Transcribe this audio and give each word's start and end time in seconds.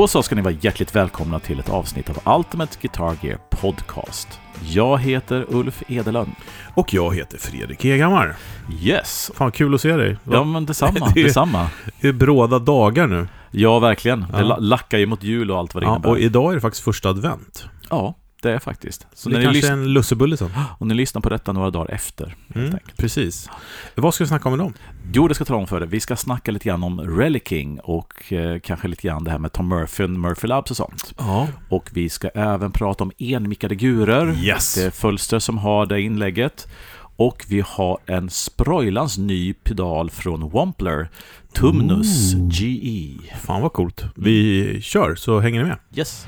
Då 0.00 0.08
så 0.08 0.22
ska 0.22 0.34
ni 0.34 0.42
vara 0.42 0.54
hjärtligt 0.60 0.94
välkomna 0.96 1.38
till 1.40 1.60
ett 1.60 1.68
avsnitt 1.68 2.10
av 2.10 2.38
Ultimate 2.38 2.76
Guitar 2.80 3.16
Gear 3.22 3.38
Podcast. 3.50 4.40
Jag 4.62 4.98
heter 4.98 5.46
Ulf 5.48 5.82
Edelund. 5.88 6.30
Och 6.74 6.94
jag 6.94 7.14
heter 7.16 7.38
Fredrik 7.38 7.84
Egammar. 7.84 8.36
Yes! 8.82 9.30
Fan, 9.34 9.52
kul 9.52 9.74
att 9.74 9.80
se 9.80 9.96
dig. 9.96 10.16
Ja, 10.32 10.44
men 10.44 10.66
detsamma. 10.66 11.10
Det 11.14 11.20
är- 11.20 11.24
detsamma. 11.24 11.70
Det 12.00 12.08
är 12.08 12.12
bråda 12.12 12.58
dagar 12.58 13.06
nu. 13.06 13.28
Ja, 13.50 13.78
verkligen. 13.78 14.20
Det 14.20 14.26
Ja. 14.32 14.40
la- 14.42 14.56
lackar 14.56 14.98
ju 14.98 15.06
mot 15.06 15.22
jul 15.22 15.50
och 15.50 15.58
allt 15.58 15.74
vad 15.74 15.82
det 15.82 15.86
Ja, 15.86 15.92
innebär. 15.94 16.10
och 16.10 16.18
idag 16.18 16.50
är 16.50 16.54
det 16.54 16.60
faktiskt 16.60 16.84
första 16.84 17.08
advent. 17.08 17.66
Ja, 17.90 18.14
det 18.42 18.52
är 18.52 18.58
faktiskt. 18.58 19.06
Så 19.14 19.28
det 19.28 19.38
ni, 19.38 19.44
kanske 19.44 19.68
är 19.68 19.72
en 19.72 19.92
lussebulle 19.92 20.36
sen. 20.36 20.50
och 20.78 20.86
ni 20.86 20.94
lyssnar 20.94 21.22
på 21.22 21.28
detta 21.28 21.52
några 21.52 21.70
dagar 21.70 21.94
efter, 21.94 22.36
Mm, 22.54 22.78
precis. 22.96 23.48
Vad 23.94 24.14
ska 24.14 24.24
vi 24.24 24.28
snacka 24.28 24.48
om 24.48 24.54
idag? 24.54 24.72
Jo, 25.12 25.28
det 25.28 25.34
ska 25.34 25.42
jag 25.42 25.46
tala 25.48 25.60
om 25.60 25.66
för 25.66 25.80
det. 25.80 25.86
Vi 25.86 26.00
ska 26.00 26.16
snacka 26.16 26.52
lite 26.52 26.68
grann 26.68 26.82
om 26.84 27.00
Relicking 27.00 27.80
och 27.80 28.32
eh, 28.32 28.60
kanske 28.60 28.88
lite 28.88 29.02
grann 29.02 29.24
det 29.24 29.30
här 29.30 29.38
med 29.38 29.52
Tom 29.52 29.68
Murphy, 29.68 30.06
Murphy 30.06 30.48
Labs 30.48 30.70
och 30.70 30.76
sånt. 30.76 31.14
Ja. 31.18 31.48
Och 31.68 31.90
vi 31.92 32.08
ska 32.08 32.28
även 32.28 32.72
prata 32.72 33.04
om 33.04 33.12
enmickade 33.18 33.74
gurer. 33.74 34.36
Yes. 34.44 34.74
Det 34.74 34.84
är 34.84 34.90
Fölster 34.90 35.38
som 35.38 35.58
har 35.58 35.86
det 35.86 36.00
inlägget. 36.00 36.68
Och 37.16 37.44
vi 37.48 37.62
har 37.66 37.98
en 38.06 38.30
Sproilans 38.30 39.18
ny 39.18 39.52
pedal 39.54 40.10
från 40.10 40.50
Wampler, 40.50 41.08
Tumnus 41.54 42.34
Ooh. 42.34 42.48
GE. 42.50 43.18
Fan 43.42 43.62
vad 43.62 43.72
coolt. 43.72 44.04
Vi 44.14 44.80
kör, 44.82 45.14
så 45.14 45.40
hänger 45.40 45.62
ni 45.62 45.68
med. 45.68 45.78
Yes. 45.94 46.26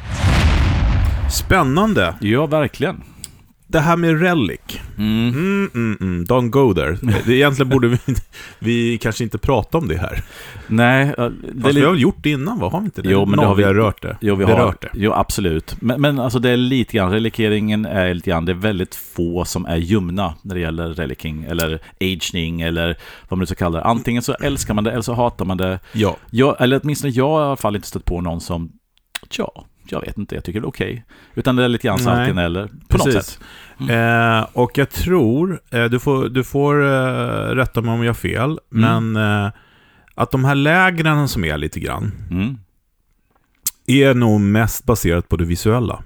Spännande. 1.30 2.14
Ja, 2.20 2.46
verkligen. 2.46 3.02
Det 3.66 3.80
här 3.80 3.96
med 3.96 4.20
Relic. 4.22 4.60
Mm. 4.98 5.28
Mm, 5.28 5.70
mm, 5.74 5.96
mm. 6.00 6.24
Don't 6.24 6.48
go 6.50 6.74
there. 6.74 6.98
Det, 7.26 7.34
egentligen 7.34 7.68
borde 7.70 7.88
vi, 7.88 7.98
vi 8.58 8.98
kanske 8.98 9.24
inte 9.24 9.38
prata 9.38 9.78
om 9.78 9.88
det 9.88 9.96
här. 9.96 10.24
Nej, 10.66 11.06
det 11.06 11.32
Fast 11.62 11.76
vi 11.76 11.80
har 11.82 11.90
väl 11.90 12.00
gjort 12.02 12.16
det 12.22 12.30
innan, 12.30 12.58
va? 12.58 12.68
Har 12.68 12.80
vi 12.80 12.84
inte 12.84 13.02
det? 13.02 13.10
Jo, 13.10 13.20
men 13.20 13.30
det 13.30 13.36
Någon 13.36 13.46
har 13.46 13.54
vi- 13.54 13.62
vi 13.62 13.66
har 13.66 13.74
rört 13.74 14.02
det. 14.02 14.16
Jo, 14.20 14.34
vi 14.34 14.44
har, 14.44 14.74
det. 14.80 14.88
jo, 14.94 15.12
absolut. 15.12 15.76
Men, 15.80 16.00
men 16.00 16.18
alltså 16.18 16.38
det 16.38 16.50
är 16.50 16.56
lite 16.56 16.96
grann, 16.96 17.10
relikeringen 17.10 17.84
är 17.84 18.14
lite 18.14 18.30
grann, 18.30 18.44
det 18.44 18.52
är 18.52 18.56
väldigt 18.56 18.94
få 18.94 19.44
som 19.44 19.66
är 19.66 19.76
ljumna 19.76 20.34
när 20.42 20.54
det 20.54 20.60
gäller 20.60 20.88
reliking, 20.94 21.44
eller 21.44 21.78
aging, 22.00 22.60
eller 22.60 22.86
vad 23.28 23.30
man 23.30 23.38
nu 23.38 23.46
ska 23.46 23.54
kalla 23.54 23.78
det. 23.78 23.84
Antingen 23.84 24.22
så 24.22 24.32
älskar 24.34 24.74
man 24.74 24.84
det, 24.84 24.90
eller 24.90 25.02
så 25.02 25.14
hatar 25.14 25.44
man 25.44 25.56
det. 25.56 25.78
Ja. 25.92 26.16
Jag, 26.30 26.56
eller 26.60 26.80
åtminstone 26.82 27.12
jag 27.12 27.28
har 27.28 27.40
i 27.42 27.44
alla 27.46 27.56
fall 27.56 27.76
inte 27.76 27.88
stött 27.88 28.04
på 28.04 28.20
någon 28.20 28.40
som, 28.40 28.72
ja, 29.38 29.66
jag 29.86 30.00
vet 30.00 30.18
inte, 30.18 30.34
jag 30.34 30.44
tycker 30.44 30.60
det 30.60 30.64
är 30.64 30.68
okej. 30.68 31.04
Utan 31.34 31.56
det 31.56 31.64
är 31.64 31.68
lite 31.68 31.86
grann 31.88 32.08
antingen 32.08 32.38
eller, 32.38 32.66
på 32.88 32.96
något 32.98 33.04
Precis. 33.06 33.24
sätt. 33.26 33.40
Eh, 33.90 34.46
och 34.52 34.78
jag 34.78 34.90
tror, 34.90 35.60
eh, 35.70 35.84
du 35.84 35.98
får, 35.98 36.28
du 36.28 36.44
får 36.44 36.82
eh, 36.84 37.54
rätta 37.54 37.80
mig 37.82 37.94
om 37.94 38.02
jag 38.02 38.08
har 38.08 38.14
fel, 38.14 38.58
Mm. 38.74 39.12
men 39.12 39.44
eh, 39.46 39.52
att 40.14 40.30
de 40.30 40.44
här 40.44 40.54
lägren 40.54 41.28
som 41.28 41.44
är 41.44 41.58
lite 41.58 41.80
grann, 41.80 42.12
Mm. 42.30 42.58
är 43.86 44.14
nog 44.14 44.40
mest 44.40 44.84
baserat 44.84 45.28
på 45.28 45.36
det 45.36 45.44
visuella. 45.44 46.02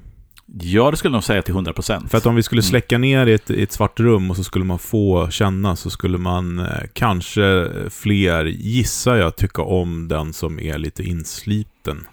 Ja, 0.61 0.91
det 0.91 0.97
skulle 0.97 1.11
jag 1.13 1.17
nog 1.17 1.25
säga 1.25 1.43
till 1.43 1.55
100 1.55 1.73
procent. 1.73 2.11
För 2.11 2.19
att 2.19 2.27
om 2.27 2.35
vi 2.35 2.43
skulle 2.43 2.61
Mm. 2.61 2.69
släcka 2.71 2.99
ner 2.99 3.27
i 3.27 3.33
ett, 3.33 3.51
i 3.51 3.63
ett 3.63 3.73
svart 3.73 4.01
rum 4.01 4.31
och 4.31 4.37
så 4.37 4.45
skulle 4.45 4.65
man 4.65 4.79
få 4.79 5.31
känna, 5.31 5.77
så 5.77 5.91
skulle 5.91 6.19
man 6.19 6.59
eh, 6.59 6.67
kanske 6.93 7.69
fler, 7.91 8.45
gissar 8.45 9.17
jag, 9.17 9.37
tycka 9.37 9.63
om 9.63 10.09
den 10.09 10.33
som 10.33 10.61
är 10.61 10.79
lite 10.79 11.03
insliten. 11.03 12.07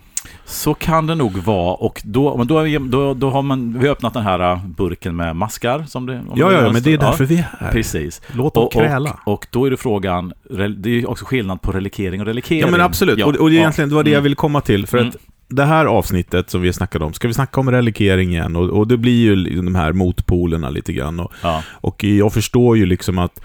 Så 0.45 0.73
kan 0.73 1.07
det 1.07 1.15
nog 1.15 1.37
vara 1.37 1.73
och 1.73 2.01
då, 2.05 2.37
men 2.37 2.47
då, 2.47 2.63
då, 2.79 3.13
då 3.13 3.29
har 3.29 3.41
man, 3.41 3.79
vi 3.79 3.87
har 3.87 3.93
öppnat 3.93 4.13
den 4.13 4.23
här 4.23 4.53
uh, 4.53 4.65
burken 4.67 5.15
med 5.15 5.35
maskar. 5.35 5.83
Som 5.87 6.05
det, 6.05 6.21
Ja, 6.35 6.51
ja, 6.51 6.71
men 6.71 6.83
det 6.83 6.89
är 6.89 6.93
Ja, 6.93 6.99
därför 6.99 7.25
vi 7.25 7.37
är 7.37 7.47
här. 7.59 7.71
Precis. 7.71 8.21
Låt 8.33 8.53
dem 8.53 8.63
Och, 8.65 8.71
kräla. 8.73 9.19
och, 9.25 9.33
och 9.33 9.47
då 9.51 9.65
är 9.65 9.71
det 9.71 9.77
frågan, 9.77 10.33
det 10.77 10.89
är 10.89 11.09
också 11.09 11.25
skillnad 11.25 11.61
på 11.61 11.71
relikering 11.71 12.21
och 12.21 12.27
relikering. 12.27 12.61
Ja 12.61 12.71
men 12.71 12.81
absolut, 12.81 13.19
Ja, 13.19 13.25
och, 13.25 13.35
och 13.35 13.49
det, 13.49 13.55
ja. 13.55 13.59
egentligen, 13.61 13.89
det 13.89 13.95
var 13.95 14.03
det 14.03 14.09
jag 14.09 14.15
Mm. 14.17 14.23
ville 14.23 14.35
komma 14.35 14.61
till. 14.61 14.87
För 14.87 14.97
Mm. 14.97 15.09
att 15.09 15.15
det 15.47 15.65
här 15.65 15.85
avsnittet 15.85 16.49
som 16.49 16.61
vi 16.61 16.73
snackade 16.73 17.05
om, 17.05 17.13
ska 17.13 17.27
vi 17.27 17.33
snacka 17.33 17.59
om 17.59 17.71
relikering 17.71 18.29
igen? 18.29 18.55
Och, 18.55 18.69
och 18.69 18.87
det 18.87 18.97
blir 18.97 19.21
ju 19.21 19.35
liksom 19.35 19.65
de 19.65 19.75
här 19.75 19.91
motpolerna 19.93 20.69
lite 20.69 20.93
grann. 20.93 21.19
Och, 21.19 21.33
Ja, 21.43 21.63
och 21.71 22.03
jag 22.03 22.33
förstår 22.33 22.77
ju 22.77 22.85
liksom 22.85 23.17
att 23.19 23.41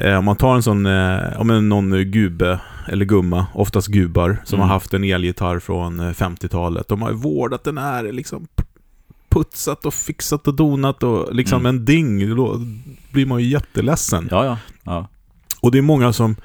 eh, 0.00 0.18
om 0.18 0.24
man 0.24 0.36
tar 0.36 0.54
en 0.54 0.62
sån, 0.62 0.86
eh, 0.86 1.40
om 1.40 1.68
någon 1.68 1.90
gubbe 2.10 2.60
eller 2.88 3.04
gumma, 3.04 3.46
oftast 3.54 3.88
gubbar, 3.88 4.36
som 4.44 4.56
Mm. 4.56 4.68
har 4.68 4.74
haft 4.74 4.94
en 4.94 5.04
elgitarr 5.04 5.58
från 5.58 6.00
eh, 6.00 6.10
50-talet. 6.12 6.88
De 6.88 7.02
har 7.02 7.10
ju 7.10 7.16
vårdat 7.16 7.64
den 7.64 7.78
här, 7.78 8.12
liksom 8.12 8.46
putsat 9.28 9.86
och 9.86 9.94
fixat 9.94 10.48
och 10.48 10.54
donat 10.54 11.02
och 11.02 11.34
liksom 11.34 11.60
Mm. 11.60 11.76
en 11.76 11.84
ding, 11.84 12.36
då 12.36 12.60
blir 13.12 13.26
man 13.26 13.40
ju 13.42 13.48
jätteledsen. 13.48 14.28
ja, 14.30 14.44
ja. 14.44 14.58
ja. 14.84 15.08
Och 15.60 15.70
det 15.72 15.78
är 15.78 15.82
många 15.82 16.12
som 16.12 16.36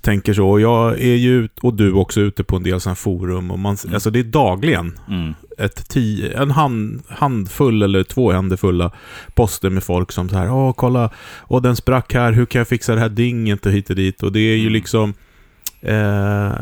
tänker 0.00 0.34
så, 0.34 0.48
och 0.50 0.60
jag 0.60 1.00
är 1.00 1.14
ju, 1.14 1.48
och 1.62 1.74
du 1.74 1.92
också, 1.92 2.20
ute 2.20 2.44
på 2.44 2.56
en 2.56 2.62
del 2.62 2.80
sådana 2.80 2.94
forum, 2.96 3.50
och 3.50 3.58
man, 3.58 3.76
Mm. 3.84 3.94
alltså 3.94 4.10
det 4.10 4.18
är 4.18 4.24
dagligen 4.24 4.98
Mm. 5.08 5.34
ett 5.58 5.88
tio, 5.88 6.42
en 6.42 6.50
hand, 6.50 7.02
handfull 7.08 7.82
eller 7.82 8.02
två 8.02 8.32
händer 8.32 8.56
fulla 8.56 8.90
poster 9.34 9.70
med 9.70 9.82
folk 9.82 10.12
som 10.12 10.28
så 10.28 10.36
här, 10.36 10.52
åh 10.52 10.72
kolla, 10.72 11.10
åh 11.48 11.62
den 11.62 11.76
sprack 11.76 12.14
här, 12.14 12.32
hur 12.32 12.46
kan 12.46 12.58
jag 12.58 12.68
fixa 12.68 12.94
det 12.94 13.00
här 13.00 13.08
dinget 13.08 13.66
och 13.66 13.72
hit 13.72 13.90
och 13.90 13.96
dit, 13.96 14.22
och 14.22 14.32
det 14.32 14.40
är 14.40 14.56
ju 14.56 14.60
Mm. 14.60 14.72
liksom 14.72 15.14
Eh, 15.86 16.52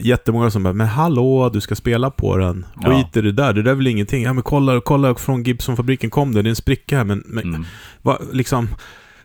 jättemånga 0.00 0.50
som 0.50 0.62
bara, 0.62 0.72
men 0.72 0.86
hallå, 0.86 1.50
du 1.52 1.60
ska 1.60 1.74
spela 1.74 2.10
på 2.10 2.36
den. 2.36 2.66
Ja. 2.82 2.90
Skit 2.96 3.16
i 3.16 3.20
det 3.20 3.32
där, 3.32 3.52
det 3.52 3.62
där 3.62 3.70
är 3.70 3.74
väl 3.74 3.86
ingenting. 3.86 4.22
Ja 4.22 4.32
men 4.32 4.42
kolla, 4.42 4.80
kolla 4.80 5.14
från 5.14 5.42
Gibson-fabriken 5.42 6.10
kom 6.10 6.34
det, 6.34 6.42
det 6.42 6.48
är 6.48 6.50
en 6.50 6.56
spricka 6.56 6.96
här, 6.96 7.04
men, 7.04 7.22
men 7.26 7.44
Mm. 7.48 7.64
vad, 8.02 8.18
liksom, 8.32 8.68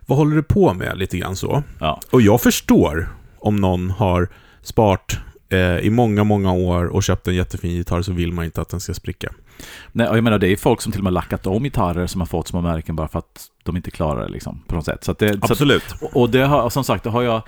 vad 0.07 0.17
håller 0.17 0.35
du 0.35 0.43
på 0.43 0.73
med? 0.73 0.97
Lite 0.97 1.17
grann 1.17 1.35
så. 1.35 1.63
Ja. 1.79 2.01
Och 2.11 2.21
jag 2.21 2.41
förstår 2.41 3.09
om 3.39 3.55
någon 3.55 3.89
har 3.89 4.27
sparat 4.61 5.17
eh, 5.49 5.77
i 5.77 5.89
många, 5.89 6.23
många 6.23 6.53
år 6.53 6.85
och 6.85 7.03
köpt 7.03 7.27
en 7.27 7.35
jättefin 7.35 7.71
gitarr 7.71 8.01
så 8.01 8.13
vill 8.13 8.33
man 8.33 8.45
inte 8.45 8.61
att 8.61 8.69
den 8.69 8.79
ska 8.79 8.93
spricka. 8.93 9.33
Nej, 9.91 10.07
jag 10.07 10.23
menar, 10.23 10.39
det 10.39 10.51
är 10.51 10.57
folk 10.57 10.81
som 10.81 10.91
till 10.91 11.01
och 11.01 11.03
med 11.03 11.13
lackat 11.13 11.47
om 11.47 11.63
gitarrer 11.63 12.07
som 12.07 12.21
har 12.21 12.25
fått 12.25 12.47
små 12.47 12.61
märken 12.61 12.95
bara 12.95 13.07
för 13.07 13.19
att 13.19 13.45
de 13.63 13.77
inte 13.77 13.91
klarar 13.91 14.23
det 14.23 14.29
liksom, 14.29 14.63
på 14.67 14.75
något 14.75 14.85
sätt. 14.85 15.03
Så 15.03 15.13
det, 15.13 15.29
så 15.29 15.37
att, 15.37 15.51
Absolut. 15.51 15.83
och 16.01 16.21
och 16.21 16.29
det 16.29 16.45
har, 16.45 16.69
som 16.69 16.83
sagt, 16.83 17.03
det 17.03 17.09
har 17.09 17.21
jag 17.21 17.41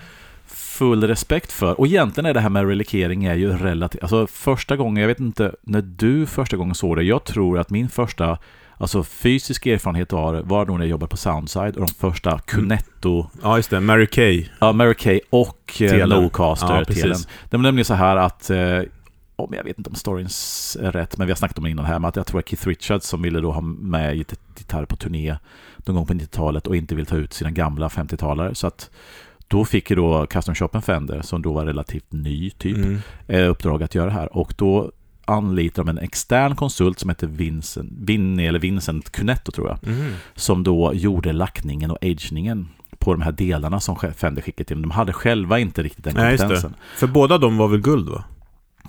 full 0.45 1.03
respekt 1.03 1.51
för. 1.51 1.79
Och 1.79 1.87
egentligen 1.87 2.25
är 2.25 2.33
det 2.33 2.39
här 2.39 2.49
med 2.49 2.67
relikering 2.67 3.25
är 3.25 3.35
ju 3.35 3.57
relativt... 3.57 4.01
Alltså 4.01 4.27
första 4.27 4.75
gången, 4.75 5.01
jag 5.01 5.07
vet 5.07 5.19
inte 5.19 5.55
när 5.61 5.81
du 5.81 6.25
första 6.25 6.57
gången 6.57 6.75
såg 6.75 6.97
det, 6.97 7.03
jag 7.03 7.23
tror 7.23 7.59
att 7.59 7.69
min 7.69 7.89
första 7.89 8.37
alltså, 8.79 9.03
fysiska 9.03 9.73
erfarenhet 9.73 10.11
var, 10.11 10.41
var 10.41 10.65
nog 10.65 10.77
när 10.79 10.85
jag 10.85 10.89
jobbade 10.91 11.09
på 11.09 11.17
Soundside 11.17 11.75
och 11.75 11.85
de 11.87 11.93
första 11.93 12.39
Cunetto, 12.39 13.27
Ja, 13.43 13.57
just 13.57 13.69
det. 13.69 13.79
Mary 13.79 14.07
Kay. 14.07 14.45
ja, 14.59 14.71
Mary 14.71 14.93
Kay 14.93 15.19
och 15.29 15.81
eh, 15.81 15.89
Telen. 15.89 16.21
Nocaster 16.23 16.77
Ja, 16.79 16.83
precis. 16.85 17.01
Telen. 17.03 17.17
Det 17.49 17.57
var 17.57 17.63
nämligen 17.63 17.85
så 17.85 17.93
här 17.93 18.15
att 18.17 18.49
eh, 18.49 18.81
om 19.35 19.53
jag 19.53 19.63
vet 19.63 19.77
inte 19.77 19.89
om 19.89 19.95
storyn 19.95 20.25
är 20.79 20.91
rätt, 20.91 21.17
men 21.17 21.27
vi 21.27 21.31
har 21.31 21.37
snackat 21.37 21.57
om 21.57 21.63
det 21.63 21.69
innan 21.69 21.85
här, 21.85 21.99
med 21.99 22.07
att 22.09 22.15
jag 22.15 22.25
tror 22.25 22.39
att 22.39 22.49
Keith 22.49 22.67
Richards 22.67 23.05
som 23.07 23.21
ville 23.21 23.39
då 23.39 23.51
ha 23.51 23.61
med 23.61 24.15
git- 24.15 24.39
gitarr 24.57 24.85
på 24.85 24.95
turné 24.95 25.35
någon 25.77 25.95
gång 25.95 26.05
på 26.05 26.13
90-talet 26.13 26.67
och 26.67 26.75
inte 26.75 26.95
vill 26.95 27.05
ta 27.05 27.15
ut 27.15 27.33
sina 27.33 27.51
gamla 27.51 27.87
50-talare. 27.87 28.53
Så 28.55 28.67
att 28.67 28.89
då 29.47 29.65
fick 29.65 29.89
ju 29.89 29.95
då 29.95 30.25
Custom 30.27 30.55
Shoppen 30.55 30.81
Fender, 30.81 31.21
som 31.21 31.41
då 31.41 31.53
var 31.53 31.65
relativt 31.65 32.11
ny 32.11 32.49
typ, 32.49 32.77
Mm. 32.77 32.99
eh, 33.27 33.49
uppdrag 33.49 33.83
att 33.83 33.95
göra 33.95 34.05
det 34.05 34.11
här. 34.11 34.37
Och 34.37 34.53
då 34.57 34.91
anlitade 35.29 35.91
de 35.91 35.97
en 35.97 36.03
extern 36.03 36.55
konsult 36.55 36.99
som 36.99 37.09
heter 37.09 37.27
Vincent, 37.27 37.89
Vinny 38.01 38.45
eller 38.47 38.59
Vincent 38.59 39.11
Cunetto 39.11 39.51
tror 39.51 39.67
jag, 39.67 39.79
Mhm. 39.93 40.13
som 40.35 40.63
då 40.63 40.93
gjorde 40.93 41.31
lackningen 41.33 41.91
och 41.91 41.97
agningen 42.01 42.67
på 42.97 43.13
de 43.13 43.21
här 43.21 43.31
delarna 43.31 43.79
som 43.79 43.95
Fender 44.17 44.41
skickade 44.41 44.67
till. 44.67 44.81
De 44.81 44.91
hade 44.91 45.13
själva 45.13 45.59
inte 45.59 45.83
riktigt 45.83 46.03
den 46.03 46.13
Nej, 46.15 46.37
kompetensen. 46.37 46.73
För 46.97 47.07
båda 47.07 47.37
de 47.37 47.57
var 47.57 47.67
väl 47.67 47.81
guld 47.81 48.09
va? 48.09 48.23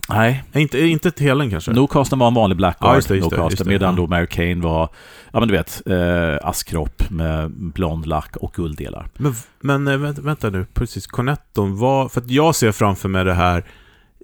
Nej, 0.09 0.45
Nej, 0.53 0.63
inte, 0.63 0.81
inte 0.81 1.11
Telen 1.11 1.51
kanske? 1.51 1.73
Nocasten 1.73 2.19
var 2.19 2.29
en 2.29 2.35
vanlig 2.35 2.57
Blackguard, 2.57 2.93
Ja, 2.93 2.97
just 2.97 3.09
det, 3.09 3.17
just 3.17 3.31
det, 3.31 3.37
just 3.37 3.59
det, 3.59 3.65
medan 3.65 3.97
då 3.97 4.07
Mary 4.07 4.27
Kane 4.27 4.55
var, 4.55 4.89
ja 5.33 5.41
men 5.41 5.49
du 5.49 5.55
vet, 5.55 5.83
eh, 5.87 6.49
askkropp 6.49 7.11
med 7.11 7.51
blond 7.51 8.07
lack 8.07 8.37
och 8.37 8.53
gulddelar. 8.53 9.09
Men, 9.17 9.35
men 9.61 9.89
eh, 9.89 9.97
vänta, 9.97 10.23
vänta 10.23 10.51
nu, 10.51 10.67
precis. 10.75 11.07
Cornetton 11.07 11.77
var... 11.79 12.09
För 12.09 12.21
att 12.21 12.31
jag 12.31 12.55
ser 12.55 12.73
framför 12.73 13.09
mig 13.09 13.25
det 13.25 13.35
här... 13.35 13.65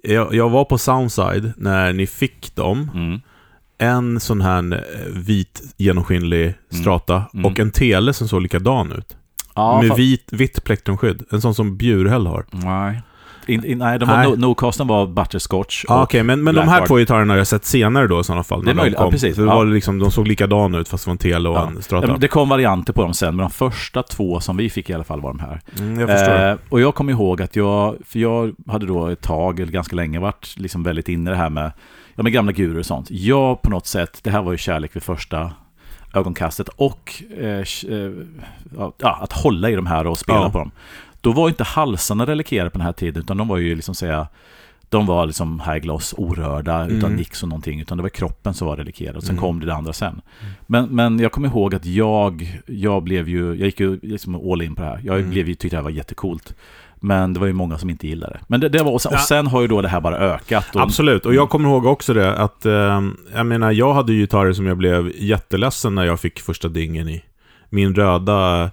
Jag, 0.03 0.33
jag 0.35 0.49
var 0.49 0.65
på 0.65 0.77
Soundside 0.77 1.53
när 1.57 1.93
ni 1.93 2.07
fick 2.07 2.55
dem. 2.55 2.91
Mm. 2.93 3.21
En 3.77 4.19
sån 4.19 4.41
här 4.41 4.73
eh, 4.73 5.13
vit 5.13 5.61
genomskinlig 5.77 6.53
strata 6.69 7.23
Mm. 7.33 7.45
och 7.45 7.59
en 7.59 7.71
tele 7.71 8.13
som 8.13 8.27
såg 8.27 8.41
likadan 8.41 8.91
ut. 8.91 9.17
Ja, 9.55 9.81
med 9.81 9.91
fa- 9.91 9.95
vit, 9.97 10.27
vitt 10.31 10.63
plektrumskydd. 10.63 11.23
En 11.31 11.41
sån 11.41 11.55
som 11.55 11.77
Bjurhäll 11.77 12.27
har. 12.27 12.45
Nej. 12.51 13.01
In, 13.47 13.65
in, 13.65 13.77
nej, 13.77 13.99
de 13.99 14.05
var, 14.09 14.17
Nej. 14.17 14.27
No, 14.29 14.35
Nocasten 14.35 14.87
var 14.87 15.07
butterscotch. 15.07 15.85
Ah, 15.87 16.03
Okej, 16.03 16.23
men, 16.23 16.43
men 16.43 16.55
de 16.55 16.67
här 16.67 16.85
två 16.85 16.95
gitarrerna 16.95 17.33
har 17.33 17.37
jag 17.37 17.47
sett 17.47 17.65
senare 17.65 18.07
då 18.07 18.19
i 18.19 18.23
sådana 18.23 18.43
fall. 18.43 18.59
Det 18.65 18.71
är 18.71 18.73
när 18.73 18.73
de 18.73 18.81
möjligt, 18.81 18.99
ja, 18.99 19.11
precis. 19.11 19.35
För 19.35 19.41
det 19.41 19.47
Ja. 19.49 19.55
var 19.55 19.65
liksom, 19.65 19.99
de 19.99 20.11
såg 20.11 20.27
likadana 20.27 20.77
ut 20.77 20.87
fast 20.89 21.05
det 21.05 21.09
var 21.09 21.13
en 21.13 21.17
tele 21.17 21.49
och 21.49 21.55
Ja. 21.55 21.67
en 21.75 21.81
strata. 21.81 22.17
Det 22.17 22.27
kom 22.27 22.49
varianter 22.49 22.93
på 22.93 23.01
dem 23.01 23.13
sen, 23.13 23.35
men 23.35 23.43
de 23.43 23.49
första 23.49 24.03
två 24.03 24.39
som 24.39 24.57
vi 24.57 24.69
fick 24.69 24.89
i 24.89 24.93
alla 24.93 25.03
fall 25.03 25.21
var 25.21 25.29
de 25.29 25.39
här. 25.39 25.61
Mm, 25.79 25.99
jag 25.99 26.09
förstår. 26.09 26.49
Eh, 26.49 26.55
och 26.69 26.81
jag 26.81 26.95
kommer 26.95 27.11
ihåg 27.13 27.41
att 27.41 27.55
jag, 27.55 27.95
för 28.05 28.19
jag 28.19 28.53
hade 28.67 28.85
då 28.85 29.07
ett 29.07 29.21
tag, 29.21 29.59
eller 29.59 29.71
ganska 29.71 29.95
länge, 29.95 30.19
varit 30.19 30.53
liksom 30.57 30.83
väldigt 30.83 31.09
inne 31.09 31.29
i 31.29 31.33
det 31.33 31.37
här 31.39 31.49
med, 31.49 31.71
ja, 32.15 32.23
med 32.23 32.31
gamla 32.33 32.51
gurer 32.51 32.79
och 32.79 32.85
sånt. 32.85 33.07
Jag 33.11 33.61
på 33.61 33.69
något 33.69 33.87
sätt, 33.87 34.19
det 34.23 34.29
här 34.31 34.41
var 34.41 34.51
ju 34.51 34.57
kärlek 34.57 34.95
vid 34.95 35.03
första 35.03 35.51
ögonkastet 36.13 36.69
och 36.75 37.23
eh, 37.39 37.47
eh, 37.47 38.11
ja, 38.77 38.93
att 39.21 39.33
hålla 39.33 39.69
i 39.69 39.75
de 39.75 39.85
här 39.85 40.07
och 40.07 40.17
spela 40.17 40.39
Ja. 40.39 40.49
på 40.49 40.57
dem. 40.57 40.71
Då 41.27 41.33
var 41.33 41.49
inte 41.49 41.63
halsarna 41.63 42.25
relikerade 42.25 42.69
på 42.69 42.77
den 42.77 42.85
här 42.85 42.93
tiden, 42.93 43.23
utan 43.23 43.37
de 43.37 43.47
var 43.47 43.57
ju 43.57 43.75
liksom 43.75 43.95
säga 43.95 44.27
De 44.89 45.05
var 45.05 45.25
liksom 45.25 45.59
high 45.59 45.77
gloss, 45.77 46.13
orörda, 46.17 46.85
utan 46.87 47.03
Mm. 47.09 47.15
nix 47.15 47.43
och 47.43 47.49
någonting. 47.49 47.81
Utan 47.81 47.97
det 47.97 48.01
var 48.01 48.09
kroppen 48.09 48.53
som 48.53 48.67
var 48.67 48.75
relikerad. 48.77 49.15
Och 49.15 49.23
sen 49.23 49.31
Mm. 49.35 49.41
kom 49.41 49.59
det, 49.59 49.65
det 49.65 49.73
andra 49.73 49.93
sen. 49.93 50.21
Men, 50.67 50.85
men 50.85 51.19
jag 51.19 51.31
kommer 51.31 51.47
ihåg 51.47 51.75
att 51.75 51.85
jag, 51.85 52.59
jag 52.65 53.03
blev 53.03 53.29
ju, 53.29 53.45
jag 53.47 53.65
gick 53.65 53.79
ju 53.79 53.99
liksom 54.01 54.35
all 54.51 54.61
in 54.61 54.75
på 54.75 54.81
det 54.81 54.87
här. 54.87 54.99
Jag 55.03 55.17
Mm. 55.19 55.29
blev 55.29 55.47
ju, 55.47 55.53
tyckte 55.55 55.75
det 55.75 55.77
här 55.79 55.83
var 55.83 55.89
jättecoolt. 55.89 56.55
Men 56.95 57.33
det 57.33 57.39
var 57.39 57.47
ju 57.47 57.53
många 57.53 57.77
som 57.77 57.89
inte 57.89 58.07
gillade 58.07 58.33
det. 58.33 58.39
Men 58.47 58.59
det, 58.59 58.69
det 58.69 58.83
var, 58.83 58.91
och 58.91 59.01
sen, 59.01 59.13
och 59.13 59.19
sen 59.19 59.47
har 59.47 59.61
ju 59.61 59.67
då 59.67 59.81
det 59.81 59.87
här 59.89 60.01
bara 60.01 60.17
ökat. 60.17 60.75
Och, 60.75 60.81
Absolut, 60.81 61.25
och 61.25 61.33
jag 61.35 61.49
kommer 61.49 61.69
ihåg 61.69 61.85
också 61.85 62.13
det 62.13 62.35
att, 62.37 62.65
eh, 62.65 63.01
jag 63.35 63.45
menar, 63.45 63.71
jag 63.71 63.93
hade 63.93 64.13
ju 64.13 64.19
gitarrer 64.19 64.53
som 64.53 64.65
jag 64.65 64.77
blev 64.77 65.11
jätteledsen 65.15 65.95
när 65.95 66.05
jag 66.05 66.19
fick 66.19 66.39
första 66.39 66.67
dingen 66.67 67.09
i. 67.09 67.23
Min 67.69 67.95
röda 67.95 68.71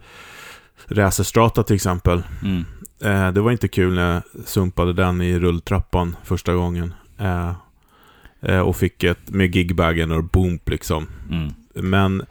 Racerstrata 0.88 1.62
till 1.62 1.76
exempel. 1.76 2.22
Mm, 2.42 2.64
Eh, 3.04 3.32
det 3.32 3.40
var 3.40 3.52
inte 3.52 3.69
kul 3.69 3.94
när 3.94 4.14
jag 4.14 4.22
sumpade 4.46 4.92
den 4.92 5.20
i 5.20 5.38
rulltrappan 5.38 6.16
första 6.25 6.54
gången. 6.54 6.94
Eh, 7.19 7.52
eh, 8.40 8.60
och 8.60 8.76
fick 8.76 9.04
ett 9.04 9.31
med 9.31 9.56
gigbagen 9.56 10.12
och 10.12 10.25
boomp 10.25 10.69
liksom. 10.69 11.06
mm, 11.31 11.52
Men 11.75 12.22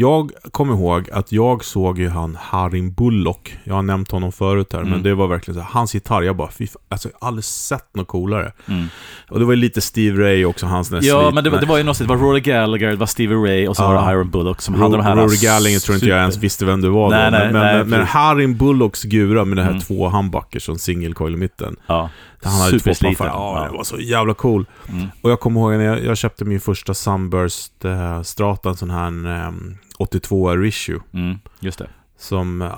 jag 0.00 0.30
kommer 0.50 0.74
ihåg 0.74 1.10
att 1.10 1.32
jag 1.32 1.64
såg 1.64 1.98
ju 1.98 2.08
han 2.08 2.38
Harim 2.40 2.92
Bullock. 2.92 3.56
Jag 3.64 3.74
har 3.74 3.82
nämnt 3.82 4.10
honom 4.10 4.32
förut 4.32 4.72
här, 4.72 4.78
Mm. 4.80 4.90
men 4.92 5.02
det 5.02 5.14
var 5.14 5.26
verkligen 5.28 5.54
så 5.54 5.60
här, 5.60 5.70
hans 5.72 5.94
gitarr, 5.94 6.22
jag 6.22 6.36
bara, 6.36 6.50
fy 6.50 6.66
fan, 6.66 6.82
alltså 6.88 7.08
jag 7.08 7.16
har 7.20 7.28
aldrig 7.28 7.44
sett 7.44 7.96
något 7.96 8.08
coolare. 8.08 8.52
mm. 8.66 8.86
Och 9.30 9.38
det 9.38 9.44
var 9.44 9.52
ju 9.52 9.56
lite 9.60 9.80
Steve 9.80 10.22
Ray 10.24 10.44
också, 10.44 10.66
hans 10.66 10.88
där 10.88 11.00
Ja, 11.02 11.30
men 11.34 11.44
det, 11.44 11.50
var- 11.50 11.58
det 11.60 11.66
var 11.66 11.76
ju 11.76 11.82
något, 11.82 11.98
det 11.98 12.04
var 12.04 12.16
Rory 12.16 12.40
Gallagher, 12.40 12.88
det 12.88 12.96
var 12.96 13.06
Stevie 13.06 13.36
Ray 13.36 13.68
och 13.68 13.76
så 13.76 13.82
Ja. 13.82 13.88
var 13.92 14.06
det 14.06 14.12
Iron 14.12 14.30
Bullock 14.30 14.60
som 14.62 14.74
hade 14.74 14.96
de 14.96 15.02
här... 15.06 15.16
Rory 15.16 15.36
Gallagher 15.36 15.78
tror 15.78 15.94
inte 15.94 16.06
jag 16.06 16.14
super- 16.16 16.20
ens 16.20 16.36
visste 16.36 16.64
vem 16.64 16.80
det 16.80 16.88
var 16.90 17.10
Nej, 17.10 17.24
då. 17.24 17.30
nej, 17.38 17.52
men, 17.52 17.62
nej, 17.62 17.78
men, 17.78 17.88
men. 17.88 18.06
Harim 18.06 18.56
Bullocks 18.56 19.02
gura 19.02 19.44
med 19.44 19.56
det 19.58 19.62
här 19.62 19.70
Mm. 19.70 19.80
två 19.82 20.08
handbackers 20.08 20.62
som 20.62 20.78
single 20.78 21.12
coil 21.14 21.34
i 21.34 21.36
mitten. 21.36 21.76
Ja, 21.86 22.10
Han 22.42 22.60
hade 22.60 22.78
två 22.80 22.90
paffar. 22.90 23.26
Ja, 23.26 23.54
Ja. 23.58 23.64
det 23.70 23.76
var 23.76 23.84
så 23.84 23.98
jävla 23.98 24.34
cool. 24.34 24.66
Mm. 24.88 25.06
Och 25.22 25.30
jag 25.30 25.40
kommer 25.40 25.60
ihåg 25.60 25.72
när 25.72 25.84
jag, 25.84 26.04
jag 26.04 26.16
köpte 26.18 26.44
min 26.44 26.60
första 26.60 26.94
Sunburst 26.94 27.84
eh, 27.84 28.22
Strata, 28.22 28.68
en 28.68 28.76
sån 28.76 28.90
här 28.90 29.26
eh, 29.46 29.52
82 29.98 30.64
Issue. 30.64 31.00
Mm, 31.12 31.38
just 31.60 31.78
det. 31.78 31.88
Som 32.20 32.62
eh, 32.62 32.68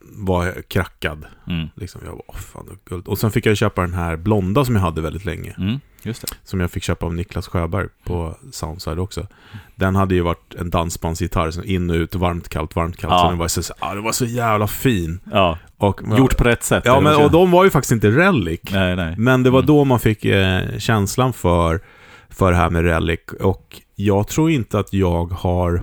var 0.00 0.62
krackad. 0.68 1.24
Mm, 1.48 1.68
Liksom, 1.74 2.00
jag 2.04 2.20
åh 2.26 2.36
fan, 2.36 2.78
guld. 2.84 3.08
Och 3.08 3.18
sen 3.18 3.30
fick 3.30 3.46
jag 3.46 3.56
köpa 3.56 3.80
den 3.80 3.94
här 3.94 4.16
blonda 4.16 4.64
som 4.64 4.74
jag 4.74 4.82
hade 4.82 5.00
väldigt 5.00 5.24
länge. 5.24 5.54
mm, 5.58 5.80
just 6.02 6.20
det. 6.22 6.28
Som 6.44 6.60
jag 6.60 6.70
fick 6.70 6.82
köpa 6.82 7.06
av 7.06 7.14
Niklas 7.14 7.48
Sjöberg 7.48 7.88
på 8.04 8.36
Soundside 8.52 8.98
också. 8.98 9.26
Den 9.74 9.96
hade 9.96 10.14
ju 10.14 10.20
varit 10.20 10.54
en 10.54 10.70
dansbandsgitarr, 10.70 11.50
som 11.50 11.64
in 11.64 11.90
och 11.90 11.94
ut, 11.94 12.14
varmt, 12.14 12.48
kallt, 12.48 12.76
varmt, 12.76 12.96
kallt. 12.96 13.12
Ja. 13.12 13.18
Så 13.18 13.28
den 13.28 13.38
var, 13.38 13.48
så, 13.48 13.74
ah, 13.78 13.94
den 13.94 14.02
var 14.04 14.12
så 14.12 14.24
jävla 14.24 14.66
fin. 14.66 15.20
Ja, 15.32 15.58
Och, 15.76 16.00
gjort 16.18 16.36
på 16.36 16.44
rätt 16.44 16.62
sätt. 16.64 16.82
Ja, 16.86 17.00
men, 17.00 17.16
och 17.24 17.30
de 17.30 17.50
var 17.50 17.64
ju 17.64 17.70
faktiskt 17.70 17.92
inte 17.92 18.10
relic. 18.10 18.60
Nej, 18.70 18.96
nej. 18.96 19.14
Men 19.18 19.42
det 19.42 19.50
var 19.50 19.58
Mm. 19.58 19.66
då 19.66 19.84
man 19.84 20.00
fick 20.00 20.24
eh, 20.24 20.78
känslan 20.78 21.32
för, 21.32 21.80
för 22.28 22.50
det 22.52 22.56
här 22.58 22.70
med 22.70 22.82
relic. 22.84 23.20
Och 23.40 23.80
jag 23.94 24.28
tror 24.28 24.50
inte 24.50 24.78
att 24.78 24.92
jag 24.92 25.26
har, 25.32 25.82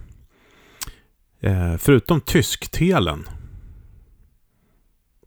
eh, 1.41 1.77
förutom 1.77 2.21
tysktelen, 2.21 3.23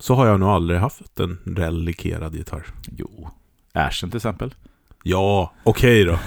så 0.00 0.14
har 0.14 0.26
jag 0.26 0.40
nog 0.40 0.49
aldrig 0.49 0.81
haft 0.81 1.20
en 1.20 1.38
relikerad 1.56 2.34
gitarr. 2.34 2.66
Jo. 2.96 3.28
Ashen 3.72 4.11
till 4.11 4.16
exempel. 4.16 4.55
Ja, 5.02 5.52
okej 5.64 6.05
då. 6.05 6.12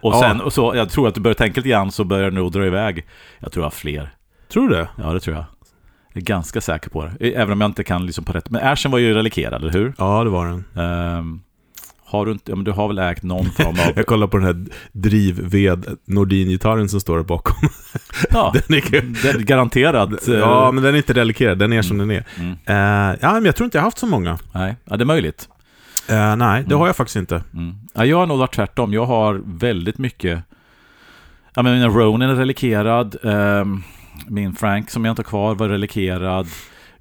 Och 0.00 0.14
Ja. 0.14 0.20
sen, 0.20 0.40
och 0.40 0.52
så, 0.52 0.72
jag 0.76 0.90
tror 0.90 1.08
att 1.08 1.14
du 1.14 1.20
börjar 1.20 1.34
tänka 1.34 1.60
lite 1.60 1.68
grann 1.68 1.92
så 1.92 2.04
börjar 2.04 2.30
det 2.30 2.36
nog 2.36 2.52
dra 2.52 2.66
iväg. 2.66 3.06
Jag 3.38 3.52
tror 3.52 3.62
jag 3.62 3.66
har 3.66 3.70
fler. 3.70 4.14
Tror 4.48 4.68
du 4.68 4.74
det? 4.76 4.88
Ja, 4.98 5.12
det 5.12 5.20
tror 5.20 5.36
jag. 5.36 5.44
Jag 6.12 6.16
är 6.22 6.26
ganska 6.26 6.60
säker 6.60 6.90
på 6.90 7.04
det. 7.20 7.30
Även 7.34 7.52
om 7.52 7.60
jag 7.60 7.68
inte 7.68 7.84
kan 7.84 8.06
liksom 8.06 8.24
på 8.24 8.32
rätt. 8.32 8.50
Men 8.50 8.68
Ashen 8.68 8.90
var 8.92 8.98
ju 8.98 9.14
relikerad, 9.14 9.62
eller 9.62 9.72
hur? 9.72 9.94
Ja, 9.98 10.24
det 10.24 10.30
var 10.30 10.46
den. 10.46 10.64
Ehm, 10.84 11.40
har 12.10 12.26
du 12.26 12.32
inte, 12.32 12.52
ja, 12.52 12.56
men 12.56 12.64
du 12.64 12.70
har 12.72 12.88
väl 12.88 12.98
ägt 12.98 13.22
någon 13.22 13.50
form 13.50 13.68
av... 13.68 13.92
Jag 13.96 14.06
kollar 14.06 14.26
på 14.26 14.36
den 14.36 14.46
här 14.46 14.64
drivved 14.92 15.86
Nordin-gitarren 16.04 16.88
som 16.88 17.00
står 17.00 17.16
där 17.16 17.24
bakom. 17.24 17.68
ja, 18.30 18.54
Den 18.68 18.76
är 18.78 18.90
det 19.22 19.28
är 19.28 19.38
garanterat. 19.38 20.28
eh, 20.28 20.34
Ja, 20.34 20.70
men 20.72 20.82
den 20.84 20.94
är 20.94 20.98
inte 20.98 21.12
relikerad. 21.12 21.58
Den 21.58 21.72
är 21.72 21.82
som 21.82 21.98
den 21.98 22.10
är. 22.10 22.24
mm, 22.38 22.50
Eh, 22.66 23.18
ja, 23.20 23.32
men 23.32 23.44
jag 23.44 23.56
tror 23.56 23.64
inte 23.64 23.78
jag 23.78 23.82
har 23.82 23.86
haft 23.86 23.98
så 23.98 24.06
många. 24.06 24.38
nej, 24.54 24.76
ja, 24.84 24.96
det 24.96 25.04
är 25.04 25.06
möjligt. 25.06 25.48
Eh, 26.08 26.36
nej, 26.36 26.60
det 26.62 26.66
Mm. 26.66 26.78
har 26.78 26.86
jag 26.86 26.96
faktiskt 26.96 27.16
inte. 27.16 27.42
Mm. 27.54 27.74
Ja, 27.94 28.04
jag 28.04 28.16
har 28.16 28.26
nog 28.26 28.38
varit 28.38 28.54
tvärtom. 28.54 28.92
Jag 28.92 29.06
har 29.06 29.40
väldigt 29.44 29.98
mycket... 29.98 30.42
Ja, 31.54 31.62
men 31.62 31.80
min 31.80 31.90
Ronin 31.90 32.30
är 32.30 32.34
relikerad. 32.34 33.16
ehm, 33.24 33.82
min 34.28 34.52
Frank 34.54 34.90
som 34.90 35.04
jag 35.04 35.12
inte 35.12 35.20
har 35.22 35.24
kvar 35.28 35.54
var 35.54 35.68
relikerad. 35.68 36.46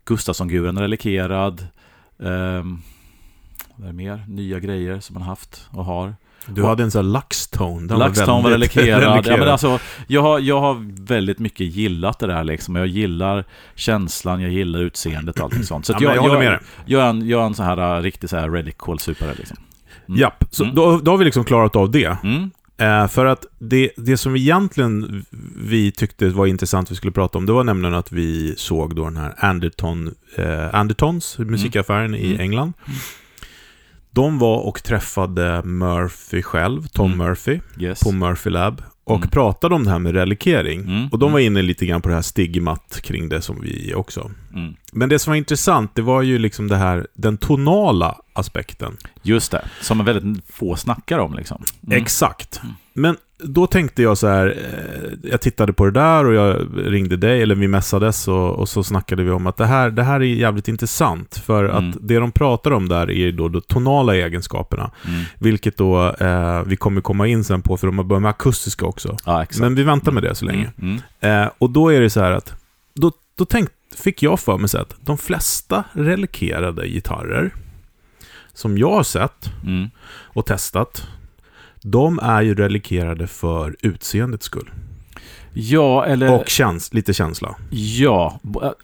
Gustafsson-guren 0.05 0.77
är 0.77 0.81
relikerad. 0.81 1.67
Um, 2.17 2.81
vad 3.79 3.89
är 3.89 3.93
mer? 3.93 4.23
Nya 4.27 4.59
grejer 4.59 4.99
som 4.99 5.13
man 5.13 5.23
haft 5.23 5.67
och 5.71 5.85
har. 5.85 6.15
Du 6.45 6.63
hade 6.63 6.83
en 6.83 6.91
sån 6.91 7.05
här 7.05 7.11
Luxtone. 7.13 7.87
Den 7.87 7.99
LaxTone 7.99 8.43
var 8.43 8.49
relikerad. 8.51 9.25
Ja, 9.27 9.37
men 9.37 9.47
alltså, 9.47 9.79
jag, 10.07 10.21
har, 10.21 10.39
jag 10.39 10.59
har 10.61 11.03
väldigt 11.05 11.39
mycket 11.39 11.67
gillat 11.75 12.19
det 12.19 12.27
där 12.27 12.43
liksom. 12.43 12.75
Jag 12.75 12.87
gillar 12.87 13.45
känslan, 13.75 14.41
jag 14.41 14.51
gillar 14.51 14.79
utseendet 14.79 15.37
och 15.39 15.43
allting 15.43 15.63
sånt. 15.63 15.85
Så 15.85 15.93
Ja, 15.93 15.97
jag, 16.01 16.15
jag 16.15 16.21
håller 16.21 16.33
jag, 16.35 16.43
med 16.43 16.51
dig. 16.51 16.59
jag, 16.85 17.01
är 17.01 17.09
en, 17.09 17.27
jag 17.27 17.41
är 17.41 17.45
en 17.45 17.53
sån 17.53 17.65
här 17.65 17.97
uh, 17.97 18.03
riktig 18.03 18.29
så 18.29 18.37
här 18.37 19.35
liksom. 19.37 19.57
Mm. 20.07 20.19
Japp, 20.19 20.43
så 20.51 20.63
Mm. 20.63 20.75
då, 20.75 20.97
då 20.97 21.11
har 21.11 21.17
vi 21.17 21.25
liksom 21.25 21.43
klarat 21.43 21.75
av 21.75 21.91
det. 21.91 22.17
Mm. 22.23 22.51
Eh, 22.77 23.07
för 23.07 23.25
att 23.25 23.45
det, 23.59 23.91
det 23.97 24.17
som 24.17 24.35
egentligen 24.35 25.25
vi 25.57 25.91
tyckte 25.91 26.29
var 26.29 26.45
intressant 26.45 26.91
vi 26.91 26.95
skulle 26.95 27.11
prata 27.11 27.37
om, 27.37 27.45
det 27.45 27.53
var 27.53 27.63
nämligen 27.63 27.95
att 27.95 28.11
vi 28.11 28.53
såg 28.57 28.95
då 28.95 29.03
den 29.03 29.17
här 29.17 29.33
Anderton, 29.37 30.15
eh, 30.37 30.75
Andertons, 30.75 31.37
musikaffären 31.39 32.15
i 32.15 32.27
Mm. 32.27 32.39
England. 32.41 32.73
De 34.19 34.39
var 34.39 34.57
och 34.57 34.83
träffade 34.83 35.61
Murphy 35.63 36.41
själv, 36.41 36.87
Tom 36.87 37.05
Mm. 37.13 37.27
Murphy, 37.27 37.59
Yes. 37.79 37.99
på 37.99 38.11
Murphy 38.11 38.49
Lab. 38.49 38.83
Och 39.03 39.15
Mm. 39.15 39.29
pratade 39.29 39.75
om 39.75 39.83
det 39.83 39.89
här 39.91 39.99
med 39.99 40.13
relikering. 40.15 40.79
Mm. 40.81 41.07
Och 41.07 41.19
de 41.19 41.31
var 41.31 41.39
inne 41.39 41.61
lite 41.61 41.85
grann 41.85 42.01
på 42.01 42.09
det 42.09 42.15
här 42.15 42.21
stigmat 42.21 42.99
kring 43.03 43.29
det 43.29 43.41
som 43.41 43.61
vi 43.61 43.93
också. 43.95 44.31
Mm. 44.53 44.73
Men 44.93 45.09
det 45.09 45.19
som 45.19 45.31
var 45.31 45.35
intressant, 45.35 45.95
det 45.95 46.01
var 46.01 46.21
ju 46.21 46.37
liksom 46.37 46.67
det 46.67 46.75
här, 46.75 47.07
den 47.13 47.37
tonala 47.37 48.15
aspekten. 48.33 48.97
Just 49.21 49.51
det, 49.51 49.65
som 49.81 50.05
väldigt 50.05 50.43
få 50.49 50.75
snackar 50.75 51.19
om 51.19 51.33
liksom. 51.33 51.63
Mm. 51.87 52.01
Exakt. 52.01 52.61
Men 52.99 53.17
då 53.43 53.67
tänkte 53.67 54.01
jag 54.01 54.17
så 54.17 54.27
här, 54.27 54.47
eh, 54.47 55.29
jag 55.31 55.41
tittade 55.41 55.73
på 55.73 55.85
det 55.85 55.91
där 55.91 56.25
och 56.25 56.33
jag 56.33 56.67
ringde 56.85 57.17
dig, 57.17 57.41
eller 57.41 57.55
vi 57.55 57.67
messades 57.67 58.27
och, 58.27 58.55
och 58.55 58.69
så 58.69 58.83
snackade 58.83 59.23
vi 59.23 59.31
om 59.31 59.47
att 59.47 59.57
det 59.57 59.65
här, 59.65 59.89
det 59.89 60.03
här 60.03 60.15
är 60.19 60.23
jävligt 60.25 60.67
intressant. 60.67 61.37
För 61.45 61.63
Mm. 61.65 61.89
att 61.89 61.95
det 62.01 62.19
de 62.19 62.31
pratar 62.31 62.71
om 62.71 62.87
där 62.89 63.11
är 63.11 63.31
då 63.31 63.47
de 63.49 63.61
tonala 63.61 64.15
egenskaperna. 64.15 64.91
Mm. 65.07 65.21
Vilket 65.39 65.77
då 65.77 66.09
eh, 66.19 66.63
vi 66.65 66.75
kommer 66.75 67.01
komma 67.01 67.27
in 67.27 67.43
sen 67.43 67.61
på, 67.61 67.77
för 67.77 67.87
de 67.87 67.97
har 67.97 68.05
börjat 68.05 68.21
med 68.21 68.29
akustiska 68.29 68.85
också. 68.85 69.17
Ja. 69.25 69.45
Men 69.59 69.75
vi 69.75 69.83
väntar 69.83 70.11
med 70.11 70.23
det 70.23 70.35
så 70.35 70.45
länge. 70.45 70.71
Mm. 70.81 70.99
Mm. 71.21 71.43
Eh, 71.43 71.49
och 71.57 71.69
då 71.69 71.89
är 71.93 72.01
det 72.01 72.09
så 72.09 72.19
här 72.19 72.31
att, 72.31 72.53
då, 72.93 73.11
då 73.37 73.45
tänkt, 73.45 73.71
fick 73.97 74.23
jag 74.23 74.39
för 74.39 74.57
mig 74.57 74.69
att 74.73 74.95
de 75.01 75.17
flesta 75.17 75.83
relikerade 75.93 76.87
gitarrer 76.87 77.53
som 78.53 78.77
jag 78.77 78.91
har 78.91 79.03
sett 79.03 79.51
Mm. 79.65 79.89
och 80.23 80.45
testat, 80.45 81.07
de 81.81 82.19
är 82.19 82.41
ju 82.41 82.55
relikerade 82.55 83.27
för 83.27 83.75
utseendets 83.81 84.45
skull. 84.45 84.69
Ja, 85.53 86.05
eller... 86.05 86.33
Och 86.33 86.49
käns 86.49 86.93
lite 86.93 87.13
känsla. 87.13 87.55
Ja, 87.69 88.39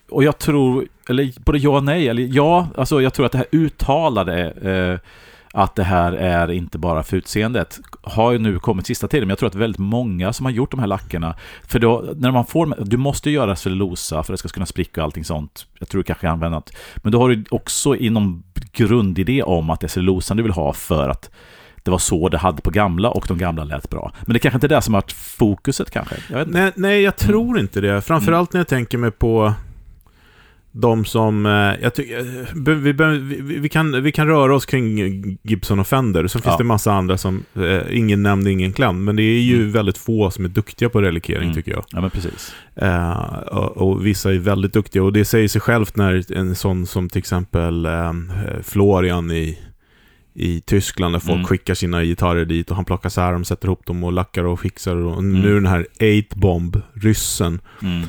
och 0.10 0.24
jag 0.24 0.38
tror, 0.38 0.88
eller 1.10 1.32
både 1.46 1.58
ja 1.58 1.70
och 1.70 1.84
nej, 1.84 2.10
eller 2.10 2.30
ja, 2.32 2.68
alltså 2.78 3.02
jag 3.02 3.14
tror 3.14 3.26
att 3.26 3.32
det 3.32 3.38
här 3.38 3.48
uttalade 3.52 4.52
eh, 4.52 5.10
att 5.54 5.76
det 5.76 5.84
här 5.84 6.14
är 6.14 6.52
inte 6.52 6.78
bara 6.78 7.04
för 7.04 7.18
utseendet 7.18 7.80
har 8.02 8.32
ju 8.32 8.38
nu 8.38 8.60
kommit 8.60 8.88
sista 8.88 9.08
tiden, 9.08 9.28
men 9.28 9.30
jag 9.30 9.40
tror 9.40 9.50
att 9.50 9.56
väldigt 9.56 9.80
många 9.80 10.34
som 10.34 10.46
har 10.46 10.52
gjort 10.52 10.72
de 10.72 10.80
här 10.80 10.88
lackerna, 10.88 11.36
för 11.68 11.80
då, 11.80 12.06
när 12.16 12.32
man 12.32 12.46
får, 12.46 12.76
du 12.86 12.98
måste 12.98 13.30
göra 13.30 13.56
cellulosa 13.56 14.24
för 14.24 14.34
att 14.34 14.38
det 14.38 14.38
ska 14.38 14.54
kunna 14.54 14.66
spricka 14.66 15.02
och 15.02 15.06
allting 15.06 15.24
sånt, 15.24 15.68
jag 15.80 15.90
tror 15.90 16.00
du 16.00 16.04
kanske 16.04 16.30
använder 16.30 16.58
något, 16.58 16.72
men 16.96 17.12
då 17.12 17.20
har 17.20 17.30
du 17.30 17.44
också 17.50 17.96
inom 17.96 18.44
grundidé 18.72 19.44
om 19.44 19.70
att 19.70 19.80
det 19.80 19.86
är 19.86 19.90
cellulosan 19.90 20.38
du 20.38 20.44
vill 20.44 20.52
ha 20.52 20.74
för 20.74 21.10
att 21.10 21.32
det 21.86 21.92
var 21.92 21.98
så 21.98 22.30
det 22.30 22.38
hade 22.38 22.62
på 22.62 22.70
gamla 22.72 23.10
och 23.10 23.26
de 23.28 23.38
gamla 23.38 23.64
lät 23.64 23.90
bra. 23.90 24.12
Men 24.26 24.34
det 24.34 24.38
är 24.38 24.40
kanske 24.40 24.56
inte 24.58 24.68
är 24.68 24.76
det 24.76 24.82
som 24.82 24.94
har 24.94 25.02
varit 25.02 25.12
fokuset 25.12 25.92
kanske. 25.92 26.16
Jag. 26.32 26.48
Nej, 26.48 26.72
nej, 26.76 27.02
jag 27.02 27.16
tror 27.16 27.60
inte 27.60 27.82
det. 27.82 28.02
Framförallt 28.02 28.54
när 28.54 28.60
jag 28.60 28.68
tänker 28.68 28.98
mig 28.98 29.12
på 29.12 29.54
de 30.72 31.06
som... 31.06 31.46
eh, 31.46 31.52
Jag 31.84 31.94
tycker, 31.94 32.20
eh, 32.20 32.46
vi, 32.56 32.92
vi, 32.94 33.60
vi, 33.60 33.70
kan, 33.70 34.04
vi 34.04 34.12
kan 34.12 34.28
röra 34.28 34.56
oss 34.56 34.66
kring 34.66 35.38
Gibson 35.44 35.80
och 35.80 35.88
Fender. 35.88 36.28
Sen 36.28 36.42
finns 36.42 36.54
Ja. 36.54 36.58
det 36.58 36.64
massa 36.64 36.94
andra 36.94 37.18
som... 37.18 37.44
Eh, 37.56 37.98
ingen 37.98 38.24
nämnd, 38.24 38.48
ingen 38.48 38.74
klämd. 38.74 39.04
Men 39.04 39.16
det 39.16 39.24
är 39.24 39.42
ju 39.42 39.56
Mm. 39.56 39.72
väldigt 39.72 39.98
få 39.98 40.32
som 40.32 40.46
är 40.46 40.50
duktiga 40.50 40.90
på 40.90 41.02
relikering, 41.02 41.44
Mm. 41.44 41.54
tycker 41.56 41.72
jag. 41.72 41.86
Ja, 41.92 42.02
men 42.02 42.10
precis. 42.10 42.56
Eh, 42.76 43.20
och, 43.52 43.78
och 43.78 44.06
vissa 44.06 44.34
är 44.34 44.38
väldigt 44.40 44.74
duktiga. 44.74 45.04
Och 45.04 45.14
det 45.14 45.26
säger 45.26 45.48
sig 45.48 45.62
självt 45.62 45.96
när 45.98 46.32
en 46.38 46.56
sån 46.56 46.86
som 46.86 47.10
till 47.10 47.20
exempel 47.20 47.86
eh, 47.86 48.14
Florian 48.64 49.32
i, 49.32 49.60
i 50.36 50.62
Tyskland, 50.62 51.16
där 51.16 51.20
folk 51.20 51.34
Mm. 51.36 51.46
skickar 51.46 51.74
sina 51.74 52.04
gitarrer 52.04 52.46
dit 52.46 52.70
och 52.70 52.76
han 52.76 52.86
plockar 52.86 53.10
så 53.10 53.22
här, 53.22 53.32
de 53.34 53.46
sätter 53.46 53.68
ihop 53.68 53.86
dem 53.86 54.04
och 54.04 54.14
lackar 54.14 54.44
och 54.44 54.60
fixar. 54.60 54.96
Och 54.96 55.14
Mm. 55.20 55.42
nu 55.42 55.54
den 55.56 55.66
här 55.68 55.88
8-bomb, 56.00 56.82
ryssen, 56.94 57.62
Mm. 57.82 58.08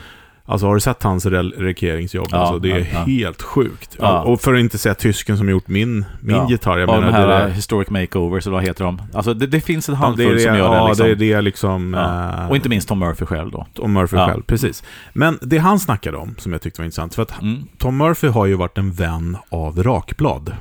Alltså 0.49 0.67
har 0.67 0.75
du 0.75 0.81
sett 0.81 1.03
hans 1.03 1.27
rekeringsjobb? 1.27 2.27
Ja, 2.31 2.39
alltså, 2.39 2.59
det 2.59 2.71
är 2.71 2.79
ja, 2.79 2.87
ja. 2.93 2.99
helt 3.05 3.43
sjukt. 3.43 3.97
Ja. 4.01 4.23
Och 4.23 4.41
för 4.41 4.55
att 4.55 4.61
inte 4.61 4.79
säga 4.79 4.95
tysken 4.95 5.39
som 5.39 5.49
gjort 5.49 5.69
min, 5.69 6.05
min 6.21 6.49
gitarr. 6.49 6.79
Jag 6.79 6.91
Av 6.91 7.01
menar, 7.01 7.13
de 7.13 7.19
här 7.19 7.29
det 7.29 7.35
är- 7.35 7.49
Historic 7.49 7.91
Makeovers, 7.91 8.47
eller 8.47 8.57
vad 8.57 8.65
heter 8.65 8.85
de? 8.85 9.03
Alltså 9.15 9.35
det, 9.35 9.47
det 9.47 9.61
finns 9.61 9.89
en 9.89 9.95
handfull 9.95 10.27
det 10.29 10.35
det, 10.35 10.41
som 10.41 10.57
gör 10.57 10.75
ja, 10.75 10.83
det. 10.83 10.89
Liksom. 10.89 11.07
det 11.07 11.13
är 11.13 11.17
det 11.37 11.41
liksom... 11.43 11.95
Eh, 11.95 12.49
Och 12.51 12.57
inte 12.57 12.69
minst 12.69 12.89
Tom 12.89 12.99
Murphy 12.99 13.27
själv 13.27 13.51
då. 13.51 13.67
Tom 13.75 13.93
Murphy 13.93 14.17
själv, 14.17 14.43
precis. 14.43 14.83
Men 15.13 15.39
det 15.43 15.59
han 15.59 15.79
snackade 15.79 16.17
om, 16.17 16.35
som 16.39 16.53
jag 16.53 16.61
tyckte 16.63 16.81
var 16.81 16.85
intressant, 16.85 17.15
för 17.15 17.23
att 17.23 17.43
Mm. 17.43 17.63
Tom 17.79 17.97
Murphy 17.97 18.29
har 18.29 18.47
ju 18.47 18.55
varit 18.55 18.79
en 18.79 18.93
vän 18.93 19.37
av 19.49 19.83
rakblad. 19.83 20.53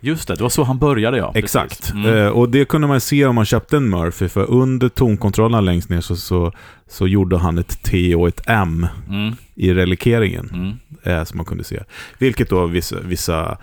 Just 0.00 0.28
det, 0.28 0.34
det 0.34 0.42
var 0.42 0.48
så 0.50 0.64
han 0.64 0.78
började 0.78 1.16
ja. 1.18 1.32
Exakt. 1.34 1.90
Mm. 1.92 2.16
Eh, 2.16 2.28
och 2.28 2.48
det 2.48 2.64
kunde 2.64 2.86
man 2.86 3.00
se 3.00 3.26
om 3.26 3.34
man 3.34 3.44
köpte 3.44 3.76
en 3.76 3.90
Murphy, 3.90 4.28
för 4.28 4.50
under 4.50 4.88
tonkontrollerna 4.88 5.60
längst 5.60 5.88
ner 5.88 6.00
så, 6.00 6.16
så, 6.16 6.52
så 6.88 7.06
gjorde 7.06 7.38
han 7.38 7.58
ett 7.58 7.82
T 7.82 8.14
och 8.14 8.28
ett 8.28 8.40
M 8.46 8.86
Mm. 9.08 9.34
i 9.54 9.74
relikeringen, 9.74 10.50
Mm. 10.54 11.18
eh, 11.18 11.24
som 11.24 11.36
man 11.36 11.46
kunde 11.46 11.64
se. 11.64 11.82
Vilket 12.18 12.50
då 12.50 12.66
vissa, 12.66 13.00
vissa 13.00 13.58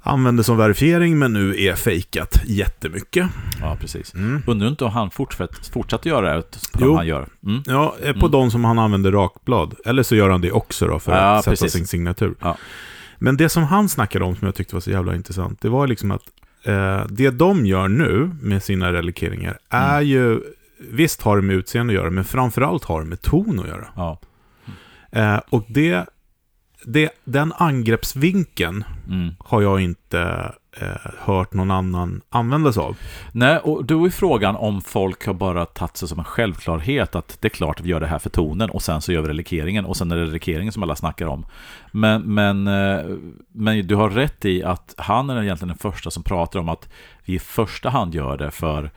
använde 0.00 0.44
som 0.44 0.56
verifiering, 0.56 1.18
men 1.18 1.32
nu 1.32 1.62
är 1.62 1.74
fejkat 1.74 2.40
jättemycket. 2.46 3.26
Ja, 3.60 3.76
precis. 3.80 4.14
Mm. 4.14 4.42
Undrar 4.46 4.68
inte 4.68 4.84
om 4.84 4.90
han 4.90 5.10
fortsatt, 5.10 5.70
fortsatte 5.72 6.08
göra 6.08 6.34
det 6.36 6.42
på 6.72 6.80
Jo. 6.80 6.96
han 6.96 7.06
gör. 7.06 7.26
Mm. 7.46 7.62
Ja, 7.66 7.94
eh, 8.02 8.12
på 8.12 8.18
Mm. 8.18 8.30
de 8.30 8.50
som 8.50 8.64
han 8.64 8.78
använder 8.78 9.12
rakblad. 9.12 9.74
Eller 9.84 10.02
så 10.02 10.16
gör 10.16 10.30
han 10.30 10.40
det 10.40 10.52
också 10.52 10.86
då 10.86 10.98
för 10.98 11.12
Ja, 11.12 11.18
att 11.18 11.44
sätta 11.44 11.50
precis. 11.52 11.72
sin 11.72 11.86
signatur. 11.86 12.34
Ja. 12.40 12.56
Men 13.18 13.36
det 13.36 13.48
som 13.48 13.62
han 13.64 13.88
snackade 13.88 14.24
om 14.24 14.36
som 14.36 14.46
jag 14.46 14.54
tyckte 14.54 14.74
var 14.74 14.80
så 14.80 14.90
jävla 14.90 15.14
intressant, 15.14 15.60
det 15.60 15.68
var 15.68 15.86
liksom 15.86 16.10
att 16.10 16.22
eh, 16.64 17.06
det 17.08 17.30
de 17.30 17.66
gör 17.66 17.88
nu 17.88 18.30
med 18.42 18.62
sina 18.62 18.92
relikeringar 18.92 19.58
är 19.68 19.96
Mm. 19.96 20.08
ju, 20.08 20.40
visst 20.90 21.22
har 21.22 21.36
det 21.36 21.42
med 21.42 21.56
utseende 21.56 21.92
att 21.92 21.94
göra, 21.94 22.10
men 22.10 22.24
framförallt 22.24 22.84
har 22.84 23.00
det 23.00 23.06
med 23.06 23.22
ton 23.22 23.60
att 23.60 23.68
göra. 23.68 23.88
Ja. 23.96 24.18
Eh, 25.12 25.40
och 25.50 25.64
det, 25.68 26.06
det, 26.84 27.10
den 27.24 27.52
angreppsvinkeln 27.56 28.84
Mm. 29.08 29.34
har 29.38 29.62
jag 29.62 29.80
inte 29.80 30.52
Eh, 30.80 31.10
hört 31.18 31.54
någon 31.54 31.70
annan 31.70 32.22
använda 32.28 32.72
sig 32.72 32.82
av. 32.82 32.96
Nej, 33.32 33.58
och 33.58 33.84
då 33.84 34.04
är 34.04 34.10
frågan 34.10 34.56
om 34.56 34.80
folk 34.80 35.26
har 35.26 35.34
bara 35.34 35.66
tagit 35.66 35.96
sig 35.96 36.08
som 36.08 36.18
en 36.18 36.24
självklarhet 36.24 37.14
att 37.14 37.38
det 37.40 37.48
är 37.48 37.50
klart 37.50 37.80
vi 37.80 37.88
gör 37.88 38.00
det 38.00 38.06
här 38.06 38.18
för 38.18 38.30
tonen 38.30 38.70
och 38.70 38.82
sen 38.82 39.00
så 39.00 39.12
gör 39.12 39.22
vi 39.22 39.28
relikeringen 39.28 39.84
och 39.84 39.96
sen 39.96 40.10
är 40.10 40.16
det 40.16 40.24
relikeringen 40.24 40.72
som 40.72 40.82
alla 40.82 40.96
snackar 40.96 41.26
om. 41.26 41.46
Men, 41.92 42.22
men, 42.22 42.66
eh, 42.66 43.04
men 43.52 43.86
du 43.86 43.94
har 43.94 44.10
rätt 44.10 44.44
i 44.44 44.62
att 44.62 44.94
han 44.98 45.30
är 45.30 45.42
egentligen 45.42 45.68
den 45.68 45.92
första 45.92 46.10
som 46.10 46.22
pratar 46.22 46.60
om 46.60 46.68
att 46.68 46.88
vi 47.24 47.34
i 47.34 47.38
första 47.38 47.90
hand 47.90 48.14
gör 48.14 48.36
det 48.36 48.50
för 48.50 48.90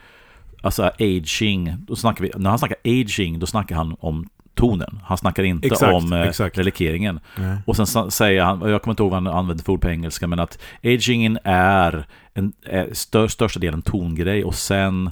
alltså 0.61 0.91
aging. 0.99 1.75
Då 1.79 1.95
snackar 1.95 2.23
vi, 2.23 2.31
när 2.35 2.49
han 2.49 2.59
snackar 2.59 2.77
aging, 2.83 3.39
då 3.39 3.45
snackar 3.45 3.75
han 3.75 3.95
om 3.99 4.29
tonen. 4.59 4.99
Han 5.03 5.17
snackar 5.17 5.43
inte 5.43 5.67
Exakt, 5.67 5.93
om 5.93 6.13
eh, 6.13 6.21
exakt. 6.21 6.57
relikeringen. 6.57 7.19
Nej. 7.37 7.57
Och 7.65 7.75
sen 7.87 8.11
säger 8.11 8.43
han, 8.43 8.69
jag 8.69 8.81
kommer 8.81 8.91
inte 8.91 9.03
ihåg 9.03 9.11
vad 9.11 9.23
han 9.23 9.33
använder 9.35 9.63
för 9.63 9.73
ord 9.73 9.81
på 9.81 9.89
engelska, 9.89 10.27
men 10.27 10.39
att 10.39 10.59
agingen 10.83 11.37
är 11.43 12.05
en 12.33 12.53
är 12.65 12.89
stör, 12.93 13.27
största 13.27 13.59
delen 13.59 13.81
tongrej 13.81 14.43
och 14.43 14.55
sen 14.55 15.11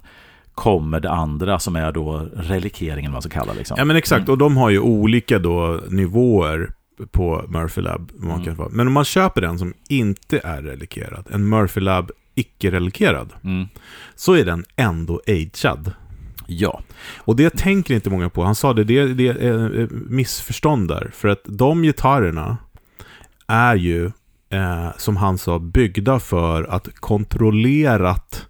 kommer 0.56 1.00
det 1.00 1.12
andra 1.12 1.60
som 1.60 1.76
är 1.76 1.92
då 1.92 2.28
relikeringen, 2.36 3.12
vad 3.12 3.16
man 3.16 3.22
ska 3.22 3.40
kalla 3.40 3.54
liksom. 3.54 3.76
Ja 3.80 3.86
men 3.86 3.96
exakt, 3.96 4.30
och 4.30 4.38
de 4.38 4.58
har 4.58 4.70
ju 4.70 4.80
olika 4.80 5.40
då 5.40 5.80
nivåer 5.90 6.72
på 7.12 7.46
Murphy 7.48 7.82
Lab. 7.82 8.12
Man 8.20 8.32
Mm. 8.32 8.44
kan 8.46 8.56
få. 8.56 8.70
Men 8.72 8.88
om 8.88 8.94
man 8.94 9.06
köper 9.06 9.42
en 9.42 9.60
som 9.60 9.74
inte 9.90 10.40
är 10.44 10.62
relikerad, 10.62 11.28
en 11.32 11.50
Murphy 11.50 11.82
Lab 11.82 12.12
icke-relikerad, 12.36 13.30
Mm. 13.44 13.68
så 14.16 14.34
är 14.34 14.46
den 14.46 14.66
ändå 14.76 15.22
agead. 15.28 15.92
Ja. 16.48 16.82
Och 17.18 17.36
det 17.36 17.50
tänker 17.58 17.96
inte 17.96 18.10
många 18.10 18.30
på. 18.30 18.44
Han 18.44 18.56
sa 18.56 18.74
det, 18.74 18.84
det, 18.84 19.14
det 19.14 19.28
är 19.28 19.80
ett 19.84 19.92
missförstånd 19.92 20.88
där. 20.88 21.12
För 21.14 21.28
att 21.28 21.42
de 21.46 21.82
gitarrerna 21.84 22.58
är 23.48 23.76
ju, 23.76 24.06
eh, 24.50 24.90
som 24.98 25.18
han 25.18 25.38
sa, 25.38 25.60
byggda 25.60 26.20
för 26.20 26.64
att 26.64 26.96
kontrollerat 26.96 28.48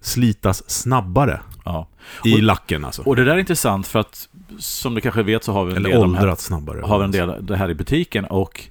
slitas 0.00 0.70
snabbare 0.70 1.40
ja. 1.64 1.88
i 2.24 2.34
Och- 2.34 2.42
lacken 2.42 2.84
alltså. 2.84 3.02
Och 3.02 3.16
det 3.16 3.24
där 3.24 3.34
är 3.34 3.38
intressant 3.38 3.86
för 3.86 3.98
att, 3.98 4.28
som 4.58 4.94
du 4.94 5.00
kanske 5.00 5.22
vet 5.22 5.44
så 5.44 5.52
har 5.52 5.64
vi 5.64 5.70
en 5.70 5.76
Eller 5.76 5.88
del, 5.90 6.00
de 6.00 6.14
här, 6.14 6.34
snabbare. 6.34 6.80
har 6.84 6.98
vi 6.98 7.04
en 7.04 7.10
del 7.10 7.46
det 7.46 7.56
här 7.56 7.70
i 7.70 7.74
butiken 7.74 8.24
och 8.24 8.64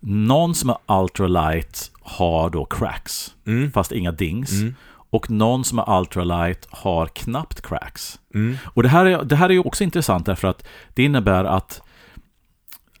någon 0.00 0.54
som 0.54 0.70
är 0.70 0.76
ultralight 1.02 1.90
har 2.02 2.50
då 2.50 2.64
cracks, 2.64 3.34
Mm. 3.46 3.72
fast 3.72 3.92
inga 3.92 4.12
dings. 4.12 4.52
Mm. 4.52 4.74
Och 5.14 5.30
någon 5.30 5.64
som 5.64 5.78
är 5.78 5.98
ultralight 5.98 6.66
har 6.70 7.06
knappt 7.06 7.60
cracks. 7.60 8.20
Mm. 8.34 8.56
Och 8.64 8.82
det 8.82 8.88
här, 8.88 9.06
är, 9.06 9.24
det 9.24 9.36
här 9.36 9.48
är 9.48 9.52
ju 9.52 9.60
också 9.60 9.84
intressant 9.84 10.26
därför 10.26 10.48
att 10.48 10.66
det 10.94 11.04
innebär 11.04 11.44
att 11.44 11.82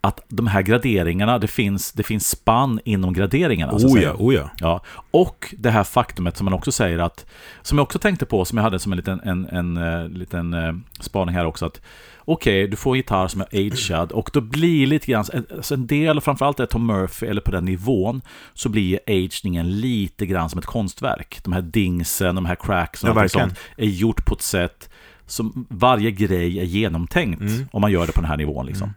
att 0.00 0.20
de 0.28 0.46
här 0.46 0.62
graderingarna, 0.62 1.38
det 1.38 1.48
finns, 1.48 1.92
det 1.92 2.02
finns 2.02 2.28
spann 2.28 2.80
inom 2.84 3.12
graderingarna. 3.12 3.72
Oh 3.72 4.02
ja, 4.02 4.12
oh 4.18 4.34
ja. 4.34 4.50
Ja, 4.56 4.80
och 5.10 5.54
det 5.58 5.70
här 5.70 5.84
faktumet 5.84 6.36
som 6.36 6.44
man 6.44 6.54
också 6.54 6.72
säger 6.72 6.98
att, 6.98 7.26
som 7.62 7.78
jag 7.78 7.82
också 7.82 7.98
tänkte 7.98 8.26
på, 8.26 8.44
som 8.44 8.58
jag 8.58 8.62
hade 8.62 8.78
som 8.78 8.92
en 8.92 8.96
liten, 8.96 9.20
en, 9.20 9.48
en, 9.48 9.76
eh, 9.76 10.08
liten 10.08 10.54
eh, 10.54 10.72
spaning 11.00 11.34
här 11.34 11.44
också, 11.44 11.66
att 11.66 11.80
okej, 12.24 12.68
du 12.68 12.76
får 12.76 12.96
gitarr 12.96 13.28
som 13.28 13.40
är 13.40 13.46
agead 13.52 14.12
och 14.12 14.30
då 14.32 14.40
blir 14.40 14.86
lite 14.86 15.06
grann, 15.06 15.24
alltså 15.56 15.74
en 15.74 15.86
del, 15.86 16.20
framförallt 16.20 16.60
är 16.60 16.66
Tom 16.66 16.86
Murphy 16.86 17.26
eller 17.26 17.40
på 17.40 17.50
den 17.50 17.64
nivån, 17.64 18.22
så 18.54 18.68
blir 18.68 18.98
agningen 19.06 19.80
lite 19.80 20.26
grann 20.26 20.50
som 20.50 20.58
ett 20.58 20.66
konstverk. 20.66 21.40
De 21.44 21.52
här 21.52 21.62
dingsen, 21.62 22.34
de 22.34 22.44
här 22.46 22.54
cracksen 22.54 23.10
och 23.10 23.16
Ja, 23.16 23.22
allt 23.22 23.32
sånt 23.32 23.58
är 23.76 23.86
gjort 23.86 24.26
på 24.26 24.34
ett 24.34 24.42
sätt 24.42 24.88
som 25.26 25.66
varje 25.70 26.10
grej 26.10 26.60
är 26.60 26.64
genomtänkt 26.64 27.40
Mm. 27.40 27.68
om 27.72 27.80
man 27.80 27.92
gör 27.92 28.06
det 28.06 28.12
på 28.12 28.20
den 28.20 28.30
här 28.30 28.36
nivån. 28.36 28.66
Liksom. 28.66 28.94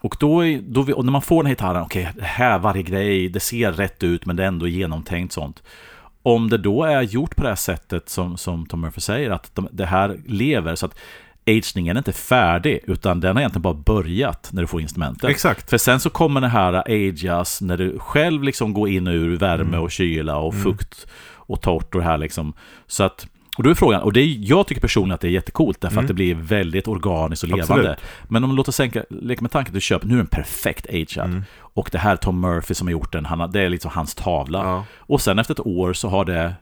Och, 0.00 0.16
då, 0.20 0.42
då, 0.68 0.92
och 0.92 1.04
när 1.04 1.12
man 1.12 1.22
får 1.22 1.42
den 1.42 1.46
här 1.46 1.52
gitarren, 1.52 1.82
okej, 1.82 2.08
det 2.14 2.24
här, 2.24 2.58
varje 2.58 2.82
grej, 2.82 3.28
det 3.28 3.40
ser 3.40 3.72
rätt 3.72 4.02
ut 4.02 4.26
men 4.26 4.36
det 4.36 4.42
är 4.42 4.46
ändå 4.48 4.66
genomtänkt 4.68 5.32
sånt. 5.34 5.62
Om 6.22 6.50
det 6.50 6.58
då 6.58 6.84
är 6.84 7.02
gjort 7.02 7.36
på 7.36 7.42
det 7.42 7.48
här 7.48 7.56
sättet 7.56 8.08
som, 8.08 8.36
som 8.36 8.66
Tom 8.66 8.80
Murphy 8.80 9.00
säger, 9.00 9.30
att 9.30 9.54
de, 9.54 9.68
det 9.72 9.86
här 9.86 10.20
lever, 10.26 10.74
så 10.74 10.86
att 10.86 10.98
agningen 11.46 11.96
är 11.96 12.00
inte 12.00 12.12
färdig, 12.12 12.80
utan 12.86 13.20
den 13.20 13.36
har 13.36 13.40
egentligen 13.40 13.62
bara 13.62 13.74
börjat 13.74 14.48
när 14.52 14.62
du 14.62 14.66
får 14.66 14.80
instrumentet. 14.80 15.30
Exakt. 15.30 15.70
För 15.70 15.78
sen 15.78 16.00
så 16.00 16.10
kommer 16.10 16.40
det 16.40 16.48
här 16.48 16.82
ageas 16.86 17.60
när 17.60 17.76
du 17.76 17.98
själv 17.98 18.42
liksom 18.42 18.72
går 18.72 18.88
in 18.88 19.06
och 19.06 19.14
ur 19.14 19.36
värme 19.36 19.76
och 19.76 19.90
kyla 19.90 20.36
och 20.36 20.54
fukt 20.54 21.06
och 21.34 21.62
torrt 21.62 21.94
och 21.94 22.00
det 22.00 22.06
här 22.06 22.18
liksom. 22.18 22.52
Så 22.86 23.04
att, 23.04 23.26
och 23.56 23.62
då 23.62 23.70
är 23.70 23.74
frågan, 23.74 24.02
och 24.02 24.12
det 24.12 24.20
är, 24.20 24.36
jag 24.38 24.66
tycker 24.66 24.80
personligen 24.80 25.14
att 25.14 25.20
det 25.20 25.28
är 25.28 25.30
jättecoolt 25.30 25.80
därför 25.80 26.00
att 26.00 26.08
det 26.08 26.14
blir 26.14 26.34
väldigt 26.34 26.88
organiskt 26.88 27.42
och 27.42 27.48
levande. 27.48 27.90
Absolut. 27.90 27.98
Men 28.28 28.44
om 28.44 28.56
låt 28.56 28.68
oss 28.68 28.76
tänka, 28.76 29.04
leka 29.10 29.42
med 29.42 29.50
tanken 29.50 29.70
att 29.70 29.74
du 29.74 29.80
köper, 29.80 30.06
nu 30.06 30.14
är 30.14 30.18
den 30.18 30.26
perfekt 30.26 30.86
agead. 30.90 31.42
Och 31.58 31.88
det 31.92 31.98
här 31.98 32.12
är 32.12 32.16
Tom 32.16 32.40
Murphy 32.40 32.74
som 32.74 32.86
har 32.86 32.92
gjort 32.92 33.12
den, 33.12 33.24
han 33.24 33.52
det 33.52 33.60
är 33.60 33.68
liksom 33.68 33.90
hans 33.94 34.14
tavla. 34.14 34.58
Ja. 34.58 34.84
Och 34.96 35.20
sen 35.20 35.38
efter 35.38 35.54
ett 35.54 35.66
år 35.66 35.92
så 35.92 36.08
har 36.08 36.24
det 36.24 36.54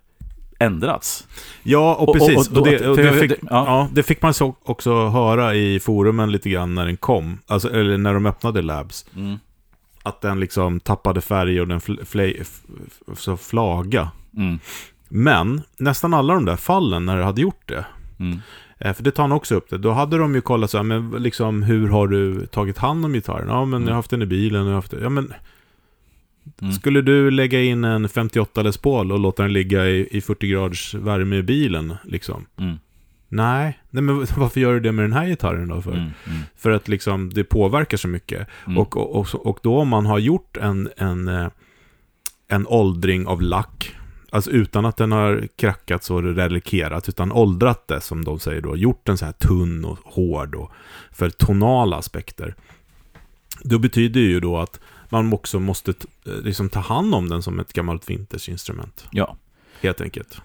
ändrats. 0.59 1.27
Ja, 1.63 1.95
och 1.95 2.15
precis. 2.15 2.51
och 2.51 2.57
Och, 2.59 2.65
då- 2.67 2.95
det, 2.95 3.13
fick, 3.13 3.31
det- 3.31 3.37
ja. 3.43 3.47
ja. 3.67 3.89
det 3.93 4.03
fick 4.03 4.23
man 4.23 4.35
så 4.35 4.55
också 4.63 5.09
höra 5.09 5.55
i 5.55 5.81
forumen 5.81 6.33
lite 6.33 6.51
grann 6.51 6.75
när 6.75 6.87
den 6.87 6.97
kom. 6.97 7.39
Alltså, 7.47 7.71
eller 7.75 7.99
när 7.99 8.15
de 8.15 8.27
öppnade 8.27 8.63
Labs. 8.63 9.07
Mm. 9.17 9.39
Att 10.03 10.21
den 10.21 10.41
liksom 10.41 10.81
tappade 10.81 11.21
färg 11.21 11.61
och 11.61 11.69
den 11.69 11.81
fl, 11.81 12.31
så 13.17 13.37
flaga. 13.37 14.11
Mm. 14.37 14.59
Men 15.09 15.63
nästan 15.77 16.15
alla 16.15 16.35
de 16.35 16.45
där 16.45 16.57
fallen 16.57 17.07
när 17.07 17.17
det 17.17 17.25
hade 17.25 17.41
gjort 17.41 17.63
det. 17.69 17.85
Mm. 18.19 18.39
Eh, 18.79 18.93
För 18.93 19.03
det 19.03 19.11
tar 19.11 19.23
han 19.23 19.33
också 19.33 19.55
upp 19.55 19.71
det. 19.71 19.79
Då 19.79 19.91
hade 19.91 20.19
de 20.19 20.35
ju 20.35 20.41
kollat 20.41 20.71
så 20.71 20.77
här, 20.77 20.85
men 20.85 21.11
liksom 21.11 21.63
hur 21.63 21.89
har 21.89 22.09
du 22.09 22.47
tagit 22.47 22.79
hand 22.79 23.05
om 23.05 23.13
gitarren? 23.13 23.49
Ja, 23.49 23.65
men 23.65 23.83
jag 23.83 23.89
har 23.89 23.95
haft 23.97 24.11
den 24.11 24.23
i 24.23 24.27
bilen. 24.27 24.61
Jag 24.61 24.69
har 24.69 24.75
haft, 24.75 24.95
ja, 25.03 25.09
men 25.09 25.33
Mm. 26.61 26.73
skulle 26.73 27.03
du 27.03 27.31
lägga 27.31 27.63
in 27.63 27.85
en 27.85 28.09
58 28.09 28.63
Les 28.63 28.77
Paul 28.77 29.13
och 29.13 29.19
låta 29.19 29.43
den 29.43 29.53
ligga 29.53 29.87
i, 29.87 30.09
i 30.17 30.21
40 30.21 30.49
graders 30.49 30.95
värme 30.95 31.37
i 31.37 31.43
bilen? 31.43 31.95
Liksom? 32.05 32.47
Mm. 32.57 32.77
Nej, 33.29 33.79
nej 33.91 34.03
men 34.03 34.17
varför 34.37 34.61
gör 34.61 34.73
du 34.73 34.81
det 34.81 34.93
med 34.93 35.05
den 35.05 35.13
här 35.13 35.27
gitarren 35.27 35.69
då? 35.69 35.83
För, 35.83 35.91
Mm. 35.91 36.03
Mm. 36.27 36.39
för 36.57 36.71
att 36.71 36.89
liksom 36.89 37.31
det 37.35 37.45
påverkar 37.45 37.97
så 37.97 38.09
mycket. 38.09 38.49
Mm. 38.67 38.79
Och, 38.79 38.97
och, 38.97 39.47
och, 39.47 39.59
då 39.63 39.79
om 39.79 39.89
man 39.89 40.07
har 40.07 40.19
gjort 40.19 40.57
en, 40.57 40.91
en, 40.97 41.29
eh, 41.29 41.49
en 42.49 42.67
åldring 42.67 43.27
av 43.27 43.43
lack, 43.43 43.97
alltså 44.31 44.51
utan 44.51 44.87
att 44.87 44.97
den 44.97 45.13
har 45.13 45.49
krackats 45.57 46.11
och 46.11 46.23
relikerat, 46.23 47.09
utan 47.09 47.33
åldrat 47.33 47.89
det 47.89 48.01
som 48.01 48.25
de 48.25 48.39
säger 48.41 48.61
då, 48.61 48.77
gjort 48.77 49.07
den 49.07 49.19
så 49.19 49.25
här 49.25 49.33
tunn 49.33 49.85
och 49.85 49.99
hård 50.05 50.55
och 50.55 50.71
för 51.13 51.31
tonala 51.31 51.97
aspekter. 51.97 52.55
Då 53.63 53.79
betyder 53.79 54.21
ju 54.21 54.41
då 54.41 54.59
att 54.59 54.81
man 55.15 55.33
också 55.33 55.61
måste 55.61 55.91
eh, 56.27 56.33
liksom 56.33 56.69
ta 56.69 56.81
hand 56.81 57.15
om 57.15 57.29
den 57.29 57.43
som 57.43 57.61
ett 57.61 57.73
gammalt 57.73 58.11
vintageinstrument, 58.11 59.07
Ja. 59.11 59.37
helt 59.83 60.01
enkelt. 60.01 60.41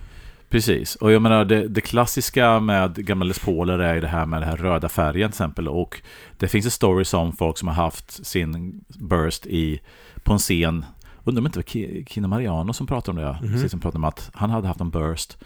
Precis, 0.50 0.96
och 0.96 1.12
jag 1.12 1.22
menar 1.22 1.46
det, 1.46 1.68
det 1.68 1.82
klassiska 1.82 2.60
med 2.60 2.96
gamla 3.06 3.26
Les 3.26 3.40
Pauler 3.40 3.80
är 3.80 3.94
ju 3.96 4.02
det 4.02 4.08
här 4.08 4.26
med 4.26 4.42
den 4.42 4.50
här 4.50 4.58
röda 4.58 4.90
färgen 4.90 5.30
till 5.32 5.36
exempel 5.36 5.68
och 5.68 6.02
det 6.38 6.48
finns 6.48 6.66
ju 6.66 6.70
stories 6.70 7.14
om 7.14 7.34
folk 7.36 7.58
som 7.58 7.68
har 7.68 7.76
haft 7.76 8.26
sin 8.26 8.82
burst 8.88 9.46
i, 9.46 9.80
på 10.24 10.34
en 10.34 10.40
scen 10.40 10.86
Undrar 11.24 11.40
om 11.40 11.44
det 11.44 11.48
inte 11.48 11.60
var 11.60 11.64
Ki- 11.64 12.06
Kino 12.10 12.28
Mariano 12.28 12.74
som 12.74 12.88
pratade 12.88 13.20
om 13.20 13.26
det, 13.26 13.38
Mhm. 13.48 13.54
precis 13.54 13.72
som 13.72 13.80
pratade 13.80 13.98
om 13.98 14.04
att 14.04 14.30
han 14.34 14.50
hade 14.50 14.68
haft 14.68 14.80
en 14.82 14.90
burst 14.90 15.38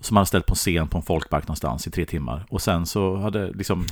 som 0.00 0.16
han 0.16 0.20
hade 0.20 0.26
ställt 0.26 0.46
på 0.46 0.54
scen 0.54 0.88
på 0.88 0.98
en 0.98 1.04
folkpark 1.04 1.48
någonstans 1.48 1.86
i 1.86 1.90
tre 1.90 2.04
timmar. 2.04 2.46
Och 2.48 2.62
sen 2.62 2.86
så 2.86 3.16
hade 3.16 3.50
liksom 3.52 3.86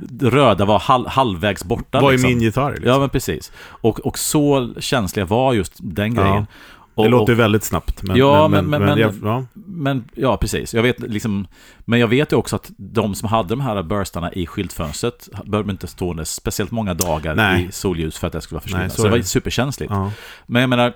det 0.00 0.30
röda 0.30 0.64
var 0.64 0.78
halv, 0.78 1.06
halvvägs 1.06 1.64
borta. 1.64 2.00
Vad 2.00 2.08
är 2.08 2.12
liksom. 2.12 2.30
min 2.30 2.40
gitarr? 2.40 2.70
Liksom? 2.70 2.88
Ja, 2.88 2.98
men 2.98 3.10
precis. 3.10 3.52
Och, 3.58 4.00
och 4.00 4.18
så 4.18 4.74
känsliga 4.78 5.26
var 5.26 5.52
just 5.52 5.72
den 5.76 6.14
grejen. 6.14 6.34
Ja. 6.34 6.46
Och, 6.94 7.04
det 7.04 7.10
låter 7.10 7.32
och, 7.32 7.38
väldigt 7.38 7.64
snabbt. 7.64 8.02
Men, 8.02 8.16
Ja, 8.16 8.48
men, 8.48 8.66
men- 8.66 8.82
men, 8.82 8.98
jag, 8.98 9.14
ja. 9.22 9.44
men 9.54 10.04
ja, 10.14 10.36
precis. 10.36 10.74
Jag 10.74 10.82
vet 10.82 10.98
liksom, 11.00 11.46
men 11.78 12.00
jag 12.00 12.08
vet 12.08 12.32
ju 12.32 12.36
också 12.36 12.56
att 12.56 12.70
de 12.76 13.14
som 13.14 13.28
hade 13.28 13.48
de 13.48 13.60
här 13.60 13.82
burstarna 13.82 14.32
i 14.32 14.46
skyltfönstret 14.46 15.28
behöver 15.44 15.70
inte 15.70 15.86
stå 15.86 16.24
speciellt 16.24 16.70
många 16.70 16.94
dagar 16.94 17.34
Nej. 17.34 17.66
i 17.68 17.72
solljus 17.72 18.18
för 18.18 18.26
att 18.26 18.32
det 18.32 18.40
skulle 18.40 18.56
vara 18.56 18.62
försvinna. 18.62 18.80
Nej, 18.82 18.90
så, 18.90 18.96
så 18.96 19.02
det 19.02 19.08
är 19.08 19.10
var 19.10 19.22
superkänsligt. 19.22 19.92
Ja. 19.92 20.12
Men 20.46 20.60
jag 20.60 20.68
menar, 20.70 20.92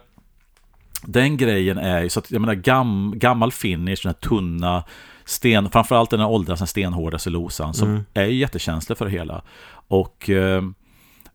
den 1.03 1.37
grejen 1.37 1.79
är 1.79 2.03
ju 2.03 2.09
så 2.09 2.19
att, 2.21 2.31
jag 2.31 2.41
menar, 2.41 2.55
gam, 2.55 3.13
gammal 3.17 3.53
finish, 3.53 3.97
den 4.03 4.09
här 4.09 4.29
tunna, 4.29 4.85
sten, 5.25 5.71
framförallt 5.71 6.11
den 6.11 6.21
här 6.21 6.29
åldras, 6.31 6.59
den 6.61 6.69
stenhårda 6.69 7.19
cellulosan, 7.19 7.75
som 7.75 7.89
Mm. 7.89 8.03
är 8.15 8.25
ju 8.27 8.35
jättekänslig 8.35 8.99
för 8.99 9.05
det 9.05 9.11
hela. 9.11 9.43
Och, 9.89 10.31
eh, 10.31 10.63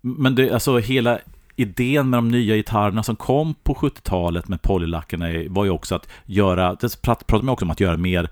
men 0.01 0.35
det, 0.35 0.51
alltså 0.51 0.77
hela 0.77 1.19
idén 1.55 2.09
med 2.09 2.17
de 2.17 2.27
nya 2.29 2.55
gitarrerna 2.55 3.03
som 3.03 3.15
kom 3.15 3.53
på 3.63 3.73
70-talet 3.75 4.47
med 4.47 4.61
polylacken 4.61 5.21
är- 5.21 5.49
var 5.49 5.65
ju 5.65 5.71
också 5.71 5.95
att 5.95 6.07
göra, 6.25 6.75
det 6.81 7.01
prat- 7.01 7.27
pratar 7.27 7.45
man 7.45 7.49
också 7.53 7.65
om 7.65 7.71
att 7.71 7.79
göra 7.79 7.97
mer 7.97 8.29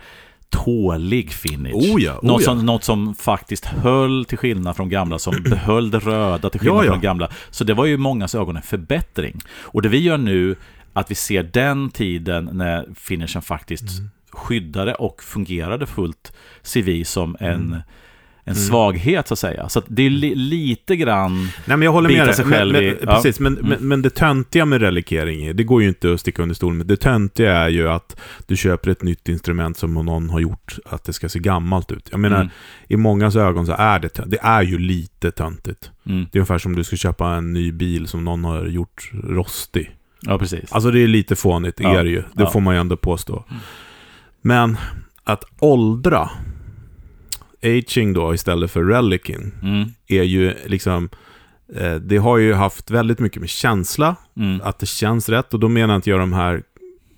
tålig 0.49 1.31
finish. 1.31 1.73
Oh 1.75 2.01
ja, 2.03 2.13
oh 2.21 2.25
något, 2.25 2.41
ja. 2.41 2.45
som, 2.45 2.65
något 2.65 2.83
som 2.83 3.15
faktiskt 3.15 3.65
höll 3.65 4.25
till 4.25 4.37
skillnad 4.37 4.75
från 4.75 4.89
gamla, 4.89 5.19
som 5.19 5.35
behöll 5.49 5.91
det 5.91 5.99
röda 5.99 6.49
till 6.49 6.59
skillnad 6.59 6.85
Ja, 6.85 6.89
från 6.89 7.01
gamla. 7.01 7.29
Så 7.49 7.63
det 7.63 7.73
var 7.73 7.85
ju 7.85 7.97
mångas 7.97 8.35
ögon 8.35 8.55
en 8.55 8.61
förbättring. 8.61 9.39
Och 9.59 9.81
det 9.81 9.89
vi 9.89 9.99
gör 9.99 10.17
nu, 10.17 10.55
att 10.95 11.11
vi 11.11 11.15
ser 11.15 11.43
den 11.43 11.89
tiden 11.89 12.49
när 12.53 12.85
finishen 12.95 13.41
faktiskt 13.41 13.99
Mm. 13.99 14.09
skyddade 14.31 14.93
och 14.93 15.23
fungerade 15.23 15.85
fullt, 15.85 16.33
vi 16.83 17.05
som 17.05 17.37
en, 17.39 17.53
Mm. 17.61 17.79
en 18.43 18.55
svaghet 18.55 19.27
så 19.27 19.33
att 19.33 19.39
säga. 19.39 19.69
Så 19.69 19.79
att 19.79 19.85
det 19.87 20.03
är 20.03 20.09
li, 20.09 20.35
lite 20.35 20.95
grann... 20.95 21.35
Nej, 21.43 21.77
men 21.77 21.81
jag 21.81 21.91
håller 21.91 22.09
med 22.09 22.27
dig. 22.27 22.35
sig 22.35 22.45
Men, 22.45 22.53
själv 22.53 22.73
men, 22.73 22.83
i- 22.83 22.97
ja. 23.01 23.15
Precis, 23.15 23.39
men, 23.39 23.57
Mm. 23.57 23.69
men, 23.69 23.87
men 23.87 24.01
det 24.01 24.09
töntiga 24.09 24.65
med 24.65 24.81
relikering, 24.81 25.55
det 25.55 25.63
går 25.63 25.81
ju 25.81 25.87
inte 25.87 26.13
att 26.13 26.19
sticka 26.19 26.41
under 26.41 26.55
stolen 26.55 26.77
med. 26.77 26.87
Det 26.87 26.97
töntiga 26.97 27.51
är 27.57 27.69
ju 27.69 27.89
att 27.89 28.19
du 28.47 28.57
köper 28.57 28.89
ett 28.91 29.03
nytt 29.03 29.29
instrument 29.29 29.77
som 29.77 29.93
någon 29.93 30.29
har 30.29 30.39
gjort, 30.39 30.77
att 30.85 31.03
det 31.03 31.13
ska 31.13 31.29
se 31.29 31.39
gammalt 31.39 31.91
ut. 31.91 32.07
Jag 32.11 32.19
menar, 32.19 32.35
Mm. 32.41 32.49
i 32.87 32.97
mångas 32.97 33.35
ögon 33.35 33.65
så 33.65 33.73
är 33.77 33.99
det, 33.99 34.19
det 34.25 34.39
är 34.41 34.61
ju 34.61 34.77
lite 34.79 35.31
töntigt. 35.31 35.91
Mm. 36.05 36.25
Det 36.31 36.37
är 36.37 36.39
ungefär 36.39 36.57
som 36.57 36.75
du 36.75 36.83
ska 36.83 36.95
köpa 36.95 37.29
en 37.29 37.53
ny 37.53 37.71
bil 37.71 38.07
som 38.07 38.25
någon 38.25 38.43
har 38.43 38.65
gjort 38.65 39.11
rostig. 39.23 39.91
Ja, 40.25 40.37
precis. 40.39 40.71
Alltså 40.73 40.91
det 40.91 40.99
är 40.99 41.07
lite 41.07 41.35
fånigt, 41.35 41.77
det 41.77 41.83
Ja. 41.83 41.99
är 41.99 42.03
det 42.03 42.09
ju. 42.09 42.21
Det 42.33 42.43
Ja. 42.43 42.49
får 42.49 42.59
man 42.59 42.73
ju 42.75 42.79
ändå 42.81 42.97
påstå. 42.97 43.43
Mm. 43.49 43.61
Men 44.41 44.77
att 45.23 45.43
åldra, 45.59 46.29
aging 47.63 48.13
då 48.13 48.33
istället 48.33 48.71
för 48.71 48.83
relicing, 48.83 49.51
Mm. 49.61 49.89
är 50.07 50.23
ju 50.23 50.53
liksom... 50.65 51.09
Eh, 51.75 51.95
det 51.95 52.17
har 52.17 52.37
ju 52.37 52.53
haft 52.53 52.91
väldigt 52.91 53.19
mycket 53.19 53.39
med 53.39 53.49
känsla, 53.49 54.15
Mm. 54.37 54.61
att 54.63 54.79
det 54.79 54.85
känns 54.85 55.29
rätt. 55.29 55.53
Och 55.53 55.59
då 55.59 55.69
menar 55.69 55.95
inte 55.95 56.09
jag 56.09 56.19
de 56.19 56.33
här... 56.33 56.63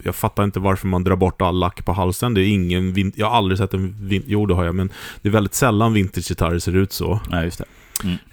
Jag 0.03 0.15
fattar 0.15 0.43
inte 0.43 0.59
varför 0.59 0.87
man 0.87 1.03
drar 1.03 1.15
bort 1.15 1.41
all 1.41 1.59
lack 1.59 1.85
på 1.85 1.93
halsen. 1.93 2.33
Det 2.33 2.41
är 2.41 2.47
ingen... 2.49 3.11
Jag 3.15 3.29
har 3.29 3.37
aldrig 3.37 3.57
sett 3.57 3.73
en... 3.73 3.95
Jo, 4.27 4.45
det 4.45 4.53
har 4.53 4.65
jag, 4.65 4.75
men 4.75 4.89
det 5.21 5.29
är 5.29 5.33
väldigt 5.33 5.53
sällan 5.53 5.93
vintagegitarrer 5.93 6.59
ser 6.59 6.75
ut 6.75 6.91
så. 6.93 7.19
Ja, 7.31 7.43
just 7.43 7.57
det. 7.57 7.65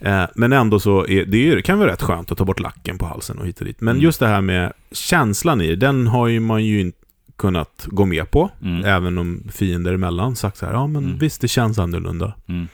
Eh, 0.00 0.24
men 0.34 0.52
ändå 0.52 0.80
så 0.80 1.06
är 1.06 1.24
det 1.24 1.50
är, 1.52 1.60
kan 1.60 1.78
vara 1.78 1.92
rätt 1.92 2.02
skönt 2.02 2.32
att 2.32 2.38
ta 2.38 2.44
bort 2.44 2.60
lacken 2.60 2.98
på 2.98 3.06
halsen 3.06 3.38
och 3.38 3.46
hit 3.46 3.58
och 3.60 3.66
dit. 3.66 3.80
Men 3.80 3.92
Mm. 3.96 4.02
just 4.04 4.20
det 4.20 4.26
här 4.26 4.40
med 4.40 4.72
känslan 4.92 5.60
i 5.60 5.76
den 5.76 6.06
har 6.06 6.28
ju 6.28 6.40
man 6.40 6.64
ju 6.64 6.80
inte 6.80 6.98
kunnat 7.36 7.86
gå 7.90 8.04
med 8.04 8.30
på. 8.30 8.50
Mm. 8.62 8.84
Även 8.84 9.18
om 9.18 9.42
fiender 9.52 9.94
emellan 9.94 10.36
sagt 10.36 10.56
så 10.56 10.66
här, 10.66 10.72
ja 10.72 10.86
men 10.86 11.04
Mm. 11.04 11.18
visst 11.18 11.40
det 11.40 11.48
känns 11.48 11.78
annorlunda. 11.78 12.34
Mm. 12.48 12.68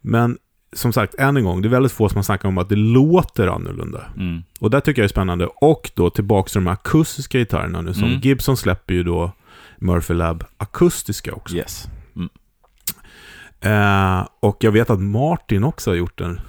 Men 0.00 0.38
som 0.72 0.92
sagt, 0.92 1.14
än 1.14 1.36
en 1.36 1.44
gång, 1.44 1.62
det 1.62 1.68
är 1.68 1.70
väldigt 1.70 1.92
få 1.92 2.08
som 2.08 2.16
har 2.16 2.22
snackat 2.22 2.44
om 2.48 2.58
att 2.58 2.68
det 2.68 2.76
låter 2.76 3.46
annorlunda. 3.46 4.04
Mm. 4.16 4.42
Och 4.60 4.70
det 4.70 4.80
tycker 4.80 5.02
jag 5.02 5.04
är 5.04 5.08
spännande. 5.08 5.46
Och 5.46 5.90
då 5.94 6.10
tillbaka 6.10 6.48
till 6.48 6.54
de 6.64 6.66
akustiska 6.70 7.38
gitarrerna 7.38 7.80
nu, 7.80 7.94
som 7.94 8.04
Mm. 8.04 8.20
Gibson 8.20 8.56
släpper 8.56 8.94
ju 8.94 9.02
då 9.02 9.32
Murphy 9.78 10.14
Lab 10.14 10.44
akustiska 10.56 11.32
också. 11.32 11.56
Yes. 11.56 11.88
Eh, 13.60 14.26
och 14.40 14.64
jag 14.64 14.72
vet 14.72 14.90
att 14.90 15.00
Martin 15.00 15.64
också 15.64 15.90
har 15.90 15.96
gjort 15.96 16.18
den. 16.18 16.40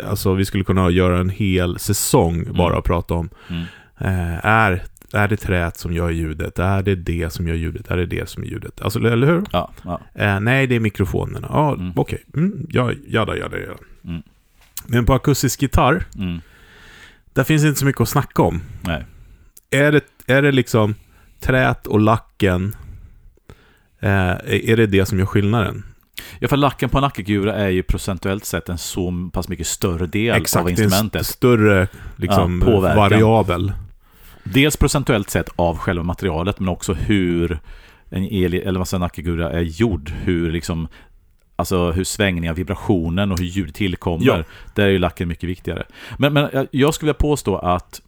eh, 0.00 0.10
alltså 0.10 0.34
vi 0.34 0.44
skulle 0.44 0.64
kunna 0.64 0.90
göra 0.90 1.18
en 1.18 1.30
hel 1.30 1.78
säsong 1.78 2.44
bara 2.52 2.66
Mm. 2.68 2.78
och 2.78 2.84
prata 2.84 3.14
om, 3.14 3.28
Mm. 3.48 3.62
eh, 3.98 4.46
är, 4.46 4.82
är 5.12 5.28
det 5.28 5.36
träet 5.36 5.76
som 5.76 5.92
gör 5.92 6.10
ljudet? 6.10 6.58
Är 6.58 6.82
det 6.82 6.94
det 6.94 7.32
som 7.32 7.48
gör 7.48 7.54
ljudet? 7.54 7.90
Är 7.90 7.96
det 7.96 8.06
det 8.06 8.28
som 8.28 8.42
är 8.42 8.46
ljudet? 8.46 8.80
Alltså, 8.82 8.98
eller 8.98 9.26
hur? 9.26 9.42
Ja, 9.52 9.70
ja. 9.82 10.00
Eh, 10.14 10.40
nej, 10.40 10.66
det 10.66 10.76
är 10.76 10.80
mikrofonerna. 10.80 11.48
Ja, 11.52 11.74
Mm. 11.74 11.92
okej. 11.96 12.24
Mm, 12.36 12.66
ja, 12.70 12.92
jada, 13.08 13.36
jada, 13.36 13.58
jada. 13.58 13.74
Mm. 14.04 14.22
Men 14.86 15.04
på 15.04 15.14
akustisk 15.14 15.62
gitarr, 15.62 16.04
Mm. 16.18 16.40
Där 17.38 17.44
finns 17.44 17.64
inte 17.64 17.78
så 17.80 17.86
mycket 17.86 18.00
att 18.00 18.08
snacka 18.08 18.42
om. 18.42 18.62
Nej. 18.80 19.04
Är 19.70 19.92
det, 19.92 20.04
är 20.26 20.42
det 20.42 20.52
liksom 20.52 20.94
trät 21.40 21.86
och 21.86 22.00
lacken, 22.00 22.76
eh, 24.00 24.10
är 24.70 24.76
det 24.76 24.86
det 24.86 25.06
som 25.06 25.18
gör 25.18 25.26
skillnaden? 25.26 25.84
Ja, 26.38 26.48
för 26.48 26.56
lacken 26.56 26.88
på 26.88 26.98
en 26.98 27.04
Akigura 27.04 27.54
är 27.54 27.68
ju 27.68 27.82
procentuellt 27.82 28.44
sett 28.44 28.68
en 28.68 28.78
så 28.78 29.30
pass 29.32 29.48
mycket 29.48 29.66
större 29.66 30.06
del 30.06 30.30
av 30.30 30.36
är 30.36 30.60
en 30.60 30.68
instrumentet. 30.68 31.20
st- 31.20 31.32
större 31.36 31.88
liksom, 32.16 32.62
Ja, 32.66 32.80
variabel. 32.80 33.72
Dels 34.44 34.76
procentuellt 34.76 35.30
sett 35.30 35.48
av 35.56 35.78
själva 35.78 36.02
materialet, 36.02 36.60
men 36.60 36.68
också 36.68 36.92
hur 36.94 37.58
en 38.10 38.24
el, 38.24 38.54
eller 38.54 38.78
vad 38.78 38.94
en 38.94 39.02
Akigura 39.02 39.50
är 39.52 39.60
gjord. 39.60 40.10
Hur 40.24 40.52
liksom 40.52 40.88
Alltså 41.58 41.90
hur 41.90 42.04
svängningar, 42.04 42.54
vibrationen 42.54 43.32
och 43.32 43.38
hur 43.38 43.46
ljud 43.46 43.74
tillkommer. 43.74 44.26
Ja. 44.26 44.42
Där 44.74 44.84
är 44.84 44.88
ju 44.90 44.98
lacken 44.98 45.28
mycket 45.28 45.48
viktigare. 45.48 45.84
Men, 46.18 46.32
men 46.32 46.48
jag- 46.52 46.66
jag 46.70 46.94
skulle 46.94 47.06
vilja 47.08 47.18
påstå 47.18 47.56
att 47.56 48.00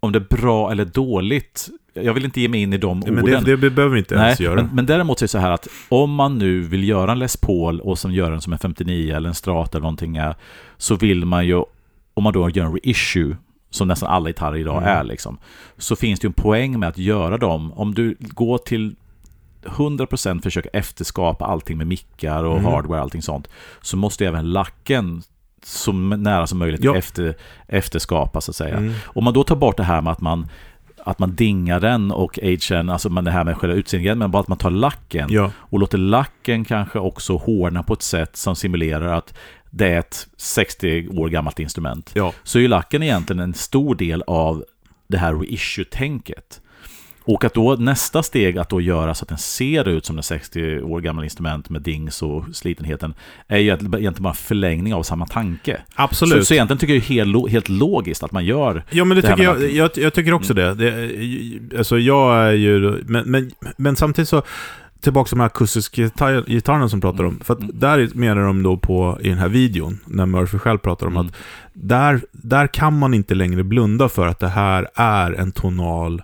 om 0.00 0.12
det 0.12 0.18
är 0.18 0.36
bra 0.36 0.70
eller 0.72 0.84
dåligt, 0.84 1.68
jag 1.94 2.14
vill 2.14 2.24
inte 2.24 2.40
ge 2.40 2.48
mig 2.48 2.60
in 2.62 2.72
i 2.72 2.78
de 2.78 3.00
Men 3.00 3.18
orden. 3.22 3.44
det, 3.44 3.56
det 3.56 3.70
behöver 3.70 3.94
vi 3.94 3.98
inte 3.98 4.14
ens 4.14 4.38
Nej, 4.38 4.46
göra. 4.48 4.54
men, 4.62 4.70
men 4.74 4.86
däremot 4.86 5.18
så 5.18 5.22
är 5.22 5.26
det 5.26 5.30
så 5.30 5.38
här 5.38 5.50
att 5.50 5.68
om 5.88 6.10
man 6.14 6.38
nu 6.38 6.60
vill 6.60 6.88
göra 6.88 7.12
en 7.12 7.18
Les 7.18 7.36
Paul 7.36 7.80
och 7.80 7.98
som 7.98 8.12
gör 8.12 8.30
den 8.30 8.40
som 8.40 8.52
en 8.52 8.58
59 8.58 9.14
eller 9.16 9.28
en 9.28 9.34
Strata 9.34 9.78
eller 9.78 9.82
någonting 9.82 10.16
är, 10.16 10.36
så 10.76 10.96
vill 10.96 11.24
man 11.24 11.46
ju, 11.46 11.62
om 12.14 12.24
man 12.24 12.32
då 12.32 12.50
gör 12.50 12.64
en 12.64 12.72
reissue, 12.72 13.36
som 13.70 13.88
nästan 13.88 14.08
alla 14.08 14.28
gitarrer 14.28 14.56
idag 14.56 14.76
Mm. 14.82 14.88
är 14.98 15.04
liksom, 15.04 15.38
så 15.78 15.96
finns 15.96 16.20
det 16.20 16.24
ju 16.24 16.28
en 16.28 16.32
poäng 16.32 16.78
med 16.78 16.88
att 16.88 16.98
göra 16.98 17.36
dem. 17.38 17.72
Om 17.72 17.94
du 17.94 18.16
går 18.20 18.58
till 18.58 18.94
100% 19.68 20.42
försöka 20.42 20.68
efterskapa 20.72 21.44
allting 21.44 21.78
med 21.78 21.86
mickar 21.86 22.44
och 22.44 22.58
Mm. 22.58 22.64
hardware 22.72 22.98
och 22.98 23.02
allting 23.02 23.22
sånt, 23.22 23.48
så 23.82 23.96
måste 23.96 24.26
även 24.26 24.52
lacken 24.52 25.22
så 25.62 25.92
nära 25.92 26.46
som 26.46 26.58
möjligt 26.58 26.84
Ja. 26.84 26.96
efter, 26.96 27.34
efterskapa 27.66 28.40
så 28.40 28.50
att 28.50 28.56
säga. 28.56 28.76
Mm. 28.76 28.94
Om 29.06 29.24
man 29.24 29.34
då 29.34 29.44
tar 29.44 29.56
bort 29.56 29.76
det 29.76 29.82
här 29.82 30.00
med 30.00 30.12
att 30.12 30.20
man 30.20 30.48
att 31.04 31.18
man 31.18 31.34
dingar 31.34 31.80
den 31.80 32.12
och 32.12 32.38
agen, 32.42 32.90
alltså 32.90 33.08
man 33.10 33.24
det 33.24 33.30
här 33.30 33.44
med 33.44 33.56
själva 33.56 33.76
utseendet, 33.76 34.18
men 34.18 34.30
bara 34.30 34.40
att 34.40 34.48
man 34.48 34.58
tar 34.58 34.70
lacken 34.70 35.26
Ja, 35.30 35.50
och 35.56 35.78
låter 35.78 35.98
lacken 35.98 36.64
kanske 36.64 36.98
också 36.98 37.36
hårdna 37.36 37.82
på 37.82 37.92
ett 37.92 38.02
sätt 38.02 38.36
som 38.36 38.56
simulerar 38.56 39.12
att 39.12 39.34
det 39.70 39.88
är 39.88 39.98
ett 39.98 40.26
60 40.36 41.08
år 41.08 41.28
gammalt 41.28 41.58
instrument. 41.60 42.10
ja. 42.14 42.32
Så 42.42 42.58
är 42.58 42.62
ju 42.62 42.68
lacken 42.68 43.02
egentligen 43.02 43.40
en 43.40 43.54
stor 43.54 43.94
del 43.94 44.22
av 44.26 44.64
det 45.08 45.18
här 45.18 45.34
reissue-tänket. 45.34 46.60
Och 47.30 47.44
att 47.44 47.54
då 47.54 47.74
nästa 47.78 48.22
steg 48.22 48.58
att 48.58 48.68
då 48.68 48.80
göra 48.80 49.14
så 49.14 49.22
att 49.24 49.28
den 49.28 49.38
ser 49.38 49.88
ut 49.88 50.06
som 50.06 50.16
en 50.16 50.22
60 50.22 50.80
år 50.80 51.00
gammal 51.00 51.24
instrument 51.24 51.70
med 51.70 51.82
dings 51.82 52.22
och 52.22 52.44
slitenheten 52.52 53.14
är 53.48 53.56
ju 53.58 53.62
egentligen 53.64 54.14
bara 54.22 54.28
en 54.28 54.34
förlängning 54.34 54.94
av 54.94 55.02
samma 55.02 55.26
tanke. 55.26 55.80
Absolut. 55.94 56.38
Så, 56.38 56.44
så 56.44 56.54
egentligen 56.54 56.78
tycker 56.78 56.94
jag 56.94 57.02
det 57.02 57.06
är 57.12 57.14
helt, 57.24 57.50
helt 57.50 57.68
logiskt 57.68 58.22
att 58.22 58.32
man 58.32 58.44
gör 58.44 58.84
Ja, 58.90 59.04
men 59.04 59.16
det, 59.16 59.22
Det 59.22 59.28
tycker 59.30 59.42
jag, 59.42 59.54
lacken. 59.60 59.76
jag, 59.76 59.90
jag 59.96 60.14
tycker 60.14 60.32
också 60.32 60.54
det. 60.54 60.74
det. 60.74 61.78
Alltså 61.78 61.98
jag 61.98 62.36
är 62.48 62.52
ju... 62.52 63.02
Men, 63.06 63.30
men, 63.30 63.50
men 63.76 63.96
samtidigt 63.96 64.28
så... 64.28 64.42
Tillbaka 65.00 65.28
till 65.28 65.36
de 65.36 65.40
här 65.40 65.46
akustiska 65.46 66.02
gitarr- 66.02 66.44
gitarrerna 66.46 66.88
som 66.88 67.00
pratar 67.00 67.24
om. 67.24 67.40
För 67.44 67.54
att 67.54 67.60
Mm. 67.60 67.78
där 67.78 68.08
menar 68.14 68.42
de 68.42 68.62
då 68.62 68.76
på, 68.76 69.18
i 69.20 69.28
den 69.28 69.38
här 69.38 69.48
videon, 69.48 69.98
när 70.06 70.26
Murphy 70.26 70.58
själv 70.58 70.78
pratar 70.78 71.06
om 71.06 71.12
Mm. 71.16 71.26
att 71.26 71.34
där, 71.72 72.20
där 72.32 72.66
kan 72.66 72.98
man 72.98 73.14
inte 73.14 73.34
längre 73.34 73.64
blunda 73.64 74.08
för 74.08 74.26
att 74.26 74.38
det 74.38 74.48
här 74.48 74.88
är 74.94 75.32
en 75.32 75.52
tonal 75.52 76.22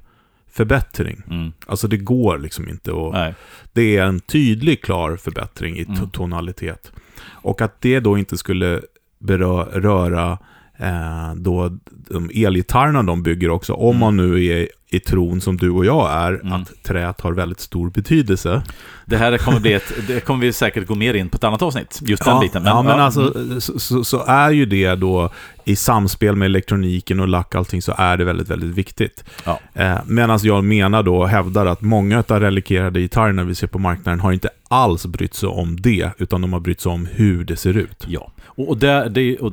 förbättring. 0.54 1.22
Mm. 1.30 1.52
Alltså 1.66 1.88
det 1.88 1.96
går 1.96 2.38
liksom 2.38 2.68
inte. 2.68 2.92
Nej. 2.92 3.34
Det 3.72 3.96
är 3.96 4.04
en 4.04 4.20
tydlig, 4.20 4.82
klar 4.82 5.16
förbättring 5.16 5.76
i 5.78 5.84
Mm. 5.84 6.10
tonalitet. 6.10 6.92
Och 7.26 7.60
att 7.60 7.80
det 7.80 8.00
då 8.00 8.18
inte 8.18 8.36
skulle 8.36 8.80
beröra 9.18 10.38
eh, 10.78 11.34
då 11.37 11.70
de 12.10 12.30
elgitarrerna 12.34 13.02
de 13.02 13.22
bygger 13.22 13.50
också. 13.50 13.72
Om 13.72 13.88
Mm. 13.90 14.00
man 14.00 14.16
nu 14.16 14.44
är 14.44 14.68
i 14.90 15.00
tron 15.00 15.40
som 15.40 15.56
du 15.56 15.70
och 15.70 15.84
jag 15.87 16.12
är, 16.12 16.32
Mm. 16.32 16.52
att 16.52 16.82
träet 16.82 17.20
har 17.20 17.32
väldigt 17.32 17.60
stor 17.60 17.90
betydelse. 17.90 18.62
Det 19.06 19.16
här 19.16 19.38
kommer, 19.38 19.60
bli 19.60 19.72
ett, 19.72 19.92
det 20.08 20.20
kommer 20.20 20.40
vi 20.46 20.52
säkert 20.52 20.87
gå 20.87 20.94
mer 20.94 21.14
in 21.14 21.28
på 21.28 21.37
ett 21.37 21.44
annat 21.44 21.62
avsnitt, 21.62 21.98
just 22.02 22.24
den 22.24 22.34
ja, 22.34 22.40
biten. 22.40 22.62
ja, 22.66 22.82
men 22.82 22.92
mm. 22.92 23.04
alltså 23.04 23.34
så, 23.60 23.78
så, 23.78 24.04
så 24.04 24.24
är 24.24 24.50
ju 24.50 24.66
det 24.66 24.94
då 24.94 25.30
i 25.64 25.76
samspel 25.76 26.37
med 26.37 26.46
elektroniken 26.46 27.20
och 27.20 27.28
lack 27.28 27.46
och 27.48 27.54
allting 27.58 27.82
så 27.82 27.94
är 27.98 28.16
det 28.16 28.24
väldigt, 28.24 28.48
väldigt 28.48 28.74
viktigt. 28.74 29.24
Ja. 29.44 29.60
Eh, 29.74 29.98
Medan 30.06 30.38
jag 30.42 30.64
menar 30.64 31.02
då 31.02 31.24
hävdar 31.26 31.66
att 31.66 31.80
många 31.80 32.24
av 32.28 32.40
relikerade 32.40 33.00
gitarrerna 33.00 33.44
vi 33.44 33.54
ser 33.54 33.66
på 33.66 33.78
marknaden 33.78 34.20
har 34.20 34.32
inte 34.32 34.48
alls 34.68 35.06
brytt 35.06 35.34
sig 35.34 35.48
om 35.48 35.80
det, 35.80 36.10
utan 36.18 36.40
de 36.40 36.52
har 36.52 36.60
brytt 36.60 36.80
sig 36.80 36.92
om 36.92 37.06
hur 37.12 37.44
det 37.44 37.56
ser 37.56 37.76
ut. 37.76 38.04
Ja, 38.06 38.32
och, 38.46 38.68
och, 38.68 38.76
det, 38.78 39.08
det, 39.08 39.37
och, 39.38 39.52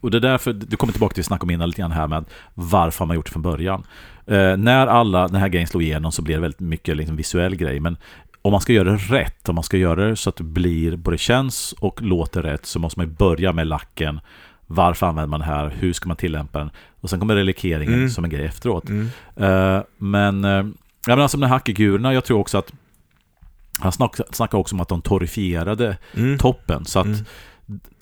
och 0.00 0.10
det 0.10 0.18
är 0.18 0.20
därför, 0.20 0.52
du 0.52 0.76
kommer 0.76 0.92
tillbaka 0.92 1.14
till 1.14 1.20
vi 1.20 1.24
snackade 1.24 1.44
om 1.44 1.50
innan 1.50 1.68
lite 1.68 1.80
grann 1.82 1.92
här 1.92 2.06
med 2.08 2.24
varför 2.54 2.98
har 2.98 3.06
man 3.06 3.16
gjort 3.16 3.26
det 3.26 3.32
från 3.32 3.42
början. 3.42 3.84
Eh, 4.26 4.56
när 4.56 4.86
alla 4.86 5.28
den 5.28 5.40
här 5.40 5.48
grejen 5.48 5.66
slog 5.68 5.82
igenom 5.82 6.12
så 6.12 6.22
blev 6.22 6.36
det 6.38 6.42
väldigt 6.42 6.60
mycket 6.60 6.96
liksom 6.96 7.16
visuell 7.16 7.56
grej, 7.56 7.80
men 7.80 7.96
om 8.42 8.52
man 8.52 8.60
ska 8.60 8.72
göra 8.72 8.90
det 8.90 8.96
rätt, 8.96 9.48
om 9.48 9.54
man 9.54 9.64
ska 9.64 9.76
göra 9.76 10.08
det 10.08 10.16
så 10.16 10.28
att 10.30 10.36
det 10.36 10.44
blir 10.44 10.96
både 10.96 11.18
känns 11.18 11.72
och 11.80 12.02
låter 12.02 12.42
rätt 12.42 12.66
så 12.66 12.78
måste 12.78 13.00
man 13.00 13.14
börja 13.14 13.52
med 13.52 13.66
lacken. 13.66 14.20
Varför 14.66 15.06
använder 15.06 15.28
man 15.28 15.40
det 15.40 15.46
här? 15.46 15.72
Hur 15.78 15.92
ska 15.92 16.08
man 16.08 16.16
tillämpa 16.16 16.58
den? 16.58 16.70
Och 17.00 17.10
sen 17.10 17.20
kommer 17.20 17.36
relikeringen 17.36 17.94
Mm. 17.94 18.08
som 18.10 18.24
en 18.24 18.30
grej 18.30 18.44
efteråt. 18.46 18.88
Mm. 18.88 19.08
Eh, 19.36 19.82
men, 19.98 20.44
eh, 20.44 20.50
ja, 20.50 20.64
men 21.06 21.20
alltså 21.20 21.36
de 21.38 21.46
här 21.46 21.52
hackfigurerna, 21.52 22.14
jag 22.14 22.24
tror 22.24 22.38
också 22.38 22.58
att 22.58 22.72
han 23.78 23.92
snack, 23.92 24.16
snackar 24.32 24.58
också 24.58 24.74
om 24.76 24.80
att 24.80 24.88
de 24.88 25.02
torifierade 25.02 25.96
Mm. 26.16 26.38
toppen. 26.38 26.84
Så 26.84 26.98
att 26.98 27.06
Mm. 27.06 27.18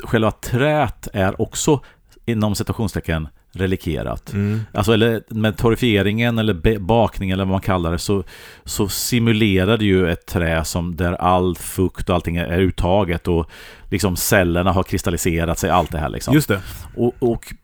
Själva 0.04 0.30
trät 0.30 1.08
är 1.12 1.40
också 1.42 1.80
inom 2.26 2.54
citationstecken 2.54 3.28
relikerat. 3.52 4.32
Mm. 4.32 4.60
Alltså 4.72 4.92
eller 4.92 5.22
med 5.28 5.56
torrifieringen 5.56 6.38
eller 6.38 6.54
be- 6.54 6.78
bakning 6.78 7.30
eller 7.30 7.44
vad 7.44 7.52
man 7.52 7.60
kallar 7.60 7.92
det 7.92 7.98
så, 7.98 8.24
så 8.64 8.88
simulerar 8.88 9.76
det 9.78 9.84
ju 9.84 10.10
ett 10.10 10.26
trä 10.26 10.64
som 10.64 10.96
där 10.96 11.12
all 11.12 11.56
fukt 11.56 12.08
och 12.08 12.14
allting 12.14 12.36
är 12.36 12.58
uttaget 12.58 13.28
och 13.28 13.50
liksom 13.90 14.16
cellerna 14.16 14.72
har 14.72 14.82
kristalliserat 14.82 15.58
sig, 15.58 15.70
allt 15.70 15.92
det 15.92 15.98
här 15.98 16.08
liksom. 16.08 16.34
Just 16.34 16.48
det. 16.48 16.60
Och, 16.96 17.14
och, 17.18 17.54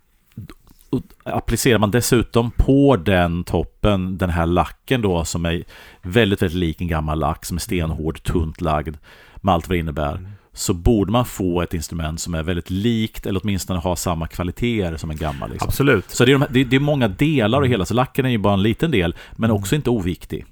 och 0.91 1.03
applicerar 1.25 1.79
man 1.79 1.91
dessutom 1.91 2.51
på 2.51 2.97
den 2.97 3.45
toppen 3.45 4.19
den 4.19 4.31
här 4.31 4.47
lacken 4.47 5.03
då 5.03 5.25
som 5.25 5.47
är 5.47 5.65
väldigt, 6.03 6.43
väldigt 6.43 6.59
lik 6.59 6.81
en 6.81 6.89
gammal 6.89 7.19
lack 7.19 7.45
som 7.45 7.57
är 7.57 7.61
stenhård, 7.61 8.23
tunt 8.23 8.61
lagd 8.61 8.97
med 9.37 9.55
allt 9.55 9.69
vad 9.69 9.77
det 9.77 9.81
innebär 9.81 10.38
så 10.53 10.75
borde 10.75 11.13
man 11.13 11.25
få 11.25 11.63
ett 11.63 11.75
instrument 11.75 12.21
som 12.21 12.35
är 12.35 12.43
väldigt 12.43 12.71
likt 12.71 13.27
eller 13.27 13.41
åtminstone 13.43 13.79
har 13.81 13.97
samma 13.97 14.27
kvaliteter 14.27 14.97
som 14.97 15.11
en 15.11 15.17
gammal. 15.17 15.51
Liksom. 15.51 15.69
Absolut. 15.69 16.11
Så 16.11 16.25
det 16.25 16.33
är, 16.33 16.39
de, 16.39 16.47
det, 16.51 16.61
är, 16.61 16.65
det 16.65 16.77
är 16.77 16.81
många 16.81 17.09
delar 17.09 17.61
och 17.61 17.69
hela, 17.69 17.85
så 17.85 17.95
lacken 17.95 18.25
är 18.25 18.31
ju 18.31 18.39
bara 18.39 18.55
en 18.55 18.63
liten 18.63 18.91
del, 18.91 19.15
men 19.37 19.51
också 19.51 19.75
inte 19.75 19.91
oviktig. 19.91 20.45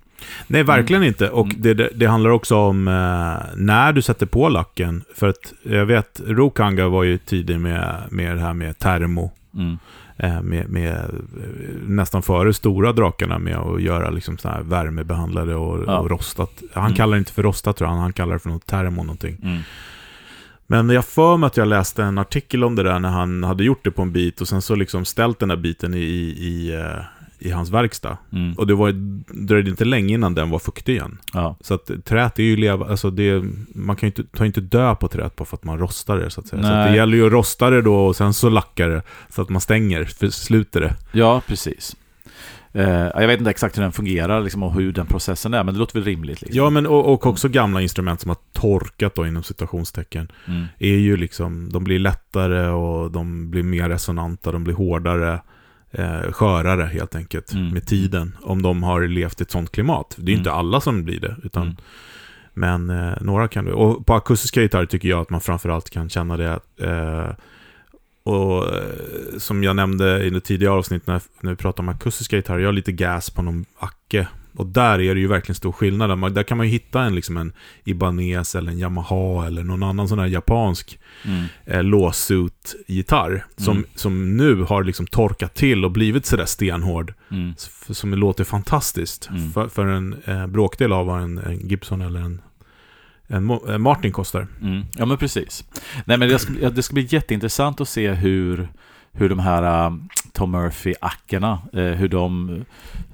Nej, 0.47 0.63
verkligen 0.63 1.05
inte. 1.05 1.31
Och 1.31 1.47
Mm. 1.47 1.57
det, 1.63 1.75
det, 1.75 1.91
det 1.95 2.07
handlar 2.07 2.31
också 2.31 2.57
om 2.57 2.89
eh, 2.89 3.57
när 3.57 3.93
du 3.93 4.03
sätter 4.03 4.27
på 4.27 4.49
lacken. 4.49 5.05
För 5.15 5.29
att 5.29 5.53
jag 5.63 5.87
vet, 5.87 6.21
Rokanga 6.27 6.89
var 6.89 7.03
ju 7.05 7.19
tidig 7.19 7.61
med, 7.61 8.03
med 8.11 8.37
det 8.37 8.41
här 8.41 8.55
med 8.55 8.79
termo. 8.79 9.33
Mm. 9.55 9.79
Eh, 10.19 10.43
med, 10.43 10.69
med, 10.71 10.93
eh, 10.95 11.05
nästan 11.87 12.23
före 12.23 12.55
stora 12.55 12.93
drakarna 12.93 13.39
med 13.39 13.57
att 13.57 13.83
göra 13.83 14.11
liksom 14.11 14.39
så 14.39 14.49
här 14.49 14.63
värmebehandlade 14.63 15.55
och, 15.55 15.85
Ja. 15.87 15.99
och 15.99 16.11
rostat. 16.11 16.63
Han 16.75 16.85
Mm. 16.85 16.97
kallar 16.97 17.13
det 17.17 17.19
inte 17.19 17.33
för 17.33 17.43
rostat 17.43 17.77
tror 17.77 17.91
jag, 17.91 17.97
han 17.97 18.13
kallar 18.13 18.33
det 18.33 18.39
för 18.39 18.49
något 18.49 18.67
termo 18.67 19.03
någonting. 19.03 19.37
Mm. 19.43 19.59
Men 20.67 20.91
jag 20.91 21.05
för 21.05 21.37
mig 21.37 21.47
att 21.47 21.57
jag 21.57 21.69
läste 21.69 22.03
en 22.05 22.19
artikel 22.19 22.65
om 22.65 22.75
det 22.75 22.83
där 22.83 22.99
när 22.99 23.09
han 23.09 23.45
hade 23.45 23.65
gjort 23.65 23.85
det 23.85 23.91
på 23.91 24.03
en 24.03 24.13
bit 24.13 24.41
och 24.41 24.49
sen 24.49 24.63
så 24.63 24.75
liksom 24.75 25.05
ställt 25.05 25.39
den 25.39 25.49
där 25.49 25.57
biten 25.57 25.95
i, 25.95 25.99
i, 25.99 26.47
i, 26.47 26.75
eh, 26.75 26.97
i 27.39 27.51
hans 27.51 27.71
verkstad. 27.71 28.19
Mm. 28.33 28.53
Och 28.53 28.67
det 28.67 28.75
var, 28.75 28.93
dröjde 29.47 29.71
inte 29.71 29.85
länge 29.85 30.15
innan 30.15 30.35
den 30.35 30.51
var 30.51 30.59
fuktig 30.59 30.93
igen. 30.93 31.19
Ja. 31.33 31.57
Så 31.61 31.75
att 31.75 31.91
träet 32.05 32.39
är 32.39 32.43
ju 32.43 32.57
leva, 32.57 32.87
alltså 32.87 33.11
det, 33.11 33.45
man 33.75 33.97
kan 33.97 34.07
ju 34.07 34.13
inte, 34.17 34.37
ta 34.39 34.47
inte 34.47 34.61
död 34.61 34.99
på 34.99 35.09
träet 35.09 35.37
bara 35.37 35.45
för 35.45 35.57
att 35.57 35.65
man 35.65 35.79
rostar 35.79 36.17
det 36.19 36.31
så 36.31 36.41
att 36.41 36.47
säga. 36.47 36.63
Så 36.63 36.69
att 36.69 36.75
Nej. 36.75 36.91
det 36.91 36.97
gäller 36.97 37.17
ju 37.17 37.27
att 37.27 37.33
rosta 37.33 37.71
det 37.71 37.83
då 37.83 38.07
och 38.07 38.17
sen 38.17 38.35
så 38.35 38.49
lackar 38.49 38.89
det 38.89 39.03
så 39.29 39.43
att 39.43 39.49
man 39.49 39.61
stänger, 39.61 40.05
för 40.05 40.29
sluter 40.29 40.81
det. 40.81 40.95
ja, 41.13 41.43
precis. 41.47 41.97
Eh, 42.73 42.91
jag 42.91 43.27
vet 43.27 43.39
inte 43.39 43.51
exakt 43.51 43.77
hur 43.79 43.83
den 43.83 43.93
fungerar 43.93 44.41
liksom, 44.41 44.63
och 44.63 44.75
hur 44.75 44.93
den 44.93 45.07
processen 45.07 45.55
är, 45.55 45.65
men 45.65 45.75
det 45.75 45.81
låter 45.81 45.95
väl 45.95 46.05
rimligt. 46.05 46.41
Liksom. 46.41 46.57
Ja, 46.65 46.71
men 46.71 46.87
och, 46.87 47.13
och 47.13 47.27
också 47.27 47.49
gamla 47.49 47.81
instrument 47.83 48.21
som 48.21 48.29
har 48.29 48.37
torkat 48.53 49.15
då 49.15 49.27
inom 49.27 49.43
citationstecken 49.43 50.29
Mm. 50.49 50.65
är 50.79 50.97
ju 50.97 51.17
liksom, 51.17 51.69
de 51.73 51.85
blir 51.85 51.99
lättare 51.99 52.69
och 52.69 53.11
de 53.11 53.51
blir 53.51 53.63
mer 53.63 53.89
resonanta, 53.89 54.53
de 54.53 54.65
blir 54.65 54.75
hårdare, 54.75 55.41
eh, 55.99 56.33
skörare 56.33 56.83
helt 56.83 57.15
enkelt 57.15 57.53
Mm. 57.53 57.69
med 57.69 57.87
tiden. 57.87 58.37
Om 58.43 58.63
de 58.63 58.83
har 58.83 59.07
levt 59.07 59.41
i 59.41 59.43
ett 59.43 59.51
sånt 59.51 59.73
klimat. 59.73 60.15
Det 60.19 60.31
är 60.31 60.35
Mm. 60.35 60.39
inte 60.41 60.53
alla 60.53 60.81
som 60.81 61.05
blir 61.05 61.21
det, 61.21 61.37
utan 61.43 61.63
Mm. 61.63 61.77
Men 62.59 62.91
eh, 62.91 63.13
några 63.21 63.49
kan 63.49 63.65
du. 63.65 63.73
Och 63.73 64.07
på 64.07 64.15
akustiska 64.15 64.63
gitarrer 64.63 64.87
tycker 64.87 65.09
jag 65.09 65.21
att 65.21 65.31
man 65.31 65.41
framförallt 65.41 65.91
kan 65.91 66.09
känna 66.09 66.37
det. 66.37 66.61
Eh, 66.81 67.31
och 68.23 68.75
eh, 68.75 69.39
som 69.39 69.65
jag 69.65 69.77
nämnde 69.77 70.23
i 70.25 70.31
det 70.31 70.41
tidigare 70.41 70.73
avsnitt 70.75 71.07
när, 71.07 71.21
när 71.41 71.51
vi 71.51 71.57
pratade 71.57 71.83
om 71.83 71.95
akustiska 71.95 72.37
gitarrer, 72.37 72.59
jag 72.59 72.69
har 72.69 72.73
lite 72.73 72.93
gas 72.93 73.31
på 73.31 73.43
någon 73.43 73.65
Acke. 73.79 74.29
Och 74.57 74.67
där 74.67 75.01
är 75.01 75.15
det 75.15 75.21
ju 75.21 75.27
verkligen 75.27 75.55
stor 75.55 75.73
skillnad. 75.73 76.11
Där, 76.11 76.31
där 76.31 76.43
kan 76.43 76.57
man 76.59 76.67
ju 76.67 76.73
hitta 76.73 77.03
en, 77.03 77.15
liksom 77.15 77.37
en 77.37 77.53
Ibanez 77.85 78.55
eller 78.55 78.73
en 78.73 78.79
Yamaha 78.79 79.47
eller 79.47 79.65
någon 79.65 79.83
annan 79.83 80.09
sån 80.09 80.19
här 80.19 80.27
japansk 80.27 80.99
Mm. 81.25 81.45
eh, 81.65 81.83
lawsuit-gitarr. 81.85 83.45
Som, 83.57 83.77
Mm. 83.77 83.89
som 83.95 84.37
nu 84.37 84.63
har 84.63 84.85
liksom 84.85 85.07
torkat 85.07 85.55
till 85.55 85.85
och 85.85 85.91
blivit 85.91 86.27
sådär 86.27 86.45
stenhård. 86.47 87.15
Mm. 87.31 87.55
Som 87.91 88.15
låter 88.15 88.45
fantastiskt. 88.45 89.29
Mm. 89.31 89.53
För, 89.53 89.69
för 89.69 89.87
en 89.87 90.17
eh, 90.25 90.47
bråkdel 90.47 90.93
av 90.93 91.07
vad 91.07 91.23
en, 91.23 91.39
en 91.39 91.69
Gibson 91.69 92.03
eller 92.03 92.21
en, 92.21 92.41
en, 93.27 93.51
en 93.69 93.83
Martin 93.83 94.13
kostar. 94.13 94.47
Mm. 94.63 94.83
Ja, 94.97 95.07
men 95.07 95.17
precis. 95.17 95.65
Nej, 96.05 96.19
men 96.19 96.29
det 96.29 96.39
ska, 96.39 96.53
det 96.71 96.83
ska 96.83 96.95
bli 96.95 97.07
jätteintressant 97.11 97.81
att 97.81 97.89
se 97.89 98.11
hur, 98.13 98.69
hur 99.17 99.29
de 99.29 99.39
här 99.39 99.87
uh, 99.89 99.97
Tom 100.37 100.57
Murphy-ackorna, 100.57 101.59
eh, 101.73 101.85
hur 101.85 102.09
de 102.09 102.65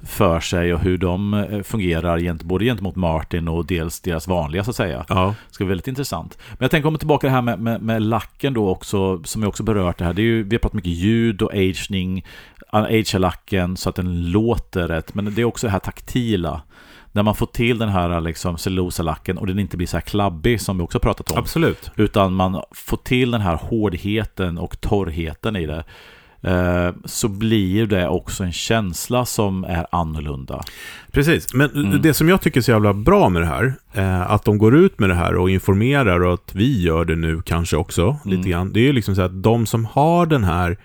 för 0.03 0.41
sig 0.41 0.75
och 0.75 0.81
hur 0.81 0.99
de 0.99 1.35
eh, 1.35 1.62
fungerar 1.62 2.19
gent, 2.19 2.43
både 2.43 2.65
gentemot 2.65 2.97
Martin 2.97 3.49
och 3.49 3.67
dels 3.67 4.01
deras 4.01 4.29
vanliga 4.29 4.65
så 4.65 4.71
att 4.71 4.77
säga. 4.77 5.05
Ja. 5.09 5.35
Det 5.49 5.55
ska 5.55 5.65
bli 5.65 5.69
väldigt 5.69 5.88
intressant. 5.88 6.38
Men 6.51 6.59
jag 6.59 6.71
tänker 6.71 6.85
komma 6.85 6.99
tillbaka 6.99 7.21
till 7.21 7.29
det 7.29 7.35
här 7.35 7.43
med, 7.43 7.59
med, 7.59 7.83
med 7.83 8.03
lacken 8.03 8.55
då 8.55 8.69
också, 8.69 9.23
som 9.25 9.43
jag 9.43 9.49
också 9.49 9.62
berört 9.62 9.99
det 9.99 10.05
här. 10.05 10.12
Det 10.12 10.23
är 10.23 10.25
ju, 10.25 10.43
vi 10.43 10.57
har 10.57 10.61
pratat 10.61 10.75
mycket 10.75 10.93
ljud 10.93 11.43
och 11.43 11.55
aging, 11.55 12.25
agea 12.71 13.19
lacken 13.19 13.77
så 13.77 13.88
att 13.88 13.97
den 13.97 14.31
låter 14.31 14.88
rätt. 14.88 15.15
Men 15.15 15.35
det 15.35 15.43
är 15.43 15.45
också 15.45 15.67
det 15.67 15.71
här 15.71 15.79
taktila. 15.79 16.62
När 17.14 17.22
man 17.22 17.35
får 17.35 17.46
till 17.46 17.79
den 17.79 17.88
här 17.88 18.20
liksom 18.20 18.59
cellulosalacken 18.59 19.38
och 19.38 19.46
den 19.46 19.59
inte 19.59 19.77
blir 19.77 19.87
så 19.87 19.96
här 19.96 20.03
klabbig 20.03 20.61
som 20.61 20.79
vi 20.79 20.85
också 20.85 20.98
pratat 20.98 21.31
om. 21.31 21.38
Absolut. 21.38 21.90
Utan 21.96 22.33
man 22.35 22.62
får 22.70 22.96
till 22.96 23.31
den 23.31 23.40
här 23.40 23.57
hårdheten 23.57 24.59
och 24.59 24.81
torrheten 24.81 25.57
i 25.57 25.66
det. 25.66 25.85
eh, 26.44 26.94
Så 27.05 27.29
blir 27.29 27.87
det 27.87 28.09
också 28.09 28.44
en 28.44 28.53
känsla 28.53 29.25
som 29.25 29.64
är 29.64 29.87
annorlunda. 29.92 30.62
Precis, 31.12 31.55
men 31.55 31.70
Mm. 31.70 32.03
det 32.03 32.14
som 32.14 32.29
jag 32.29 32.40
tycker 32.40 32.61
är 32.61 32.62
så 32.62 32.70
jävla 32.70 32.92
bra 32.94 33.29
med 33.29 33.42
det 33.42 33.46
här, 33.46 33.75
eh, 33.92 34.31
att 34.31 34.44
de 34.44 34.59
går 34.59 34.77
ut 34.77 34.98
med 34.98 35.09
det 35.11 35.14
här 35.14 35.35
och 35.37 35.51
informerar 35.51 36.20
och 36.25 36.35
att 36.35 36.55
vi 36.55 36.83
gör 36.83 37.05
det 37.05 37.16
nu 37.16 37.42
kanske 37.42 37.77
också, 37.77 38.03
Mm. 38.25 38.37
lite 38.38 38.48
grann. 38.51 38.72
Det 38.72 38.81
är 38.81 38.85
ju 38.85 38.92
liksom 38.92 39.14
så 39.14 39.22
att 39.22 39.42
de 39.42 39.66
som 39.66 39.85
har 39.85 40.27
den 40.27 40.44
här 40.44 40.77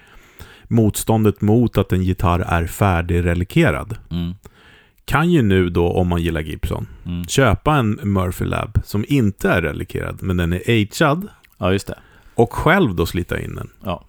motståndet 0.67 1.41
mot 1.41 1.77
att 1.77 1.91
en 1.93 2.03
gitarr 2.03 2.39
är 2.39 2.67
färdigrelikerad, 2.67 3.95
Mm. 4.11 4.33
Kan 5.07 5.31
ju 5.31 5.41
nu 5.41 5.69
då, 5.69 5.87
om 5.91 6.07
man 6.07 6.21
gillar 6.21 6.41
Gibson, 6.41 6.87
Mm. 7.05 7.25
köpa 7.27 7.75
en 7.75 7.99
Murphy 8.03 8.45
Lab 8.45 8.81
som 8.85 9.05
inte 9.07 9.49
är 9.49 9.61
relikerad, 9.61 10.17
men 10.21 10.37
den 10.37 10.53
är 10.53 10.61
agead 10.67 11.27
Ja, 11.57 11.71
just 11.71 11.87
det. 11.87 11.99
och 12.35 12.53
själv 12.53 12.95
då 12.95 13.05
slita 13.05 13.39
in 13.39 13.55
den. 13.55 13.69
Ja. 13.83 14.03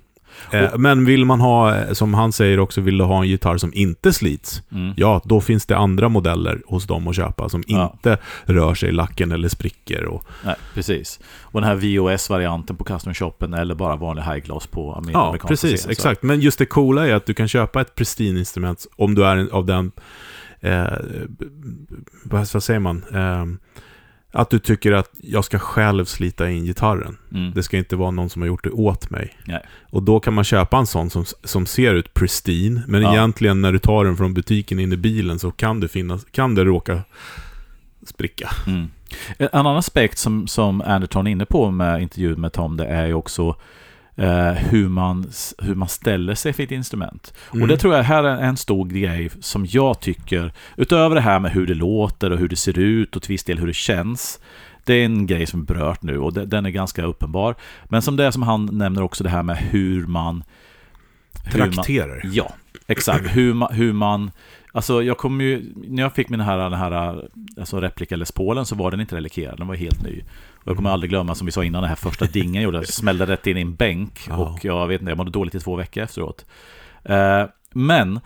Eh, 0.53 0.77
men 0.79 1.05
vill 1.05 1.25
man 1.25 1.41
ha, 1.41 1.75
eh, 1.77 1.93
som 1.93 2.15
han 2.15 2.33
säger 2.33 2.61
också, 2.61 2.81
vill 2.81 2.99
du 2.99 3.05
ha 3.05 3.21
en 3.23 3.29
gitarr 3.29 3.57
som 3.59 3.71
inte 3.75 4.13
slits, 4.13 4.63
Mm. 4.73 4.93
Ja, 4.97 5.21
då 5.25 5.41
finns 5.41 5.67
det 5.67 5.77
andra 5.77 6.09
modeller 6.09 6.63
hos 6.67 6.87
dem 6.87 7.09
att 7.09 7.17
köpa 7.17 7.49
som 7.49 7.63
Ja. 7.67 7.91
inte 7.93 8.19
rör 8.45 8.75
sig 8.75 8.89
i 8.89 8.93
lacken 8.93 9.33
eller 9.33 9.49
spricker. 9.49 10.05
Och, 10.05 10.25
Nej, 10.45 10.55
precis. 10.75 11.21
Och 11.43 11.61
den 11.61 11.69
här 11.71 11.77
VOS-varianten 11.77 12.77
på 12.77 12.85
custom 12.85 13.15
shoppen 13.15 13.55
eller 13.55 13.75
bara 13.75 13.97
vanlig 13.97 14.23
high 14.23 14.39
gloss 14.39 14.67
på 14.67 14.93
amer- 14.95 15.11
ja, 15.13 15.27
amerikanska 15.29 15.49
precis. 15.49 15.81
scenen, 15.81 15.83
så- 15.85 15.91
Exakt. 15.91 16.23
Men 16.23 16.41
just 16.41 16.59
det 16.59 16.67
coola 16.67 17.09
är 17.09 17.15
att 17.15 17.27
du 17.27 17.35
kan 17.35 17.49
köpa 17.49 17.81
ett 17.81 17.95
Pristine-instrument 17.95 18.87
om 18.97 19.15
du 19.15 19.25
är 19.25 19.49
av 19.53 19.67
den... 19.67 19.93
Eh, 20.61 20.87
vad 22.25 22.49
vad 22.53 22.63
säger 22.63 22.81
man? 22.81 23.05
Eh, 23.13 23.45
att 24.33 24.51
du 24.51 24.59
tycker 24.59 24.93
att 24.93 25.11
jag 25.21 25.45
ska 25.45 25.59
själv 25.59 26.05
slita 26.05 26.51
in 26.51 26.65
gitarren. 26.65 27.17
Mm. 27.33 27.53
Det 27.55 27.63
ska 27.63 27.79
inte 27.79 27.97
vara 27.97 28.11
någon 28.11 28.31
som 28.31 28.43
har 28.43 28.47
gjort 28.47 28.65
det 28.65 28.71
åt 28.71 29.11
mig. 29.11 29.37
Nej. 29.45 29.63
Och 29.91 30.03
då 30.03 30.21
kan 30.21 30.35
man 30.35 30.45
köpa 30.45 30.79
en 30.79 30.87
sån 30.87 31.11
som, 31.11 31.25
som 31.45 31.67
ser 31.67 31.95
ut 31.95 32.15
pristine, 32.15 32.83
men 32.87 33.03
Ja. 33.03 33.13
egentligen 33.13 33.61
när 33.61 33.73
du 33.73 33.79
tar 33.79 34.05
den 34.05 34.17
från 34.17 34.35
butiken 34.35 34.79
in 34.79 34.93
i 34.93 34.97
bilen 34.97 35.39
så 35.39 35.51
kan 35.51 35.81
det, 35.81 35.89
finnas, 35.89 36.25
kan 36.31 36.55
det 36.55 36.65
råka 36.65 37.01
spricka. 38.07 38.51
Mm. 38.67 38.87
En 39.39 39.49
annan 39.53 39.77
aspekt 39.77 40.19
som, 40.19 40.47
som 40.47 40.81
Anderton 40.81 41.27
är 41.27 41.31
inne 41.31 41.47
på 41.47 41.71
med 41.71 42.03
intervjun 42.03 42.41
med 42.41 42.53
Tom, 42.53 42.77
det 42.77 42.87
är 42.87 43.07
ju 43.07 43.15
också 43.15 43.57
eh, 44.19 44.51
hur, 44.53 44.89
man, 44.89 45.31
hur 45.59 45.75
man 45.75 45.89
ställer 45.89 46.35
sig 46.35 46.53
för 46.53 46.63
ett 46.63 46.71
instrument. 46.71 47.35
Mm. 47.53 47.63
Och 47.63 47.69
det 47.69 47.77
tror 47.77 47.95
jag 47.95 48.03
här 48.03 48.25
är 48.25 48.37
en 48.43 48.57
stor 48.57 48.87
grej 48.87 49.31
som 49.41 49.67
jag 49.71 50.01
tycker, 50.01 50.53
utöver 50.77 51.15
det 51.15 51.21
här 51.21 51.41
med 51.41 51.51
hur 51.53 51.67
det 51.67 51.75
låter 51.75 52.31
och 52.31 52.39
hur 52.39 52.49
det 52.49 52.57
ser 52.57 52.79
ut 52.79 53.17
och 53.17 53.23
till 53.23 53.33
viss 53.33 53.45
del 53.45 53.59
hur 53.59 53.67
det 53.67 53.75
känns. 53.77 54.41
Det 54.85 54.95
är 54.95 55.05
en 55.05 55.27
grej 55.27 55.47
som 55.47 55.61
är 55.61 55.65
berört 55.65 56.03
nu 56.03 56.19
och 56.19 56.33
den 56.33 56.67
är 56.67 56.71
ganska 56.71 57.03
uppenbar. 57.05 57.55
Men 57.85 58.03
som 58.03 58.17
det 58.17 58.33
som 58.33 58.43
han 58.43 58.67
nämner 58.73 59.03
också 59.03 59.25
det 59.25 59.31
här 59.31 59.43
med 59.43 59.57
hur 59.57 60.07
man... 60.07 60.45
hur 61.45 61.59
man- 61.59 61.73
Trakterer. 61.73 62.23
Ja, 62.33 62.55
exakt. 62.87 63.37
Hur 63.37 63.55
man, 63.55 63.75
hur 63.75 63.93
man 63.93 64.31
alltså 64.73 65.03
jag 65.03 65.19
kom 65.19 65.41
ju, 65.41 65.73
när 65.77 66.03
jag 66.03 66.15
fick 66.15 66.29
min 66.29 66.41
här, 66.41 66.59
den 66.59 66.73
här 66.73 67.29
alltså 67.59 67.81
replika 67.81 68.17
Les 68.17 68.33
Paulen 68.33 68.67
så 68.67 68.75
var 68.75 68.91
den 68.91 69.01
inte 69.01 69.17
relikerad, 69.17 69.59
den 69.59 69.67
var 69.67 69.75
helt 69.75 70.03
ny. 70.03 70.23
Och 70.55 70.69
jag 70.69 70.77
kommer 70.77 70.91
aldrig 70.91 71.11
glömma, 71.11 71.35
som 71.35 71.47
vi 71.47 71.53
sa 71.53 71.65
innan, 71.65 71.83
den 71.83 71.89
här 71.89 71.97
första 71.97 72.25
dingen 72.25 72.55
jag 72.55 72.63
gjorde, 72.65 72.79
jag 72.79 72.89
smällde 72.89 73.27
rätt 73.27 73.47
in 73.47 73.57
i 73.57 73.61
en 73.61 73.75
bänk 73.75 74.21
Ja. 74.29 74.37
och 74.37 74.65
jag 74.65 74.87
vet 74.87 75.01
inte, 75.01 75.11
jag 75.11 75.17
mådde 75.19 75.31
dåligt 75.31 75.55
i 75.55 75.61
två 75.61 75.77
veckor 75.77 76.03
efteråt. 76.03 76.47
Eh, 77.05 77.45
men 77.73 78.21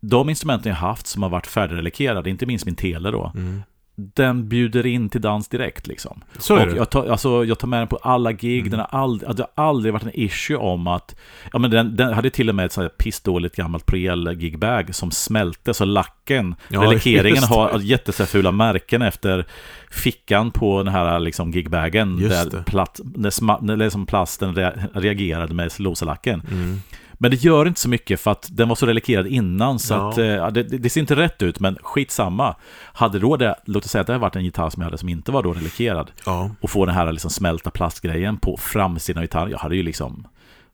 de 0.00 0.28
instrumenten 0.28 0.70
jag 0.70 0.76
haft 0.76 1.06
som 1.06 1.22
har 1.22 1.30
varit 1.30 1.46
färdigrelikerade, 1.46 2.30
inte 2.30 2.46
minst 2.46 2.66
min 2.66 2.76
tele 2.76 3.10
då, 3.10 3.32
Mm. 3.34 3.62
Den 3.96 4.48
bjuder 4.48 4.86
in 4.86 5.08
till 5.08 5.20
dans 5.20 5.48
direkt 5.48 5.86
liksom. 5.86 6.22
Så 6.38 6.56
är 6.56 6.60
och 6.66 6.72
det. 6.72 6.76
jag 6.76 6.90
tar, 6.90 7.06
alltså, 7.08 7.44
jag 7.44 7.58
tar 7.58 7.68
med 7.68 7.80
den 7.80 7.88
på 7.88 7.96
alla 7.96 8.32
gig, 8.32 8.58
Mm. 8.60 8.70
den 8.70 8.80
har 8.80 8.88
aldrig, 9.00 9.36
det 9.36 9.46
har 9.54 9.64
aldrig 9.64 9.92
varit 9.92 10.02
en 10.02 10.10
issue 10.20 10.56
om 10.56 10.86
att 10.86 11.16
Ja 11.52 11.58
men 11.58 11.70
den, 11.70 11.96
den 11.96 12.12
hade 12.14 12.30
till 12.30 12.48
och 12.48 12.54
med 12.54 12.64
ett 12.66 12.72
sånt 12.72 12.82
här 12.82 12.88
pissdåligt 12.98 13.56
gammalt 13.56 13.86
Priel 13.86 14.32
gigbag 14.40 14.94
som 14.94 15.10
smälte 15.10 15.74
så 15.74 15.84
lacken, 15.84 16.54
Ja, 16.68 16.80
det. 16.90 17.46
har 17.56 17.78
jättefula 17.80 18.52
märken 18.52 19.02
efter 19.02 19.46
fickan 19.90 20.50
på 20.50 20.82
den 20.82 20.92
här 20.92 21.18
liksom 21.20 21.50
gigbagen 21.50 22.18
Just 22.18 22.50
där, 22.50 22.62
platt, 22.62 23.00
där, 23.04 23.30
sma, 23.30 23.60
där 23.60 23.76
liksom 23.76 24.06
plasten 24.06 24.54
re, 24.54 24.88
reagerade 24.94 25.54
med 25.54 25.72
cellulosalacken. 25.72 26.42
Mm. 26.50 26.80
Men 27.24 27.30
det 27.30 27.36
gör 27.36 27.66
inte 27.68 27.80
så 27.80 27.88
mycket 27.88 28.20
för 28.20 28.30
att 28.30 28.48
den 28.52 28.68
var 28.68 28.76
så 28.76 28.86
relikerad 28.86 29.26
innan 29.26 29.78
så 29.78 29.94
Ja. 29.94 30.08
att 30.08 30.18
eh, 30.18 30.48
det 30.48 30.62
det 30.62 30.90
ser 30.90 31.00
inte 31.00 31.16
rätt 31.16 31.42
ut 31.42 31.60
men 31.60 31.78
skitsamma. 31.82 32.54
Hade 32.92 33.18
då 33.18 33.36
det, 33.36 33.54
låt 33.64 33.84
oss 33.84 33.90
säga 33.90 34.00
att 34.00 34.06
det 34.06 34.12
hade 34.12 34.20
varit 34.22 34.36
en 34.36 34.44
gitarr 34.44 34.70
som 34.70 34.80
jag 34.80 34.86
hade 34.86 34.98
som 34.98 35.08
inte 35.08 35.32
var 35.32 35.42
då 35.42 35.52
relikerad 35.52 36.10
Ja. 36.26 36.50
och 36.60 36.70
få 36.70 36.86
den 36.86 36.94
här 36.94 37.12
liksom 37.12 37.30
smälta 37.30 37.70
plastgrejen 37.70 38.36
på 38.36 38.56
framsidan 38.56 39.18
av 39.20 39.24
gitarren. 39.24 39.50
Jag 39.50 39.58
hade 39.58 39.76
ju 39.76 39.82
liksom, 39.82 40.26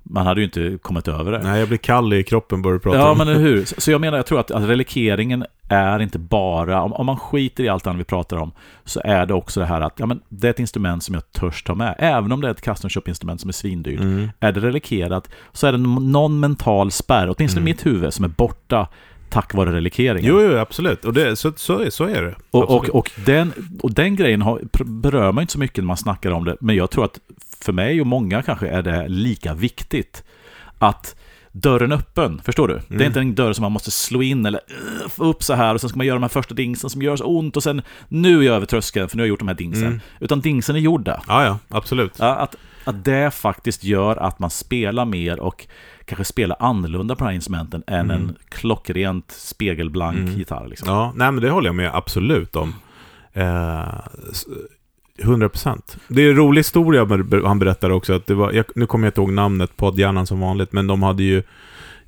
man 0.03 0.27
hade 0.27 0.41
ju 0.41 0.45
inte 0.45 0.79
kommit 0.83 1.09
över 1.09 1.33
det. 1.33 1.39
Nej, 1.43 1.59
jag 1.59 1.69
blir 1.69 1.79
kall 1.79 2.13
i 2.13 2.23
kroppen 2.25 2.63
bara 2.63 2.73
du 2.75 2.81
pratar 2.81 2.99
Ja, 2.99 3.11
om 3.11 3.19
men 3.19 3.29
eller 3.29 3.41
hur? 3.41 3.65
Så, 3.81 3.91
jag 3.91 4.01
menar, 4.01 4.19
jag 4.19 4.27
tror 4.27 4.41
att, 4.41 4.51
att 4.51 4.63
relikeringen 4.69 5.45
är 5.69 5.99
inte 6.03 6.19
bara, 6.19 6.83
om, 6.83 6.93
om 6.93 7.07
man 7.07 7.17
skiter 7.17 7.65
i 7.65 7.69
allt 7.69 7.87
annat 7.87 8.01
vi 8.01 8.05
pratar 8.05 8.37
om, 8.37 8.53
så 8.85 9.01
är 9.05 9.27
det 9.27 9.35
också 9.35 9.61
det 9.61 9.67
här 9.67 9.81
att, 9.81 9.93
ja 9.97 10.07
men 10.07 10.21
det 10.29 10.47
är 10.47 10.51
ett 10.51 10.59
instrument 10.61 11.03
som 11.05 11.15
jag 11.15 11.33
törs 11.33 11.63
ta 11.63 11.75
med. 11.75 11.95
Även 11.99 12.33
om 12.33 12.41
det 12.41 12.47
är 12.47 12.51
ett 12.53 12.63
custom 12.63 12.91
shop-instrument 12.91 13.41
som 13.41 13.49
är 13.49 13.53
svindyrt. 13.53 14.01
Mm. 14.01 14.29
Är 14.41 14.53
det 14.53 14.61
relikerat 14.61 15.31
så 15.53 15.67
är 15.67 15.73
det 15.73 15.79
någon 15.79 16.41
mental 16.41 16.91
spärr, 16.91 17.35
åtminstone 17.37 17.61
Mm. 17.61 17.69
i 17.69 17.71
mitt 17.73 17.87
huvud, 17.87 18.15
som 18.15 18.25
är 18.25 18.29
borta 18.29 18.89
tack 19.29 19.55
vare 19.55 19.73
relikeringen. 19.73 20.25
Jo, 20.29 20.41
jo, 20.43 20.57
absolut. 20.59 21.05
Och 21.05 21.13
det, 21.13 21.37
så, 21.37 21.53
så, 21.57 21.79
är- 21.79 21.91
så 21.91 22.05
är 22.05 22.23
det. 22.23 22.35
Och, 22.51 22.71
och, 22.77 22.89
och, 22.89 23.11
den, 23.27 23.53
och 23.83 23.93
den 23.95 24.17
grejen 24.17 24.43
har, 24.43 24.61
berör 24.85 25.33
man 25.33 25.43
inte 25.43 25.53
så 25.53 25.59
mycket 25.59 25.79
när 25.79 25.87
man 25.87 25.97
snackar 25.97 26.31
om 26.31 26.45
det, 26.45 26.57
men 26.61 26.77
jag 26.77 26.91
tror 26.91 27.05
att 27.05 27.19
för 27.65 27.73
mig 27.73 28.01
och 28.01 28.07
många 28.07 28.43
kanske 28.43 28.69
är 28.69 28.83
det 28.83 29.09
lika 29.09 29.55
viktigt 29.55 30.25
att 30.79 31.17
dörren 31.53 31.93
är 31.93 31.97
öppen, 31.97 32.41
förstår 32.45 32.69
du? 32.69 32.75
Det 32.75 32.95
är 32.95 32.95
Mm. 32.95 33.07
inte 33.07 33.21
en 33.21 33.35
dörr 33.35 33.53
som 33.53 33.63
man 33.63 33.73
måste 33.73 33.91
slå 33.91 34.23
in 34.23 34.47
eller 34.47 34.61
få 35.09 35.25
upp 35.25 35.43
så 35.43 35.55
här 35.55 35.75
och 35.75 35.81
sen 35.81 35.91
ska 35.91 35.97
man 35.97 36.07
göra 36.07 36.17
de 36.17 36.23
här 36.23 36.29
första 36.29 36.55
dingsen 36.55 36.91
som 36.91 37.03
gör 37.03 37.17
så 37.17 37.25
ont 37.25 37.57
och 37.57 37.63
sen 37.63 37.83
nu 38.09 38.39
är 38.39 38.43
jag 38.43 38.57
över 38.57 38.67
tröskeln 38.67 39.09
för 39.09 39.17
nu 39.17 39.21
har 39.23 39.25
jag 39.25 39.29
gjort 39.29 39.39
de 39.39 39.49
här 39.49 39.55
dingsen. 39.55 39.87
Mm. 39.87 40.01
Utan 40.21 40.41
dingsen 40.41 40.77
är 40.77 40.81
gjorda. 40.81 41.23
Ja, 41.29 41.45
ja, 41.45 41.59
absolut. 41.69 42.13
Ja, 42.19 42.37
att, 42.37 42.57
att 42.85 43.05
det 43.05 43.31
faktiskt 43.35 43.85
gör 43.85 44.17
att 44.17 44.39
man 44.39 44.51
spelar 44.51 45.05
mer 45.05 45.41
och 45.41 45.67
kanske 46.05 46.25
spelar 46.25 46.57
annorlunda 46.61 47.15
på 47.17 47.25
de 47.25 47.29
här 47.29 47.35
instrumenten 47.35 47.83
än 47.87 48.11
en 48.11 48.37
klockrent 48.49 49.31
spegelblank 49.31 50.19
Mm. 50.19 50.39
gitarr. 50.39 50.67
Liksom. 50.69 50.89
Ja, 50.89 51.13
nej 51.17 51.33
men 51.33 51.43
det 51.43 51.51
håller 51.51 51.69
jag 51.69 51.75
med 51.77 51.91
absolut 51.95 52.57
om. 52.57 52.75
Eh, 53.33 53.95
100 55.23 55.49
procent. 55.49 55.97
Det 56.09 56.23
är 56.23 56.31
en 56.31 56.37
rolig 56.37 56.59
historia 56.59 57.07
han 57.47 57.59
berättade 57.59 57.95
också. 57.95 58.13
Att 58.13 58.27
det 58.27 58.35
var, 58.35 58.53
jag, 58.53 58.65
nu 58.75 58.87
kommer 58.87 59.07
jag 59.07 59.11
inte 59.11 59.21
ihåg 59.21 59.33
namnet, 59.33 59.77
poddhjärnan 59.77 60.27
som 60.27 60.41
vanligt, 60.41 60.73
men 60.73 60.87
de 60.87 61.03
hade 61.03 61.23
ju 61.23 61.43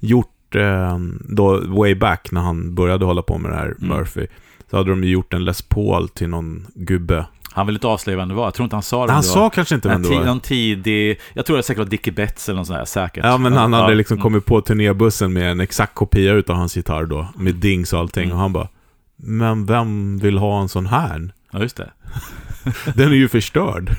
gjort, 0.00 0.54
eh, 0.54 0.98
då 1.20 1.60
way 1.66 1.94
back 1.94 2.28
när 2.32 2.40
han 2.40 2.74
började 2.74 3.04
hålla 3.04 3.22
på 3.22 3.38
med 3.38 3.50
det 3.50 3.56
här, 3.56 3.74
Mm. 3.82 3.96
Murphy, 3.96 4.26
så 4.70 4.76
hade 4.76 4.90
de 4.90 5.04
ju 5.04 5.10
gjort 5.10 5.34
en 5.34 5.44
Les 5.44 5.62
Paul 5.62 6.08
till 6.08 6.28
någon 6.28 6.66
gubbe. 6.74 7.26
Han 7.54 7.66
vill 7.66 7.76
inte 7.76 7.86
avslöja 7.86 8.18
vem 8.18 8.28
det 8.28 8.34
var. 8.34 8.44
Jag 8.44 8.54
tror 8.54 8.64
inte 8.64 8.76
han 8.76 8.82
sa 8.82 9.06
det. 9.06 9.12
Han 9.12 9.22
det 9.22 9.28
sa 9.28 9.40
var. 9.40 9.50
kanske 9.50 9.74
inte 9.74 9.88
vem 9.88 10.02
det 10.02 10.08
var. 10.08 10.24
någon 10.24 10.40
tidig, 10.40 11.20
jag 11.34 11.46
tror 11.46 11.56
det 11.56 11.62
säkert 11.62 11.78
var 11.78 11.90
Dickie 11.90 12.12
Betts 12.12 12.48
eller 12.48 12.58
något 12.58 12.66
sånt 12.66 12.78
där, 12.78 12.84
säkert. 12.84 13.24
Ja, 13.24 13.38
men 13.38 13.52
han 13.52 13.72
hade 13.72 13.92
Ja, 13.92 13.94
liksom 13.94 14.14
mm. 14.14 14.22
kommit 14.22 14.44
på 14.46 14.60
turnébussen 14.60 15.32
med 15.32 15.50
en 15.50 15.60
exakt 15.60 15.94
kopia 15.94 16.32
utav 16.32 16.56
hans 16.56 16.76
gitarr 16.76 17.04
då, 17.06 17.28
med 17.36 17.54
dings 17.54 17.92
och 17.92 17.98
allting. 17.98 18.24
Mm. 18.24 18.34
Och 18.36 18.40
han 18.40 18.52
bara, 18.52 18.68
men 19.16 19.66
vem 19.66 20.18
vill 20.18 20.38
ha 20.38 20.60
en 20.60 20.68
sån 20.68 20.86
här? 20.86 21.32
Ja, 21.52 21.58
just 21.58 21.76
det. 21.76 21.90
Den 22.94 23.08
är 23.08 23.16
ju 23.16 23.28
förstörd. 23.28 23.90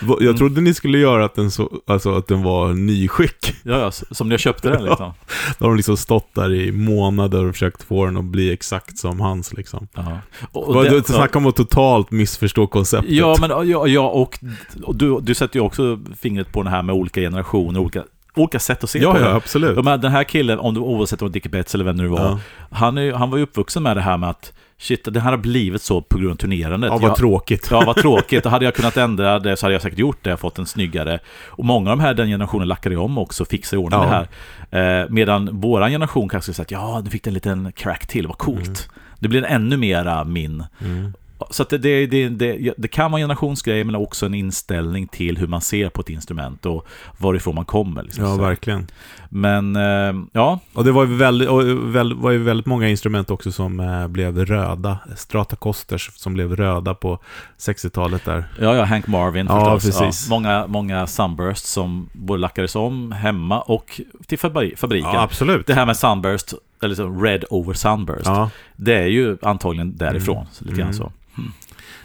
Jag 0.00 0.22
Mm. 0.22 0.36
trodde 0.36 0.60
ni 0.60 0.74
skulle 0.74 0.98
göra 0.98 1.24
att 1.24 1.34
den, 1.34 1.50
så, 1.50 1.80
alltså 1.86 2.14
att 2.14 2.26
den 2.26 2.42
var 2.42 2.72
nyskick. 2.74 3.54
Ja, 3.62 3.78
ja, 3.78 3.90
som 3.90 4.28
när 4.28 4.32
jag 4.34 4.40
köpte 4.40 4.68
den 4.68 4.84
liksom. 4.84 5.12
Då 5.58 5.64
har 5.64 5.70
de 5.70 5.76
liksom 5.76 5.96
stått 5.96 6.34
där 6.34 6.52
i 6.54 6.72
månader 6.72 7.44
och 7.44 7.52
försökt 7.54 7.82
få 7.82 8.06
den 8.06 8.16
att 8.16 8.24
bli 8.24 8.52
exakt 8.52 8.98
som 8.98 9.20
hans 9.20 9.52
liksom. 9.52 9.88
Ja. 9.94 10.18
Och, 10.52 10.68
Och 10.68 10.84
det- 10.84 11.06
Snacka 11.06 11.38
om 11.38 11.46
att 11.46 11.56
totalt 11.56 12.10
missförstå 12.10 12.66
konceptet. 12.66 13.10
Ja, 13.12 13.36
men 13.40 13.50
ja, 13.68 13.86
ja 13.86 14.08
och, 14.10 14.38
och 14.84 14.96
du, 14.96 15.20
du 15.20 15.34
sätter 15.34 15.56
ju 15.58 15.64
också 15.64 16.00
fingret 16.20 16.52
på 16.52 16.62
det 16.62 16.70
här 16.70 16.82
med 16.82 16.94
olika 16.94 17.20
generationer, 17.20 17.80
olika, 17.80 18.02
olika 18.42 18.58
sätt 18.58 18.84
att 18.84 18.90
se 18.90 18.98
ja, 18.98 19.12
på 19.12 19.18
ja, 19.20 19.24
det. 19.24 19.34
absolut. 19.34 19.76
Ja, 19.76 19.82
men 19.82 20.00
den 20.00 20.12
här 20.12 20.24
killen, 20.24 20.58
om 20.58 20.74
du, 20.74 20.80
oavsett 20.80 21.22
om 21.22 21.26
det 21.26 21.30
var 21.30 21.32
Dickie 21.32 21.50
Betts 21.50 21.74
eller 21.74 21.84
vem 21.84 21.96
det 21.96 22.02
nu 22.02 22.08
var, 22.08 22.20
Ja. 22.20 22.38
han, 22.70 22.98
är, 22.98 23.12
han 23.12 23.30
var 23.30 23.38
ju 23.38 23.42
uppvuxen 23.44 23.82
med 23.82 23.96
det 23.96 24.00
här 24.00 24.16
med 24.16 24.30
att 24.30 24.52
shit, 24.78 25.04
det 25.12 25.20
här 25.20 25.30
har 25.30 25.38
blivit 25.38 25.82
så 25.82 26.02
på 26.02 26.18
grund 26.18 26.32
av 26.32 26.36
turnerandet. 26.36 26.90
Ja, 26.92 26.98
vad 26.98 27.10
Jag- 27.10 27.16
tråkigt. 27.16 27.68
Ja, 27.70 27.82
vad 27.86 27.96
tråkigt. 28.02 28.44
Och 28.46 28.50
hade 28.52 28.64
jag 28.64 28.74
kunnat 28.74 28.96
ändra 28.96 29.38
det 29.38 29.56
så 29.56 29.66
hade 29.66 29.72
jag 29.74 29.82
säkert 29.82 29.98
gjort 29.98 30.18
det, 30.22 30.36
fått 30.36 30.58
en 30.58 30.66
snyggare. 30.66 31.18
Och 31.46 31.64
många 31.64 31.90
av 31.90 31.96
de 31.96 32.02
här, 32.02 32.14
den 32.14 32.28
generationen 32.28 32.68
lackade 32.68 32.96
om 32.96 33.18
också, 33.18 33.44
fixade 33.44 33.82
i 33.82 33.84
ordning 33.84 34.00
Ja. 34.00 34.26
det 34.70 34.78
här. 34.78 35.02
Eh, 35.02 35.06
medan 35.10 35.60
våran 35.60 35.90
generation 35.90 36.28
kanske 36.28 36.52
skulle 36.52 36.66
säga 36.66 36.78
att 36.78 36.84
ja, 36.94 37.00
nu 37.04 37.10
fick 37.10 37.24
det 37.24 37.30
en 37.30 37.34
liten 37.34 37.72
crack 37.72 38.06
till, 38.06 38.26
vad 38.26 38.38
coolt. 38.38 38.88
Det 39.18 39.28
blir 39.28 39.44
ännu 39.44 39.76
mera 39.76 40.24
min. 40.24 40.64
Mm. 40.84 41.12
Så 41.50 41.64
det, 41.64 41.78
det, 41.78 42.28
det, 42.28 42.74
det, 42.76 42.88
kan 42.88 43.10
vara 43.10 43.20
en 43.20 43.22
generationsgrej, 43.24 43.84
men 43.84 43.94
också 43.94 44.26
en 44.26 44.34
inställning 44.34 45.06
till 45.08 45.38
hur 45.38 45.46
man 45.46 45.60
ser 45.60 45.88
på 45.88 46.00
ett 46.00 46.08
instrument 46.10 46.66
och 46.66 46.86
varifrån 47.18 47.54
man 47.54 47.64
kommer. 47.64 48.02
Liksom. 48.02 48.24
Ja, 48.24 48.36
verkligen. 48.36 48.86
Men, 49.28 49.76
eh, 49.76 50.14
ja, 50.32 50.58
Och 50.72 50.84
det 50.84 50.92
var 50.92 51.06
ju 51.06 51.14
väldigt, 51.16 51.48
och 51.48 51.94
väl, 51.94 52.14
var 52.14 52.30
ju 52.30 52.38
väldigt 52.38 52.66
många 52.66 52.88
instrument 52.88 53.30
också 53.30 53.52
som 53.52 53.80
eh, 53.80 54.08
blev 54.08 54.44
röda. 54.46 54.98
Stratacosters 55.16 56.10
som 56.14 56.34
blev 56.34 56.56
röda 56.56 56.94
på 56.94 57.18
60-talet 57.58 58.24
där. 58.24 58.44
Ja, 58.60 58.74
ja, 58.76 58.84
Hank 58.84 59.06
Marvin 59.06 59.46
Ja, 59.50 59.78
förstås. 59.80 59.98
precis. 60.00 60.30
många, 60.30 60.66
många 60.66 61.06
Sunbursts 61.06 61.70
som 61.72 62.08
både 62.12 62.40
lackades 62.40 62.76
om 62.76 63.12
hemma 63.12 63.60
och 63.60 64.00
till 64.26 64.38
fabri- 64.38 64.76
fabriken. 64.76 65.10
Ja, 65.12 65.22
absolut. 65.22 65.66
Det 65.66 65.74
här 65.74 65.86
med 65.86 65.96
Sunburst, 65.96 66.54
eller 66.82 66.94
så 66.94 67.08
Red 67.22 67.44
over 67.50 67.74
Sunburst, 67.74 68.26
Ja. 68.26 68.50
det 68.76 68.94
är 68.94 69.06
ju 69.06 69.36
antagligen 69.42 69.96
därifrån. 69.96 70.36
Mm. 70.36 70.48
Så 70.52 70.64
lite 70.64 70.76
grann 70.76 70.86
Mm. 70.88 70.94
så. 70.98 71.12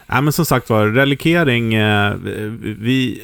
Nej, 0.08 0.22
men 0.22 0.34
som 0.34 0.46
sagt 0.46 0.70
var, 0.70 0.88
relikering, 0.88 1.74
eh, 1.74 2.14
vi, 2.80 3.22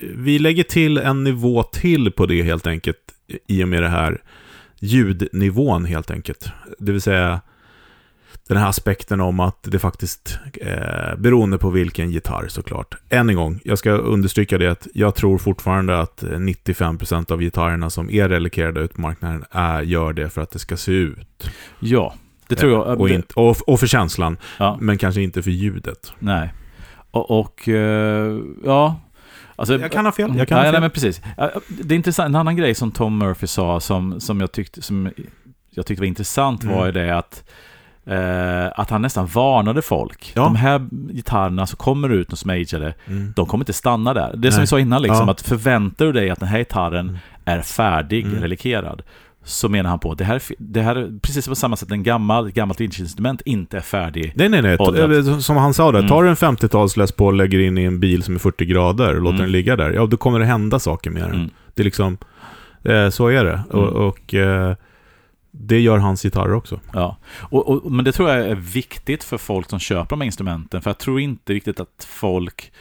vi 0.00 0.38
lägger 0.38 0.62
till 0.64 0.98
en 0.98 1.24
nivå 1.24 1.62
till 1.62 2.10
på 2.12 2.26
det 2.26 2.42
helt 2.42 2.66
enkelt, 2.66 2.98
i 3.46 3.64
och 3.64 3.68
med 3.68 3.82
det 3.82 3.88
här 3.88 4.20
ljudnivån 4.80 5.84
helt 5.84 6.10
enkelt. 6.10 6.46
Det 6.78 6.92
vill 6.92 7.00
säga 7.00 7.40
den 8.54 8.62
här 8.62 8.68
aspekten 8.68 9.20
om 9.20 9.40
att 9.40 9.58
det 9.62 9.78
faktiskt, 9.78 10.38
eh, 10.60 11.16
beroende 11.18 11.58
på 11.58 11.70
vilken 11.70 12.10
gitarr 12.10 12.48
såklart. 12.48 12.94
Än 13.08 13.28
en 13.28 13.36
gång, 13.36 13.60
jag 13.64 13.78
ska 13.78 13.90
understryka 13.90 14.58
det 14.58 14.66
att 14.70 14.86
jag 14.94 15.14
tror 15.14 15.38
fortfarande 15.38 16.00
att 16.00 16.22
95% 16.22 17.30
av 17.30 17.40
gitarrerna 17.40 17.90
som 17.90 18.10
är 18.10 18.28
relikerade 18.28 18.80
ut 18.80 18.94
på 18.94 19.00
marknaden 19.00 19.44
är, 19.50 19.82
gör 19.82 20.12
det 20.12 20.30
för 20.30 20.40
att 20.40 20.50
det 20.50 20.58
ska 20.58 20.76
se 20.76 20.92
ut. 20.92 21.50
Ja, 21.80 22.14
det 22.48 22.54
tror 22.54 22.72
jag. 22.72 22.86
Eh, 22.88 22.92
Och, 23.00 23.08
inte, 23.08 23.34
och, 23.34 23.56
och 23.68 23.80
för 23.80 23.86
känslan, 23.86 24.36
ja, 24.58 24.78
men 24.80 24.98
kanske 24.98 25.22
inte 25.22 25.42
för 25.42 25.50
ljudet. 25.50 26.12
nej. 26.18 26.52
Och, 27.10 27.40
och 27.40 27.68
eh, 27.68 28.38
ja... 28.64 29.00
Alltså, 29.56 29.78
Jag 29.78 29.92
kan 29.92 30.04
ha 30.04 30.12
fel. 30.12 30.36
Jag 30.36 30.48
kan 30.48 30.56
nej, 30.56 30.64
ha 30.66 30.72
nej, 30.72 30.72
fel. 30.72 30.80
men 30.80 30.90
precis. 30.90 31.20
Det 31.68 31.94
är 31.94 31.96
intressant, 31.96 32.26
en 32.28 32.36
annan 32.36 32.56
grej 32.56 32.74
som 32.74 32.90
Tom 32.90 33.18
Murphy 33.18 33.46
sa 33.46 33.80
som, 33.80 34.20
som, 34.20 34.40
jag, 34.40 34.52
tyckte, 34.52 34.82
som 34.82 35.10
jag 35.70 35.86
tyckte 35.86 36.00
var 36.02 36.06
intressant 36.06 36.64
var 36.64 36.72
Mm. 36.72 36.86
ju 36.86 36.92
det 36.92 37.18
att 37.18 37.44
eh, 38.06 38.80
att 38.80 38.90
han 38.90 39.02
nästan 39.02 39.26
varnade 39.26 39.82
folk. 39.82 40.32
Ja. 40.34 40.42
De 40.42 40.56
här 40.56 40.86
gitarrerna 41.12 41.66
som 41.66 41.76
kommer 41.76 42.08
ut 42.08 42.32
och 42.32 42.38
som 42.38 42.50
är 42.50 42.94
Mm. 43.06 43.32
de 43.36 43.46
kommer 43.46 43.62
inte 43.62 43.72
stanna 43.72 44.14
där. 44.14 44.34
Det 44.36 44.50
som 44.52 44.56
Nej. 44.58 44.62
vi 44.62 44.66
sa 44.66 44.78
innan, 44.80 45.02
liksom, 45.02 45.26
Ja. 45.26 45.32
att 45.32 45.40
förväntar 45.40 46.04
du 46.04 46.12
dig 46.12 46.30
att 46.30 46.40
den 46.40 46.48
här 46.48 46.58
gitarren 46.58 47.08
Mm. 47.08 47.18
är 47.44 47.60
färdig, 47.60 48.24
Mm. 48.26 48.40
relikerad, 48.40 49.02
så 49.44 49.68
menar 49.68 49.90
han 49.90 49.98
på 49.98 50.12
att 50.12 50.18
det 50.18 50.24
här, 50.24 50.42
det 50.58 50.82
här 50.82 50.96
är 50.96 51.18
precis 51.22 51.48
på 51.48 51.54
samma 51.54 51.76
sätt 51.76 51.90
en 51.90 52.02
gammal, 52.02 52.48
ett 52.48 52.54
gammalt 52.54 52.80
instrument 52.80 53.40
inte 53.44 53.76
är 53.76 53.80
färdig. 53.80 54.32
Nej, 54.36 54.48
nej, 54.48 54.62
nej. 54.62 54.76
Åldrat. 54.78 55.42
Som 55.42 55.56
han 55.56 55.74
sa 55.74 55.92
där, 55.92 55.98
Mm. 55.98 56.08
tar 56.08 56.22
du 56.22 56.28
en 56.28 56.36
50-tals 56.36 56.96
Les 56.96 57.12
Paul 57.12 57.26
och 57.28 57.38
lägger 57.38 57.58
in 57.58 57.78
i 57.78 57.84
en 57.84 58.00
bil 58.00 58.22
som 58.22 58.34
är 58.34 58.38
40 58.38 58.64
grader 58.66 59.08
och 59.16 59.22
låter 59.22 59.34
Mm. 59.34 59.42
den 59.42 59.52
ligga 59.52 59.76
där, 59.76 59.90
ja 59.90 60.06
då 60.06 60.16
kommer 60.16 60.38
det 60.38 60.44
hända 60.44 60.78
saker 60.78 61.10
med 61.10 61.22
den. 61.22 61.34
Mm. 61.34 61.50
Det 61.74 61.82
är 61.82 61.84
liksom, 61.84 62.18
eh, 62.84 63.08
så 63.08 63.28
är 63.28 63.44
det. 63.44 63.52
Mm. 63.72 63.84
Och, 63.84 64.08
och 64.08 64.34
eh, 64.34 64.74
det 65.52 65.80
gör 65.80 65.98
hans 65.98 66.22
gitarrer 66.22 66.54
också. 66.54 66.80
Ja, 66.92 67.16
och, 67.38 67.68
och, 67.68 67.92
men 67.92 68.04
det 68.04 68.12
tror 68.12 68.30
jag 68.30 68.38
är 68.38 68.54
viktigt 68.54 69.24
för 69.24 69.38
folk 69.38 69.70
som 69.70 69.78
köper 69.78 70.08
de 70.08 70.20
här 70.20 70.26
instrumenten, 70.26 70.82
för 70.82 70.90
jag 70.90 70.98
tror 70.98 71.20
inte 71.20 71.52
riktigt 71.52 71.80
att 71.80 72.06
folk 72.08 72.72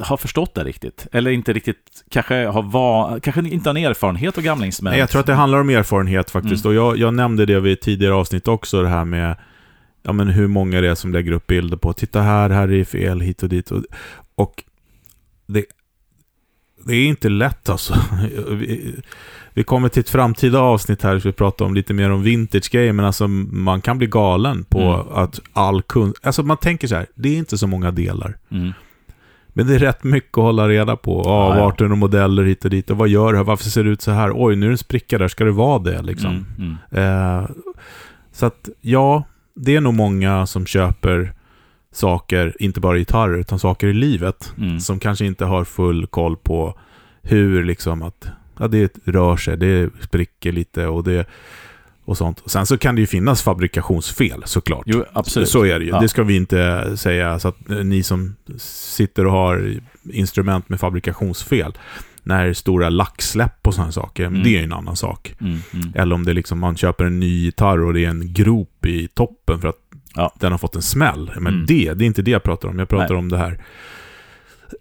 har 0.00 0.16
förstått 0.16 0.54
det 0.54 0.64
riktigt. 0.64 1.06
Eller 1.12 1.30
inte 1.30 1.52
riktigt, 1.52 2.04
kanske, 2.10 2.46
har 2.46 2.62
va, 2.62 3.18
kanske 3.22 3.40
inte 3.40 3.70
har 3.70 3.76
en 3.76 3.84
erfarenhet 3.84 4.38
av 4.38 4.44
gamla 4.44 4.66
instrument. 4.66 4.92
Nej, 4.92 5.00
jag 5.00 5.10
tror 5.10 5.20
att 5.20 5.26
det 5.26 5.34
handlar 5.34 5.60
om 5.60 5.70
erfarenhet 5.70 6.30
faktiskt. 6.30 6.66
Och 6.66 6.74
jag, 6.74 6.96
jag 6.98 7.14
nämnde 7.14 7.46
det 7.46 7.60
vid 7.60 7.80
tidigare 7.80 8.14
avsnitt 8.14 8.48
också, 8.48 8.82
det 8.82 8.88
här 8.88 9.04
med 9.04 9.36
ja, 10.02 10.12
men 10.12 10.28
hur 10.28 10.46
många 10.46 10.80
det 10.80 10.88
är 10.88 10.94
som 10.94 11.12
lägger 11.12 11.32
upp 11.32 11.46
bilder 11.46 11.76
på 11.76 11.92
titta 11.92 12.22
här, 12.22 12.50
här 12.50 12.72
är 12.72 12.84
fel, 12.84 13.20
hit 13.20 13.42
och 13.42 13.48
dit. 13.48 13.70
Och, 13.70 13.84
och 14.34 14.64
det, 15.46 15.64
det 16.86 16.94
är 16.94 17.06
inte 17.06 17.28
lätt 17.28 17.68
alltså. 17.68 17.94
Vi, 19.54 19.62
kommer 19.64 19.88
till 19.88 20.00
ett 20.00 20.08
framtida 20.08 20.60
avsnitt 20.60 21.02
här, 21.02 21.18
så 21.18 21.28
vi 21.28 21.32
pratar 21.32 21.64
om 21.64 21.74
lite 21.74 21.94
mer 21.94 22.10
om 22.10 22.22
vintage-grejer, 22.22 22.92
men 22.92 23.04
alltså 23.04 23.28
man 23.28 23.80
kan 23.80 23.98
bli 23.98 24.06
galen 24.06 24.64
på 24.64 24.80
Mm. 24.80 25.06
att 25.14 25.40
all 25.52 25.82
kunskap... 25.82 26.26
Alltså 26.26 26.42
man 26.42 26.56
tänker 26.56 26.88
så 26.88 26.94
här, 26.94 27.06
det 27.14 27.28
är 27.28 27.36
inte 27.36 27.58
så 27.58 27.66
många 27.66 27.90
delar. 27.90 28.36
Mm. 28.50 28.72
Men 29.54 29.66
det 29.66 29.74
är 29.74 29.78
rätt 29.78 30.04
mycket 30.04 30.38
att 30.38 30.44
hålla 30.44 30.68
reda 30.68 30.96
på. 30.96 31.22
Ja, 31.24 31.56
Ja, 31.78 31.88
de 31.88 31.98
modeller 31.98 32.42
hit 32.42 32.64
och 32.64 32.70
dit? 32.70 32.90
Och 32.90 32.96
vad 32.96 33.08
gör 33.08 33.32
det? 33.32 33.42
Varför 33.42 33.64
ser 33.64 33.84
det 33.84 33.90
ut 33.90 34.02
så 34.02 34.10
här? 34.10 34.32
Oj, 34.34 34.56
nu 34.56 34.66
är 34.66 34.70
det 34.70 34.74
en 34.74 34.78
spricka 34.78 35.18
där. 35.18 35.28
Ska 35.28 35.44
det 35.44 35.50
vara 35.50 35.78
det 35.78 36.02
liksom? 36.02 36.46
Mm. 36.58 36.76
Mm. 36.90 37.38
Eh, 37.40 37.50
så 38.32 38.46
att, 38.46 38.68
ja, 38.80 39.24
det 39.54 39.76
är 39.76 39.80
nog 39.80 39.94
många 39.94 40.46
som 40.46 40.66
köper 40.66 41.32
saker, 41.92 42.56
inte 42.58 42.80
bara 42.80 42.98
gitarrer, 42.98 43.38
utan 43.38 43.58
saker 43.58 43.86
i 43.86 43.92
livet. 43.92 44.52
Mm. 44.58 44.80
Som 44.80 44.98
kanske 44.98 45.24
inte 45.24 45.44
har 45.44 45.64
full 45.64 46.06
koll 46.06 46.36
på 46.36 46.74
hur 47.22 47.64
liksom 47.64 48.02
att, 48.02 48.28
ja, 48.58 48.68
det 48.68 48.98
rör 49.04 49.36
sig, 49.36 49.56
det 49.56 49.90
spricker 50.00 50.52
lite 50.52 50.86
och 50.86 51.04
det 51.04 51.26
och 52.04 52.16
sånt. 52.18 52.40
Och 52.40 52.50
sen 52.50 52.66
så 52.66 52.78
kan 52.78 52.94
det 52.94 53.00
ju 53.00 53.06
finnas 53.06 53.42
fabrikationsfel 53.42 54.42
såklart. 54.44 54.82
Jo, 54.86 55.04
absolut. 55.12 55.48
Så 55.48 55.64
är 55.66 55.78
det 55.78 55.84
ju. 55.84 55.90
Ja. 55.90 56.00
Det 56.00 56.08
ska 56.08 56.22
vi 56.22 56.36
inte 56.36 56.92
säga. 56.96 57.38
Så 57.38 57.48
att 57.48 57.70
eh, 57.70 57.76
ni 57.76 58.02
som 58.02 58.36
sitter 58.58 59.26
och 59.26 59.32
har 59.32 59.74
instrument 60.12 60.68
med 60.68 60.80
fabrikationsfel, 60.80 61.72
när 62.22 62.52
stora 62.52 62.88
lacksläpp 62.88 63.66
och 63.66 63.74
sådana 63.74 63.92
saker, 63.92 64.24
Mm. 64.26 64.42
det 64.42 64.48
är 64.48 64.58
ju 64.58 64.64
en 64.64 64.72
annan 64.72 64.96
sak. 64.96 65.34
Mm. 65.40 65.58
Mm. 65.74 65.92
Eller 65.94 66.14
om 66.14 66.24
det 66.24 66.32
liksom, 66.32 66.58
man 66.58 66.76
köper 66.76 67.04
en 67.04 67.20
ny 67.20 67.40
gitarr 67.44 67.80
och 67.84 67.94
det 67.94 68.04
är 68.04 68.08
en 68.08 68.32
grop 68.32 68.86
i 68.86 69.08
toppen 69.08 69.60
för 69.60 69.68
att 69.68 69.76
Ja. 70.14 70.34
den 70.40 70.52
har 70.52 70.58
fått 70.58 70.76
en 70.76 70.82
smäll. 70.82 71.30
Men 71.40 71.54
Mm. 71.54 71.66
det, 71.66 71.94
det 71.94 72.04
är 72.04 72.06
inte 72.06 72.22
det 72.22 72.30
jag 72.30 72.42
pratar 72.42 72.68
om. 72.68 72.78
Jag 72.78 72.88
pratar 72.88 73.08
Nej. 73.08 73.18
om 73.18 73.28
det 73.28 73.38
här 73.38 73.58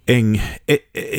Eng, 0.05 0.41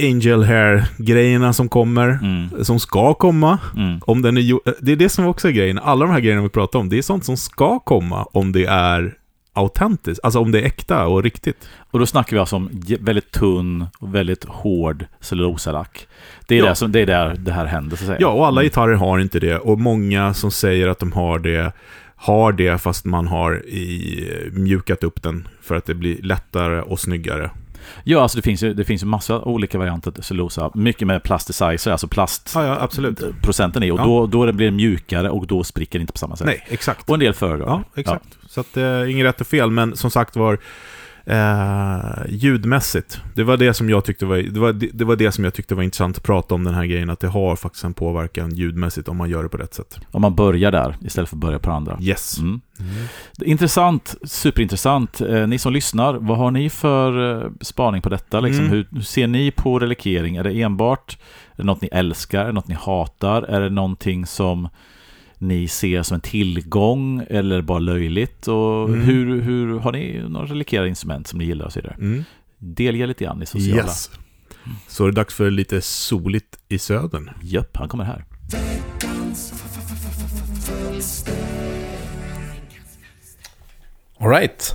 Angel 0.03 0.43
Hair-grejerna 0.45 1.53
som 1.53 1.69
kommer, 1.69 2.09
Mm. 2.09 2.65
som 2.65 2.81
ska 2.81 3.15
komma. 3.15 3.59
Mm. 3.77 4.01
Om 4.07 4.23
den 4.23 4.37
är 4.37 4.59
det 4.85 4.93
är 4.93 4.97
det 4.97 5.09
som 5.09 5.27
också 5.27 5.49
är 5.49 5.53
grejen. 5.53 5.79
Alla 5.79 6.07
de 6.07 6.13
här 6.13 6.21
grejerna 6.21 6.43
vi 6.43 6.49
pratar 6.49 6.79
om, 6.79 6.89
det 6.89 6.99
är 6.99 7.03
sånt 7.03 7.25
som 7.25 7.37
ska 7.37 7.79
komma 7.79 8.23
om 8.33 8.53
det 8.53 8.65
är 8.65 9.15
autentiskt. 9.53 10.21
Alltså 10.25 10.39
om 10.41 10.51
det 10.53 10.61
är 10.61 10.65
äkta 10.65 11.07
och 11.07 11.23
riktigt. 11.23 11.69
Och 11.91 11.99
då 11.99 12.07
snackar 12.07 12.37
vi 12.37 12.41
alltså 12.41 12.57
om 12.57 12.71
väldigt 13.01 13.31
tunn 13.31 13.87
och 13.99 14.15
väldigt 14.15 14.45
hård 14.45 15.05
cellulosalack. 15.21 16.07
Det 16.49 16.55
är, 16.55 16.59
Ja. 16.59 16.65
där, 16.67 16.75
som, 16.75 16.93
det 16.93 17.01
är 17.01 17.07
där 17.07 17.37
det 17.39 17.53
här 17.53 17.67
händer, 17.67 17.97
så 17.97 18.03
att 18.03 18.07
säga. 18.07 18.19
Ja, 18.21 18.29
och 18.29 18.47
alla 18.47 18.61
Mm. 18.61 18.67
gitarrer 18.69 18.95
har 18.95 19.19
inte 19.19 19.41
det. 19.41 19.59
Och 19.59 19.81
många 19.81 20.35
som 20.35 20.51
säger 20.51 20.89
att 20.89 20.99
de 20.99 21.13
har 21.13 21.39
det, 21.39 21.73
har 22.17 22.53
det 22.53 22.79
fast 22.83 23.05
man 23.05 23.27
har 23.29 23.67
i, 23.67 24.29
mjukat 24.53 25.05
upp 25.05 25.23
den 25.23 25.49
för 25.63 25.75
att 25.75 25.87
det 25.87 25.95
blir 25.95 26.23
lättare 26.23 26.81
och 26.81 27.01
snyggare. 27.01 27.51
Ja, 28.05 28.23
alltså 28.23 28.37
det 28.37 28.43
finns 28.43 28.63
ju, 28.63 28.75
det 28.75 28.85
finns 28.85 29.03
ju 29.03 29.07
massa 29.07 29.41
olika 29.43 29.79
varianter 29.79 30.11
till 30.11 30.23
cellulosa. 30.23 30.71
Mycket 30.75 31.07
med 31.07 31.23
plasticizer, 31.23 31.91
alltså 31.91 32.09
plast 32.09 32.53
Ja, 32.55 32.67
ja 32.67 32.77
i. 33.85 33.91
Och 33.91 34.01
Ja. 34.01 34.05
då, 34.05 34.27
då 34.27 34.47
det 34.47 34.53
blir 34.53 34.67
det 34.67 34.73
mjukare 34.73 35.31
och 35.31 35.47
då 35.47 35.65
spricker 35.65 35.99
det 35.99 36.01
inte 36.01 36.13
på 36.13 36.19
samma 36.19 36.37
sätt. 36.37 36.47
Nej, 36.47 36.65
exakt. 36.69 37.09
Och 37.09 37.15
en 37.15 37.21
del 37.21 37.35
föredrar. 37.35 37.67
Ja, 37.67 37.83
exakt. 37.95 38.25
Så 38.49 38.61
att, 38.61 38.77
eh, 38.77 39.11
inget 39.11 39.27
rätt 39.27 39.41
och 39.41 39.47
fel, 39.47 39.71
men 39.71 39.97
som 39.97 40.11
sagt 40.11 40.37
var 40.37 40.59
eh, 41.25 42.27
ljudmässigt. 42.29 43.21
Det 43.35 43.45
var 43.45 43.57
det 43.57 43.75
som 43.75 43.91
jag 43.91 44.05
tyckte 44.05 44.27
var, 44.27 44.37
det 44.37 44.61
var, 44.61 44.73
det, 44.73 44.89
det 44.93 45.05
var 45.05 45.17
det 45.17 45.33
som 45.33 45.45
jag 45.45 45.55
tyckte 45.55 45.75
var 45.75 45.83
intressant 45.83 46.17
att 46.17 46.23
prata 46.23 46.55
om 46.55 46.65
den 46.65 46.75
här 46.75 46.87
grejen, 46.87 47.11
att 47.11 47.21
det 47.21 47.29
har 47.29 47.57
faktiskt 47.57 47.85
en 47.85 47.95
påverkan 47.95 48.55
ljudmässigt 48.55 49.09
om 49.09 49.17
man 49.17 49.31
gör 49.31 49.43
det 49.43 49.49
på 49.49 49.57
rätt 49.57 49.75
sätt. 49.75 50.01
Om 50.11 50.23
man 50.23 50.35
börjar 50.35 50.71
där 50.71 50.97
istället 51.01 51.31
för 51.31 51.37
att 51.37 51.41
börja 51.41 51.59
på 51.59 51.71
andra. 51.71 51.99
Yes. 52.01 52.39
Mm. 52.39 52.61
Intressant, 53.45 54.15
superintressant. 54.23 55.21
Eh, 55.21 55.47
ni 55.47 55.59
som 55.59 55.73
lyssnar, 55.73 56.15
vad 56.15 56.39
har 56.39 56.51
ni 56.51 56.71
för 56.71 57.43
eh, 57.45 57.51
spaning 57.61 58.03
på 58.03 58.09
detta? 58.09 58.41
Liksom? 58.41 58.65
Mm. 58.65 58.77
Hur, 58.77 58.89
hur 58.91 59.01
ser 59.01 59.27
ni 59.27 59.51
på 59.51 59.79
relikering? 59.79 60.37
Är 60.37 60.45
det 60.45 60.63
enbart 60.63 61.19
är 61.53 61.57
det 61.57 61.67
något 61.67 61.81
ni 61.81 61.89
älskar? 61.93 62.41
Är 62.41 62.47
det 62.47 62.53
något 62.53 62.69
ni 62.69 62.75
hatar? 62.75 63.43
Är 63.43 63.61
det 63.61 63.71
någonting 63.71 64.27
som 64.27 64.69
ni 65.43 65.69
ser 65.69 66.03
som 66.03 66.15
en 66.15 66.21
tillgång 66.21 67.27
eller 67.31 67.63
bara 67.63 67.79
löjligt? 67.79 68.49
Och 68.49 68.89
Mm. 68.89 69.01
hur, 69.01 69.41
hur 69.41 69.79
Har 69.79 69.93
ni 69.93 70.23
några 70.29 70.47
relikerade 70.47 70.89
instrument 70.89 71.27
som 71.27 71.39
ni 71.39 71.45
gillar 71.45 71.67
och 71.67 71.73
så 71.73 71.81
vidare? 71.81 71.95
Mm. 71.99 72.25
Delge 72.59 73.07
lite 73.07 73.25
grann 73.25 73.43
i 73.43 73.47
sociala. 73.47 73.83
Yes. 73.83 74.11
Så 74.89 75.05
är 75.05 75.09
det 75.09 75.15
dags 75.15 75.35
för 75.35 75.51
lite 75.51 75.81
soligt 75.81 76.59
i 76.69 76.79
södern. 76.79 77.31
Japp, 77.43 77.77
han 77.77 77.89
kommer 77.89 78.05
här. 78.05 78.25
Alright, 84.19 84.75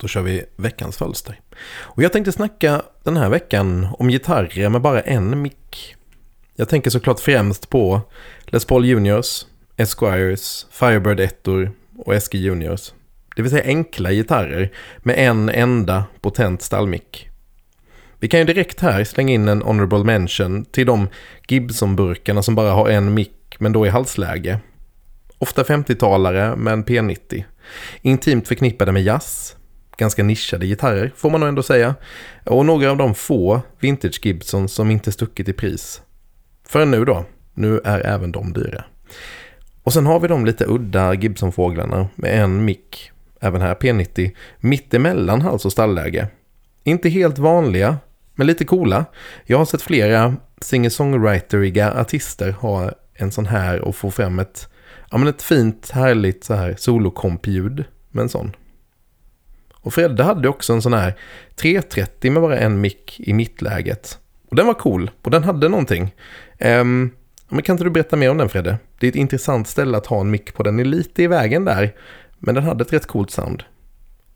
då 0.00 0.08
kör 0.08 0.22
vi 0.22 0.44
veckans 0.56 0.96
fölster. 0.96 1.40
Och 1.74 2.02
jag 2.02 2.12
tänkte 2.12 2.32
snacka 2.32 2.82
den 3.04 3.16
här 3.16 3.28
veckan 3.28 3.88
om 3.98 4.08
gitarrer 4.10 4.68
med 4.68 4.80
bara 4.80 5.00
en 5.00 5.42
mick. 5.42 5.94
Jag 6.56 6.68
tänker 6.68 6.90
såklart 6.90 7.20
främst 7.20 7.68
på 7.70 8.00
Les 8.46 8.64
Paul 8.64 8.84
Juniors, 8.86 9.46
Esquires, 9.80 10.66
Firebird 10.70 11.20
1 11.20 11.48
och 11.98 12.22
SG 12.22 12.34
Juniors. 12.34 12.92
Det 13.36 13.42
vill 13.42 13.50
säga 13.50 13.64
enkla 13.64 14.12
gitarrer 14.12 14.72
med 14.98 15.14
en 15.18 15.48
enda 15.48 16.04
potent 16.20 16.62
stallmick. 16.62 17.28
Vi 18.20 18.28
kan 18.28 18.40
ju 18.40 18.46
direkt 18.46 18.80
här 18.80 19.04
slänga 19.04 19.32
in 19.32 19.48
en 19.48 19.62
honorable 19.62 20.04
mention 20.04 20.64
till 20.64 20.86
de 20.86 21.08
Gibson-burkarna 21.48 22.42
som 22.42 22.54
bara 22.54 22.70
har 22.70 22.88
en 22.88 23.14
mick 23.14 23.56
men 23.58 23.72
då 23.72 23.86
i 23.86 23.88
halsläge. 23.88 24.58
Ofta 25.38 25.62
50-talare 25.62 26.56
med 26.56 26.72
en 26.72 26.84
P90. 26.84 27.44
Intimt 28.02 28.48
förknippade 28.48 28.92
med 28.92 29.02
jazz. 29.02 29.56
Ganska 29.96 30.22
nischade 30.22 30.66
gitarrer 30.66 31.12
får 31.16 31.30
man 31.30 31.40
nog 31.40 31.48
ändå 31.48 31.62
säga. 31.62 31.94
Och 32.44 32.66
några 32.66 32.90
av 32.90 32.96
de 32.96 33.14
få 33.14 33.60
vintage 33.80 34.26
Gibson 34.26 34.68
som 34.68 34.90
inte 34.90 35.12
stuckit 35.12 35.48
i 35.48 35.52
pris. 35.52 36.02
Förrän 36.68 36.90
nu 36.90 37.04
då. 37.04 37.24
Nu 37.54 37.80
är 37.84 38.06
även 38.06 38.32
de 38.32 38.52
dyra. 38.52 38.84
Och 39.82 39.92
sen 39.92 40.06
har 40.06 40.20
vi 40.20 40.28
de 40.28 40.46
lite 40.46 40.64
udda 40.64 41.14
Gibson-fåglarna 41.14 42.08
med 42.14 42.42
en 42.42 42.64
mick, 42.64 43.10
även 43.40 43.60
här 43.60 43.74
P90, 43.74 44.30
mittemellan 44.60 45.42
hals 45.42 45.64
och 45.64 45.72
stallläge. 45.72 46.28
Inte 46.84 47.08
helt 47.08 47.38
vanliga, 47.38 47.96
men 48.34 48.46
lite 48.46 48.64
coola. 48.64 49.04
Jag 49.44 49.58
har 49.58 49.64
sett 49.64 49.82
flera 49.82 50.36
singer-songwriteriga 50.60 52.00
artister 52.00 52.52
ha 52.52 52.90
en 53.14 53.32
sån 53.32 53.46
här 53.46 53.80
och 53.80 53.96
få 53.96 54.10
fram 54.10 54.38
ett, 54.38 54.68
ja, 55.10 55.18
men 55.18 55.28
ett 55.28 55.42
fint, 55.42 55.90
härligt 55.90 56.44
så 56.44 56.54
här 56.54 56.74
solokompljud 56.78 57.84
med 58.10 58.22
en 58.22 58.28
sån. 58.28 58.56
Och 59.80 59.94
Fredde 59.94 60.22
hade 60.22 60.48
också 60.48 60.72
en 60.72 60.82
sån 60.82 60.92
här 60.92 61.14
330 61.56 62.30
med 62.30 62.42
bara 62.42 62.58
en 62.58 62.80
mick 62.80 63.20
i 63.20 63.32
mittläget. 63.32 64.18
Och 64.48 64.56
den 64.56 64.66
var 64.66 64.74
cool 64.74 65.10
och 65.22 65.30
den 65.30 65.44
hade 65.44 65.68
någonting. 65.68 66.14
Um, 66.60 67.10
men 67.48 67.62
kan 67.62 67.74
inte 67.74 67.84
du 67.84 67.90
berätta 67.90 68.16
mer 68.16 68.30
om 68.30 68.38
den 68.38 68.48
Fredde? 68.48 68.78
Det 68.98 69.06
är 69.06 69.10
ett 69.10 69.16
intressant 69.16 69.68
ställe 69.68 69.98
att 69.98 70.06
ha 70.06 70.20
en 70.20 70.30
mick 70.30 70.54
på. 70.54 70.62
Den 70.62 70.80
är 70.80 70.84
lite 70.84 71.22
i 71.22 71.26
vägen 71.26 71.64
där. 71.64 71.94
Men 72.38 72.54
den 72.54 72.64
hade 72.64 72.82
ett 72.82 72.92
rätt 72.92 73.06
coolt 73.06 73.30
sound. 73.30 73.62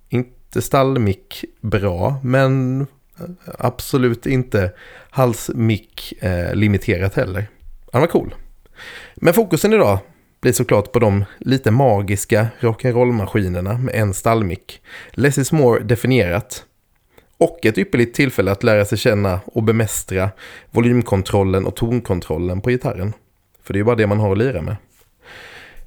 Inte 0.09 0.62
stallmick 0.62 1.45
bra, 1.61 2.20
men 2.22 2.80
eh, 2.80 3.26
absolut 3.59 4.26
inte 4.26 4.72
halsmick 5.11 6.12
eh, 6.22 6.55
limiterat 6.55 7.14
heller. 7.14 7.47
Han 7.93 8.01
var 8.01 8.09
cool. 8.09 8.34
Men 9.14 9.34
fokusen 9.34 9.72
idag 9.72 9.99
blir 10.41 10.53
såklart 10.53 10.93
på 10.93 10.99
de 10.99 11.24
lite 11.39 11.70
magiska 11.70 12.47
rock'n'roll-maskinerna 12.61 13.78
med 13.78 13.95
en 13.95 14.14
stallmick. 14.14 14.82
Less 15.11 15.39
is 15.39 15.53
more 15.53 15.80
definierat. 15.80 16.64
Och 17.43 17.66
ett 17.66 17.78
ypperligt 17.78 18.14
tillfälle 18.14 18.53
att 18.53 18.62
lära 18.62 18.84
sig 18.84 18.99
känna 18.99 19.40
och 19.45 19.62
bemästra 19.62 20.30
volymkontrollen 20.70 21.66
och 21.66 21.76
tonkontrollen 21.76 22.61
på 22.61 22.70
gitarren. 22.70 23.12
För 23.62 23.72
det 23.72 23.76
är 23.76 23.80
ju 23.80 23.84
bara 23.84 23.97
det 23.97 24.07
man 24.07 24.20
har 24.20 24.32
att 24.32 24.38
lira 24.38 24.62
med. 24.62 24.76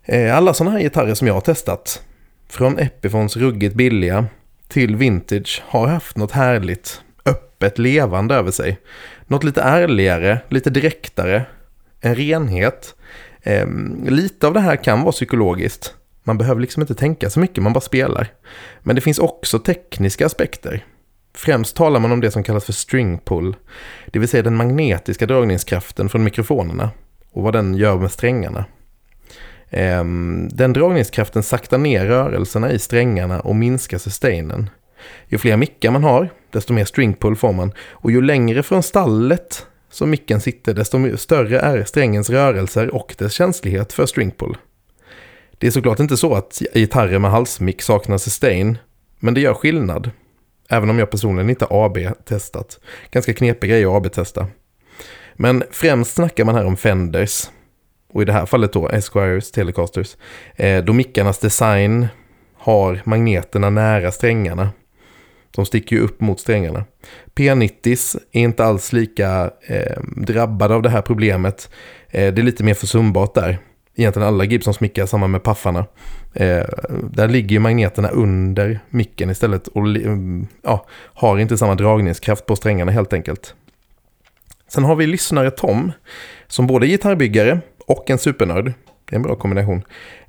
Eh, 0.04 0.38
alla 0.38 0.54
sådana 0.54 0.72
här 0.72 0.84
gitarrer 0.84 1.14
som 1.14 1.28
jag 1.28 1.34
har 1.34 1.42
testat, 1.42 2.02
från 2.50 2.80
Epiphones 2.80 3.38
ruggigt 3.38 3.76
billiga 3.76 4.26
till 4.68 4.96
vintage, 4.96 5.64
har 5.66 5.88
haft 5.88 6.18
något 6.18 6.32
härligt, 6.32 7.02
öppet, 7.26 7.80
levande 7.80 8.36
över 8.36 8.52
sig. 8.52 8.80
Något 9.28 9.44
lite 9.44 9.62
ärligare, 9.62 10.40
lite 10.50 10.70
direktare, 10.70 11.46
en 12.02 12.16
renhet. 12.16 12.96
Ehm, 13.44 14.06
lite 14.10 14.48
av 14.48 14.54
det 14.54 14.60
här 14.60 14.76
kan 14.76 15.02
vara 15.02 15.12
psykologiskt. 15.12 15.94
Man 16.24 16.38
behöver 16.38 16.62
liksom 16.62 16.82
inte 16.82 16.96
tänka 16.96 17.30
så 17.30 17.40
mycket, 17.40 17.64
man 17.64 17.74
bara 17.74 17.82
spelar. 17.82 18.28
Men 18.84 18.96
det 18.96 19.02
finns 19.02 19.20
också 19.20 19.60
tekniska 19.60 20.26
aspekter. 20.26 20.84
Främst 21.36 21.76
talar 21.76 22.00
man 22.00 22.12
om 22.12 22.22
det 22.22 22.32
som 22.32 22.44
kallas 22.44 22.66
för 22.66 22.74
string 22.74 23.20
pull, 23.20 23.56
det 24.08 24.20
vill 24.20 24.30
säga 24.30 24.44
den 24.44 24.56
magnetiska 24.56 25.26
dragningskraften 25.26 26.10
från 26.10 26.24
mikrofonerna 26.24 26.90
och 27.32 27.44
vad 27.44 27.54
den 27.54 27.76
gör 27.76 27.98
med 27.98 28.12
strängarna. 28.12 28.66
Ehm, 29.70 30.50
den 30.52 30.74
dragningskraften 30.74 31.44
saktar 31.44 31.78
ner 31.78 32.06
rörelserna 32.06 32.72
i 32.72 32.80
strängarna 32.80 33.40
och 33.40 33.56
minskar 33.56 33.98
sustainen. 33.98 34.70
Ju 35.28 35.38
fler 35.38 35.58
mickar 35.58 35.92
man 35.92 36.04
har, 36.04 36.30
desto 36.52 36.74
mer 36.74 36.86
string 36.86 37.14
pull 37.14 37.36
får 37.36 37.54
man. 37.54 37.72
Och 37.90 38.12
ju 38.12 38.22
längre 38.22 38.64
från 38.64 38.84
stallet 38.84 39.66
som 39.90 40.10
micken 40.10 40.42
sitter, 40.42 40.74
desto 40.74 41.18
större 41.18 41.60
är 41.60 41.84
strängens 41.84 42.30
rörelser 42.30 42.96
och 42.96 43.16
dess 43.18 43.34
känslighet 43.34 43.94
för 43.94 44.06
string 44.06 44.32
pull. 44.32 44.58
Det 45.58 45.68
är 45.68 45.72
såklart 45.72 46.00
inte 46.00 46.18
så 46.18 46.36
att 46.36 46.62
gitarrer 46.74 47.20
med 47.20 47.32
halsmick 47.32 47.82
saknar 47.82 48.18
sustain, 48.18 48.78
men 49.20 49.34
det 49.34 49.42
gör 49.42 49.54
skillnad. 49.54 50.12
Även 50.70 50.90
om 50.90 51.00
jag 51.00 51.10
personligen 51.12 51.50
inte 51.50 51.68
AB-testat. 51.70 52.80
Ganska 53.12 53.34
knepig 53.34 53.70
grej 53.70 53.86
att 53.86 53.94
AB-testa. 53.94 54.48
Men 55.34 55.64
främst 55.72 56.14
snackar 56.14 56.46
man 56.46 56.56
här 56.56 56.66
om 56.66 56.78
Fenders. 56.78 57.50
Och 58.14 58.22
i 58.22 58.26
det 58.26 58.34
här 58.34 58.46
fallet 58.46 58.74
då 58.74 58.90
Esquires, 58.90 59.52
Telecasters. 59.52 60.18
Eh, 60.56 60.84
då 60.84 60.94
mickarnas 60.94 61.40
design 61.40 62.08
har 62.58 63.02
magneterna 63.04 63.70
nära 63.70 64.12
strängarna. 64.12 64.70
De 65.52 65.66
sticker 65.66 65.96
ju 65.96 66.02
upp 66.02 66.22
mot 66.22 66.40
strängarna. 66.40 66.86
P90s 67.36 68.18
är 68.32 68.42
inte 68.42 68.66
alls 68.66 68.94
lika 68.94 69.52
eh, 69.68 70.02
drabbade 70.18 70.76
av 70.76 70.82
det 70.82 70.90
här 70.90 71.02
problemet. 71.02 71.70
Eh, 72.10 72.34
det 72.34 72.42
är 72.42 72.44
lite 72.44 72.64
mer 72.64 72.74
försumbart 72.74 73.34
där. 73.34 73.60
Egentligen 73.96 74.28
alla 74.28 74.44
Gibsons 74.44 74.80
mickar 74.80 75.06
samma 75.06 75.28
med 75.28 75.44
paffarna. 75.44 75.86
Eh, 76.34 76.66
där 77.04 77.28
ligger 77.28 77.50
ju 77.50 77.60
magneterna 77.60 78.10
under 78.10 78.80
micken 78.90 79.30
istället 79.30 79.68
och 79.68 79.82
mm, 79.82 80.48
ja, 80.62 80.86
har 81.14 81.38
inte 81.38 81.58
samma 81.58 81.76
dragningskraft 81.76 82.46
på 82.46 82.56
strängarna 82.56 82.92
helt 82.92 83.14
enkelt. 83.14 83.56
Sen 84.68 84.84
har 84.84 84.96
vi 84.96 85.08
lyssnare 85.08 85.52
Tom, 85.52 85.92
som 86.48 86.68
både 86.68 86.86
är 86.86 86.90
gitarrbyggare 86.90 87.60
och 87.88 88.10
en 88.10 88.18
supernörd. 88.18 88.74
Det 89.06 89.16
är 89.16 89.16
en 89.16 89.24
bra 89.24 89.36
kombination. 89.36 89.84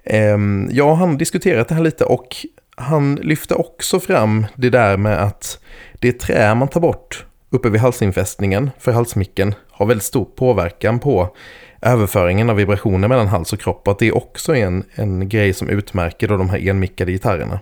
Eh, 0.04 0.38
jag 0.70 0.88
och 0.88 0.96
han 0.96 1.18
diskuterat 1.18 1.68
det 1.68 1.74
här 1.74 1.82
lite 1.82 2.04
och 2.04 2.36
han 2.76 3.14
lyfte 3.14 3.54
också 3.54 4.00
fram 4.00 4.46
det 4.54 4.70
där 4.70 4.96
med 4.96 5.22
att 5.22 5.58
det 5.92 6.12
trä 6.12 6.54
man 6.54 6.68
tar 6.68 6.80
bort 6.80 7.26
uppe 7.50 7.68
vid 7.68 7.80
halsinfästningen 7.80 8.70
för 8.78 8.92
halsmicken 8.92 9.54
har 9.70 9.86
väldigt 9.86 10.04
stor 10.04 10.24
påverkan 10.24 10.98
på 10.98 11.36
överföringen 11.82 12.50
av 12.50 12.56
vibrationer 12.56 13.08
mellan 13.08 13.28
hals 13.28 13.52
och 13.52 13.60
kropp 13.60 13.88
att 13.88 13.98
det 13.98 14.12
också 14.12 14.56
är 14.56 14.66
en, 14.66 14.84
en 14.94 15.28
grej 15.28 15.52
som 15.52 15.68
utmärker 15.68 16.28
då 16.28 16.36
de 16.36 16.50
här 16.50 16.68
enmickade 16.68 17.12
gitarrerna. 17.12 17.60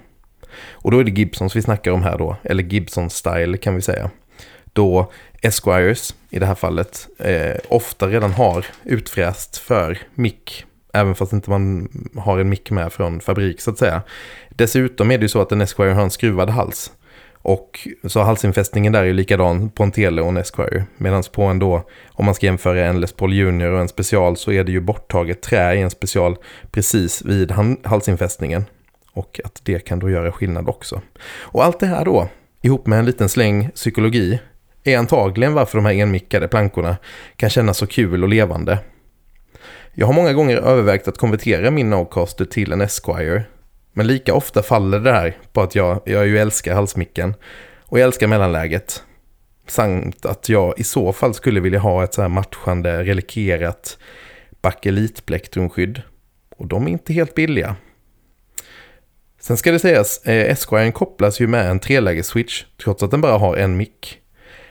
Och 0.72 0.90
då 0.90 0.98
är 0.98 1.04
det 1.04 1.10
Gibsons 1.10 1.56
vi 1.56 1.62
snackar 1.62 1.90
om 1.90 2.02
här 2.02 2.18
då, 2.18 2.36
eller 2.42 2.62
Gibson-style 2.62 3.56
kan 3.56 3.74
vi 3.74 3.82
säga. 3.82 4.10
Då 4.72 5.12
Esquires 5.42 6.14
i 6.30 6.38
det 6.38 6.46
här 6.46 6.54
fallet 6.54 7.08
eh, 7.18 7.56
ofta 7.68 8.06
redan 8.06 8.32
har 8.32 8.66
utfräst 8.84 9.56
för 9.56 9.98
mick, 10.14 10.64
även 10.92 11.14
fast 11.14 11.32
inte 11.32 11.50
man 11.50 11.88
har 12.16 12.38
en 12.38 12.48
mick 12.48 12.70
med 12.70 12.92
från 12.92 13.20
fabrik 13.20 13.60
så 13.60 13.70
att 13.70 13.78
säga. 13.78 14.02
Dessutom 14.50 15.10
är 15.10 15.18
det 15.18 15.22
ju 15.22 15.28
så 15.28 15.40
att 15.40 15.52
en 15.52 15.60
Esquire 15.60 15.92
har 15.92 16.02
en 16.02 16.10
skruvad 16.10 16.50
hals. 16.50 16.92
Och 17.44 17.88
så 18.04 18.20
halsinfästningen 18.20 18.92
där 18.92 19.00
är 19.00 19.04
ju 19.04 19.12
likadan 19.12 19.70
på 19.70 19.82
en 19.82 19.90
Tele 19.90 20.22
och 20.22 20.28
en 20.28 20.36
Esquire. 20.36 20.84
Medan 20.96 21.22
på 21.32 21.42
en 21.42 21.58
då, 21.58 21.82
om 22.12 22.24
man 22.24 22.34
ska 22.34 22.46
jämföra 22.46 22.86
en 22.86 23.00
Les 23.00 23.12
Paul 23.12 23.32
Junior 23.32 23.70
och 23.70 23.80
en 23.80 23.88
special 23.88 24.36
så 24.36 24.52
är 24.52 24.64
det 24.64 24.72
ju 24.72 24.80
borttaget 24.80 25.42
trä 25.42 25.74
i 25.74 25.80
en 25.80 25.90
special 25.90 26.36
precis 26.70 27.22
vid 27.24 27.52
halsinfästningen. 27.84 28.64
Och 29.12 29.40
att 29.44 29.60
det 29.64 29.78
kan 29.78 29.98
då 29.98 30.10
göra 30.10 30.32
skillnad 30.32 30.68
också. 30.68 31.00
Och 31.40 31.64
allt 31.64 31.80
det 31.80 31.86
här 31.86 32.04
då, 32.04 32.28
ihop 32.62 32.86
med 32.86 32.98
en 32.98 33.06
liten 33.06 33.28
släng 33.28 33.70
psykologi, 33.74 34.40
är 34.84 34.98
antagligen 34.98 35.54
varför 35.54 35.78
de 35.78 35.84
här 35.84 35.94
enmickade 35.94 36.48
plankorna 36.48 36.96
kan 37.36 37.50
kännas 37.50 37.78
så 37.78 37.86
kul 37.86 38.22
och 38.22 38.28
levande. 38.28 38.78
Jag 39.94 40.06
har 40.06 40.14
många 40.14 40.32
gånger 40.32 40.56
övervägt 40.56 41.08
att 41.08 41.18
konvertera 41.18 41.70
min 41.70 41.90
Nocaster 41.90 42.44
till 42.44 42.72
en 42.72 42.80
Esquire 42.80 43.44
men 43.94 44.06
lika 44.06 44.34
ofta 44.34 44.62
faller 44.62 45.00
det 45.00 45.12
här 45.12 45.36
på 45.52 45.62
att 45.62 45.74
jag, 45.74 46.00
jag 46.04 46.26
ju 46.26 46.38
älskar 46.38 46.74
halsmicken 46.74 47.34
och 47.80 47.98
jag 47.98 48.04
älskar 48.04 48.26
mellanläget. 48.26 49.02
Samt 49.66 50.26
att 50.26 50.48
jag 50.48 50.74
i 50.76 50.84
så 50.84 51.12
fall 51.12 51.34
skulle 51.34 51.60
vilja 51.60 51.78
ha 51.78 52.04
ett 52.04 52.14
så 52.14 52.22
här 52.22 52.28
matchande 52.28 53.04
relikerat 53.04 53.98
bakelitplektrumskydd. 54.62 56.02
Och 56.56 56.66
de 56.66 56.86
är 56.86 56.90
inte 56.90 57.12
helt 57.12 57.34
billiga. 57.34 57.76
Sen 59.40 59.56
ska 59.56 59.72
det 59.72 59.78
sägas, 59.78 60.18
eh, 60.24 60.50
Esquire 60.50 60.92
kopplas 60.92 61.40
ju 61.40 61.46
med 61.46 61.70
en 61.70 61.80
treläges-switch 61.80 62.64
trots 62.84 63.02
att 63.02 63.10
den 63.10 63.20
bara 63.20 63.38
har 63.38 63.56
en 63.56 63.76
mick. 63.76 64.18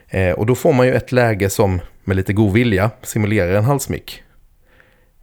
Eh, 0.07 0.31
och 0.31 0.45
då 0.45 0.55
får 0.55 0.73
man 0.73 0.87
ju 0.87 0.93
ett 0.93 1.11
läge 1.11 1.49
som 1.49 1.81
med 2.03 2.17
lite 2.17 2.33
god 2.33 2.53
vilja 2.53 2.91
simulerar 3.01 3.53
en 3.53 3.63
halsmick. 3.63 4.23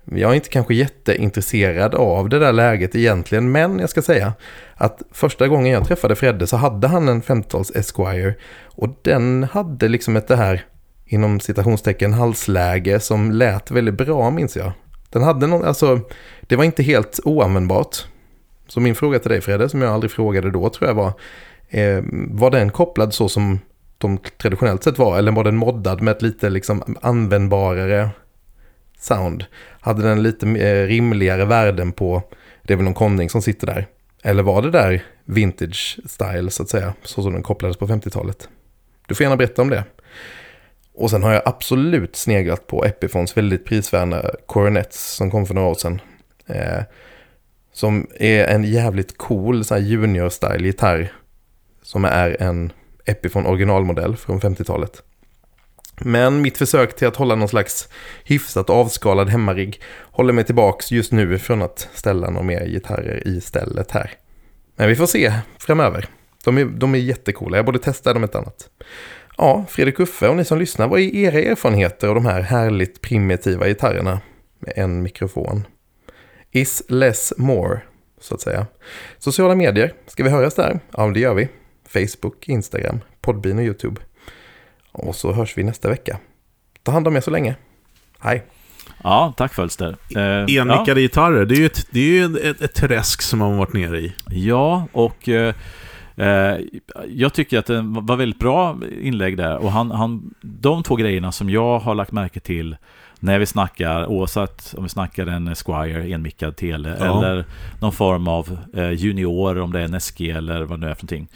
Jag 0.05 0.31
är 0.31 0.35
inte 0.35 0.49
kanske 0.49 0.75
jätteintresserad 0.75 1.95
av 1.95 2.29
det 2.29 2.39
där 2.39 2.53
läget 2.53 2.95
egentligen, 2.95 3.53
men 3.53 3.79
jag 3.79 3.91
ska 3.91 4.03
säga 4.03 4.33
att 4.75 5.03
första 5.13 5.49
gången 5.49 5.73
jag 5.73 5.87
träffade 5.87 6.15
Fredde 6.15 6.47
så 6.47 6.57
hade 6.57 6.89
han 6.89 7.09
en 7.09 7.23
50-tals 7.23 7.71
Esquire 7.71 8.35
och 8.65 8.89
den 9.03 9.45
hade 9.53 9.89
liksom 9.89 10.17
ett 10.17 10.29
det 10.29 10.37
här 10.37 10.65
inom 11.07 11.41
citationstecken 11.41 12.13
halsläge 12.13 13.01
som 13.01 13.33
lät 13.33 13.71
väldigt 13.71 13.95
bra 13.95 14.31
minns 14.31 14.57
jag. 14.57 14.73
Den 15.11 15.23
hade 15.23 15.47
någon, 15.47 15.65
alltså 15.65 16.01
det 16.41 16.57
var 16.57 16.65
inte 16.65 16.83
helt 16.83 17.21
oanvändbart. 17.25 17.97
Så 18.69 18.81
min 18.81 18.95
fråga 18.95 19.19
till 19.19 19.31
dig 19.31 19.41
Fredde, 19.41 19.69
som 19.69 19.83
jag 19.83 19.93
aldrig 19.93 20.11
frågade 20.11 20.51
då 20.51 20.69
tror 20.69 20.89
jag 20.89 20.95
var, 20.95 21.13
eh, 21.69 22.05
var 22.31 22.51
den 22.51 22.71
kopplad 22.71 23.15
så 23.15 23.29
som 23.29 23.59
de 23.99 24.19
traditionellt 24.19 24.85
sett 24.85 24.99
var, 24.99 25.19
eller 25.19 25.33
var 25.33 25.45
den 25.45 25.57
moddad 25.57 26.03
med 26.03 26.13
ett 26.13 26.23
lite 26.23 26.51
liksom 26.51 26.97
användbarare 27.03 28.11
sound. 29.01 29.45
Hade 29.81 30.03
den 30.03 30.23
lite 30.23 30.47
eh, 30.47 30.87
rimligare 30.87 31.45
värden 31.45 31.93
på, 31.93 32.23
det 32.63 32.73
är 32.73 32.77
väl 32.77 32.85
någon 32.85 32.95
konning 32.95 33.31
som 33.31 33.43
sitter 33.43 33.67
där. 33.67 33.87
Eller 34.23 34.43
var 34.43 34.63
det 34.63 34.71
där 34.71 35.05
vintage 35.25 35.99
style 36.07 36.51
så 36.51 36.63
att 36.63 36.69
säga, 36.69 36.95
så 37.03 37.23
som 37.23 37.33
den 37.33 37.43
kopplades 37.43 37.77
på 37.77 37.87
50-talet? 37.87 38.49
Du 39.07 39.15
får 39.15 39.25
gärna 39.25 39.37
berätta 39.37 39.63
om 39.63 39.71
det. 39.71 39.85
Och 40.95 41.11
sen 41.11 41.23
har 41.23 41.33
jag 41.33 41.43
absolut 41.45 42.17
sneglat 42.17 42.67
på 42.67 42.85
Epifons 42.85 43.37
väldigt 43.37 43.65
prisvärda 43.65 44.31
Coronets 44.47 45.15
som 45.17 45.31
kom 45.31 45.47
för 45.47 45.55
några 45.55 45.69
år 45.69 45.75
sedan. 45.75 46.01
Eh, 46.47 46.83
som 47.73 48.07
är 48.15 48.45
en 48.45 48.65
jävligt 48.65 49.19
cool 49.19 49.63
junior-style 49.63 50.65
gitarr. 50.65 51.13
Som 51.83 52.05
är 52.05 52.43
en 52.43 52.73
Epifon 53.05 53.47
originalmodell 53.47 54.17
från 54.17 54.41
50-talet. 54.41 55.03
Men 56.05 56.43
mitt 56.43 56.59
försök 56.59 56.97
till 56.97 57.09
att 57.09 57.17
hålla 57.17 57.35
någon 57.35 57.49
slags 57.49 57.89
hyfsat 58.25 58.71
avskalad 58.71 59.29
hemmarigg 59.29 59.81
håller 60.03 60.33
mig 60.33 60.45
tillbaks 60.45 60.91
just 60.91 61.13
nu 61.13 61.39
från 61.39 61.63
att 61.63 61.89
ställa 61.95 62.31
några 62.31 62.47
mer 62.47 62.67
gitarrer 62.67 63.29
i 63.29 63.41
stället 63.41 63.91
här. 63.91 64.11
Men 64.77 64.89
vi 64.89 64.97
får 64.97 65.07
se 65.07 65.33
framöver. 65.59 66.09
De 66.45 66.59
är, 66.59 66.65
de 66.65 66.95
är 66.95 66.99
jättecoola, 66.99 67.57
jag 67.57 67.67
borde 67.67 67.79
testa 67.79 68.13
dem 68.13 68.25
ett 68.25 68.35
annat. 68.35 68.71
Ja, 69.37 69.65
Fredrik 69.69 70.01
Uffe 70.01 70.29
och 70.29 70.37
ni 70.37 70.45
som 70.45 70.59
lyssnar, 70.59 70.89
vad 70.89 71.01
är 71.01 71.15
era 71.15 71.39
erfarenheter 71.41 72.09
av 72.09 72.15
de 72.15 72.27
här 72.27 72.41
härligt 72.41 73.01
primitiva 73.01 73.67
gitarrerna 73.67 74.21
med 74.59 74.73
en 74.77 75.03
mikrofon? 75.03 75.67
Is 76.51 76.83
less 76.89 77.33
more, 77.37 77.81
så 78.21 78.35
att 78.35 78.41
säga. 78.41 78.67
Sociala 79.19 79.55
medier, 79.55 79.95
ska 80.07 80.25
vi 80.25 80.31
höras 80.31 80.55
där? 80.55 80.81
Ja, 80.97 81.07
det 81.07 81.21
gör 81.21 81.35
vi. 81.35 81.49
Facebook, 81.89 82.49
Instagram, 82.49 83.01
Podbean 83.21 83.59
och 83.59 83.65
YouTube. 83.65 84.01
Och 84.93 85.17
så 85.17 85.33
hörs 85.33 85.59
vi 85.59 85.63
nästa 85.63 85.89
vecka. 85.89 86.19
Ta 86.83 86.93
hand 86.93 87.09
om 87.09 87.17
er 87.17 87.21
så 87.21 87.31
länge. 87.31 87.57
Hej! 88.19 88.45
Ja, 89.03 89.35
tack 89.37 89.55
Fölster. 89.55 89.97
Eh, 90.17 90.57
Enmickade 90.57 90.91
ja. 90.91 90.95
gitarrer, 90.95 91.47
det 91.47 91.55
är 91.55 91.59
ju, 91.59 91.67
ett, 91.67 91.87
det 91.91 92.01
är 92.01 92.05
ju 92.05 92.37
ett, 92.51 92.61
ett 92.61 92.75
träsk 92.75 93.23
som 93.23 93.39
man 93.39 93.57
varit 93.57 93.73
nere 93.73 94.01
i. 94.01 94.15
Ja, 94.31 94.87
och 94.93 95.29
eh, 95.29 95.55
eh, 96.17 96.59
jag 97.09 97.33
tycker 97.33 97.59
att 97.59 97.67
det 97.67 97.83
var 97.83 98.17
väldigt 98.17 98.39
bra 98.39 98.79
inlägg 99.01 99.37
där. 99.37 99.57
Och 99.57 99.73
han, 99.73 99.91
han, 99.91 100.35
de 100.41 100.83
två 100.83 100.97
grejerna 100.97 101.33
som 101.33 101.51
jag 101.51 101.79
har 101.79 101.95
lagt 101.95 102.13
märke 102.13 102.41
till 102.41 102.77
när 103.21 103.39
vi 103.39 103.47
snackar, 103.47 104.07
oavsett 104.07 104.75
om 104.77 104.83
vi 104.83 104.89
snackar 104.89 105.27
en 105.27 105.55
Squire, 105.55 106.15
enmickad 106.15 106.57
tele, 106.57 106.97
ja. 107.01 107.05
eller 107.05 107.45
någon 107.81 107.93
form 107.93 108.29
av 108.29 108.59
eh, 108.75 108.91
junior, 108.91 109.59
om 109.59 109.73
det 109.73 109.81
är 109.81 109.85
en 109.85 110.01
SG 110.01 110.31
eller 110.31 110.63
vad 110.63 110.81
det 110.81 110.91
är 110.91 110.95
för 110.95 111.05
någonting. 111.05 111.29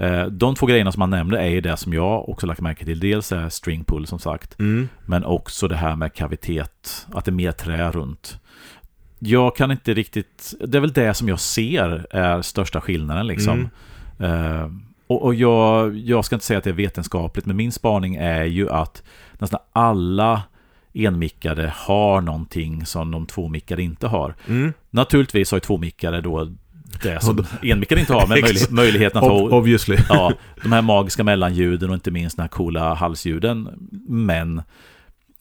Eh, 0.00 0.26
de 0.26 0.54
två 0.54 0.66
grejerna 0.66 0.92
som 0.92 1.00
han 1.00 1.10
nämnde 1.10 1.38
är 1.38 1.48
ju 1.48 1.60
det 1.60 1.76
som 1.76 1.92
jag 1.92 2.28
också 2.28 2.46
lagt 2.46 2.60
märke 2.60 2.84
till. 2.84 3.00
Dels 3.00 3.32
är 3.32 3.48
string 3.48 3.84
pull 3.84 4.06
som 4.06 4.18
sagt, 4.18 4.60
mm. 4.60 4.88
men 5.06 5.24
också 5.24 5.68
det 5.68 5.76
här 5.76 5.96
med 5.96 6.14
kavitet, 6.14 7.06
att 7.12 7.24
det 7.24 7.30
är 7.30 7.32
mer 7.32 7.52
trä 7.52 7.90
runt. 7.90 8.38
Jag 9.18 9.56
kan 9.56 9.70
inte 9.70 9.94
riktigt, 9.94 10.54
det 10.66 10.78
är 10.78 10.80
väl 10.80 10.92
det 10.92 11.14
som 11.14 11.28
jag 11.28 11.40
ser 11.40 12.06
är 12.10 12.42
största 12.42 12.80
skillnaden 12.80 13.26
liksom. 13.26 13.70
Mm. 14.18 14.32
Uh, 14.32 14.72
och, 15.06 15.22
och 15.22 15.34
jag, 15.34 15.96
jag 15.96 16.24
ska 16.24 16.36
inte 16.36 16.46
säga 16.46 16.58
att 16.58 16.64
det 16.64 16.70
är 16.70 16.74
vetenskapligt, 16.74 17.46
men 17.46 17.56
min 17.56 17.72
spaning 17.72 18.14
är 18.14 18.44
ju 18.44 18.70
att 18.70 19.02
nästan 19.38 19.60
alla 19.72 20.42
enmickade 20.92 21.72
har 21.76 22.20
någonting 22.20 22.86
som 22.86 23.10
de 23.10 23.26
tvåmickade 23.26 23.82
inte 23.82 24.06
har. 24.06 24.34
Mm. 24.48 24.72
Naturligtvis 24.90 25.50
har 25.50 25.56
ju 25.56 25.60
tvåmickade 25.60 26.20
då 26.20 26.52
det 27.02 27.20
som 27.22 27.44
enmickar 27.62 27.98
inte 27.98 28.12
har, 28.12 28.20
men 28.26 28.40
möjlighet, 28.40 28.70
möjligheten 28.70 29.18
att 29.18 29.24
ha 29.28 29.38
obviously. 29.40 29.96
ja, 30.08 30.32
de 30.62 30.72
här 30.72 30.82
magiska 30.82 31.24
mellanljuden 31.24 31.88
och 31.90 31.94
inte 31.94 32.10
minst 32.10 32.36
den 32.36 32.42
här 32.42 32.48
coola 32.48 32.94
halsljuden. 32.94 33.68
Men 34.08 34.62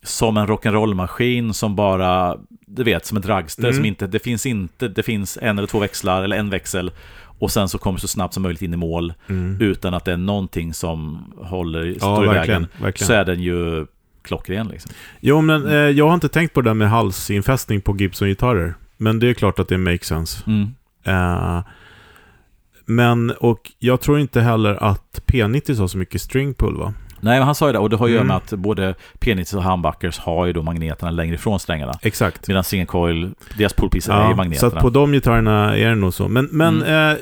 som 0.03 0.37
en 0.37 0.47
rock'n'roll-maskin 0.47 1.51
som 1.53 1.75
bara, 1.75 2.35
du 2.67 2.83
vet, 2.83 3.05
som 3.05 3.17
en 3.17 3.21
dragster 3.23 3.63
Mm. 3.63 3.75
som 3.75 3.85
inte, 3.85 4.07
det 4.07 4.19
finns 4.19 4.45
inte, 4.45 4.87
det 4.87 5.03
finns 5.03 5.37
en 5.41 5.57
eller 5.57 5.67
två 5.67 5.79
växlar 5.79 6.23
eller 6.23 6.37
en 6.37 6.49
växel 6.49 6.91
och 7.39 7.51
sen 7.51 7.69
så 7.69 7.77
kommer 7.77 7.99
så 7.99 8.07
snabbt 8.07 8.33
som 8.33 8.43
möjligt 8.43 8.61
in 8.61 8.73
i 8.73 8.77
mål 8.77 9.13
Mm. 9.27 9.61
utan 9.61 9.93
att 9.93 10.05
det 10.05 10.11
är 10.13 10.17
någonting 10.17 10.73
som 10.73 11.17
håller, 11.37 11.85
Ja, 11.85 11.93
står 11.99 12.23
i 12.25 12.27
verkligen. 12.27 12.61
vägen. 12.61 12.83
verkligen. 12.83 13.07
Så 13.07 13.13
är 13.13 13.25
den 13.25 13.41
ju 13.41 13.85
klockren 14.21 14.67
liksom. 14.67 14.91
Jo, 15.19 15.41
men 15.41 15.67
eh, 15.67 15.73
jag 15.73 16.07
har 16.07 16.13
inte 16.13 16.29
tänkt 16.29 16.53
på 16.53 16.61
det 16.61 16.69
där 16.69 16.73
med 16.73 16.89
halsinfästning 16.89 17.81
på 17.81 17.97
Gibson-gitarrer. 17.97 18.73
Men 18.97 19.19
det 19.19 19.27
är 19.29 19.33
klart 19.33 19.59
att 19.59 19.67
det 19.67 19.77
makes 19.77 20.07
sense. 20.07 20.43
Mm. 20.47 20.67
Eh, 21.03 21.59
men, 22.85 23.31
och 23.31 23.71
jag 23.79 24.01
tror 24.01 24.19
inte 24.19 24.41
heller 24.41 24.83
att 24.83 25.21
P90 25.25 25.79
har 25.79 25.87
så 25.87 25.97
mycket 25.97 26.21
string 26.21 26.53
pull 26.53 26.77
va? 26.77 26.93
Nej, 27.21 27.37
men 27.39 27.45
han 27.45 27.55
sa 27.55 27.67
ju 27.67 27.73
det, 27.73 27.79
och 27.79 27.89
det 27.89 27.95
har 27.95 28.07
ju 28.07 28.15
Mm. 28.15 28.27
med 28.27 28.35
att 28.37 28.49
både 28.53 28.95
P90 29.19 29.55
och 29.55 29.63
humbuckers 29.63 30.19
har 30.19 30.45
ju 30.45 30.53
då 30.53 30.61
magneterna 30.61 31.11
längre 31.11 31.35
ifrån 31.35 31.59
strängarna. 31.59 31.93
Exakt. 32.01 32.47
Medan 32.47 32.63
single 32.63 32.85
coil, 32.85 33.31
deras 33.57 33.73
pullpiecer 33.73 34.13
är 34.13 34.17
ju 34.17 34.23
Ja, 34.23 34.29
så 34.31 34.35
magneterna. 34.35 34.71
att 34.75 34.81
på 34.81 34.89
de 34.89 35.11
gitarrerna 35.11 35.77
är 35.77 35.89
det 35.89 35.95
nog 35.95 36.13
så. 36.13 36.27
Men, 36.27 36.45
men 36.51 36.81
eh, 36.83 37.17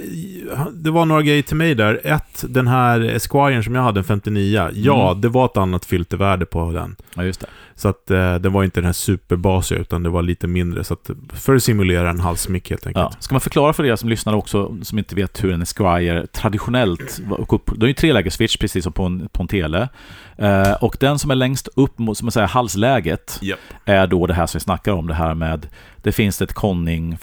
det 0.73 0.91
var 0.91 1.05
några 1.05 1.21
grejer 1.21 1.41
till 1.41 1.55
mig 1.55 1.75
där. 1.75 2.01
Ett, 2.03 2.45
den 2.49 2.67
här 2.67 2.99
Esquiren 3.01 3.63
som 3.63 3.75
jag 3.75 3.81
hade, 3.81 3.99
en 3.99 4.03
59. 4.03 4.69
Ja, 4.73 5.09
Mm. 5.11 5.21
det 5.21 5.29
var 5.29 5.45
ett 5.45 5.57
annat 5.57 5.85
filtervärde 5.85 6.45
på 6.45 6.71
den. 6.71 6.95
Ja, 7.15 7.23
just 7.23 7.39
det. 7.41 7.47
Så 7.77 7.87
att 7.87 8.11
eh, 8.11 8.35
det 8.35 8.49
var 8.49 8.63
inte 8.63 8.79
den 8.79 8.85
här 8.85 8.93
superbasiga, 8.93 9.79
utan 9.79 10.03
det 10.03 10.09
var 10.09 10.21
lite 10.21 10.47
mindre. 10.47 10.83
Så 10.83 10.93
att, 10.93 11.09
för 11.33 11.55
att 11.55 11.63
simulera 11.63 12.09
en 12.09 12.19
halsmick 12.19 12.69
helt 12.69 12.87
enkelt. 12.87 13.13
Ja. 13.13 13.19
Ska 13.19 13.33
man 13.33 13.41
förklara 13.41 13.73
för 13.73 13.85
er 13.85 13.95
som 13.95 14.09
lyssnar 14.09 14.33
också, 14.33 14.77
som 14.81 14.97
inte 14.97 15.15
vet 15.15 15.43
hur 15.43 15.53
en 15.53 15.61
Esquire 15.61 16.27
traditionellt 16.27 17.19
var 17.25 17.53
upp, 17.53 17.71
Det 17.75 17.85
är 17.85 17.87
ju 17.87 17.89
en 17.89 17.95
trelägesswitch, 17.95 18.57
precis 18.57 18.83
som 18.83 18.93
på 18.93 19.03
en, 19.03 19.29
på 19.29 19.41
en 19.41 19.47
tele. 19.47 19.89
Eh, 20.37 20.71
och 20.71 20.97
den 20.99 21.19
som 21.19 21.31
är 21.31 21.35
längst 21.35 21.69
upp 21.75 21.99
mot, 21.99 22.17
som 22.17 22.25
man 22.25 22.31
säger, 22.31 22.47
halsläget, 22.47 23.39
Japp. 23.41 23.59
är 23.85 24.07
då 24.07 24.27
det 24.27 24.33
här 24.33 24.45
som 24.45 24.59
vi 24.59 24.63
snackar 24.63 24.91
om, 24.91 25.07
det 25.07 25.13
här 25.13 25.33
med, 25.33 25.67
det 25.97 26.11
finns 26.11 26.41
ett 26.41 26.53
conning 26.53 27.17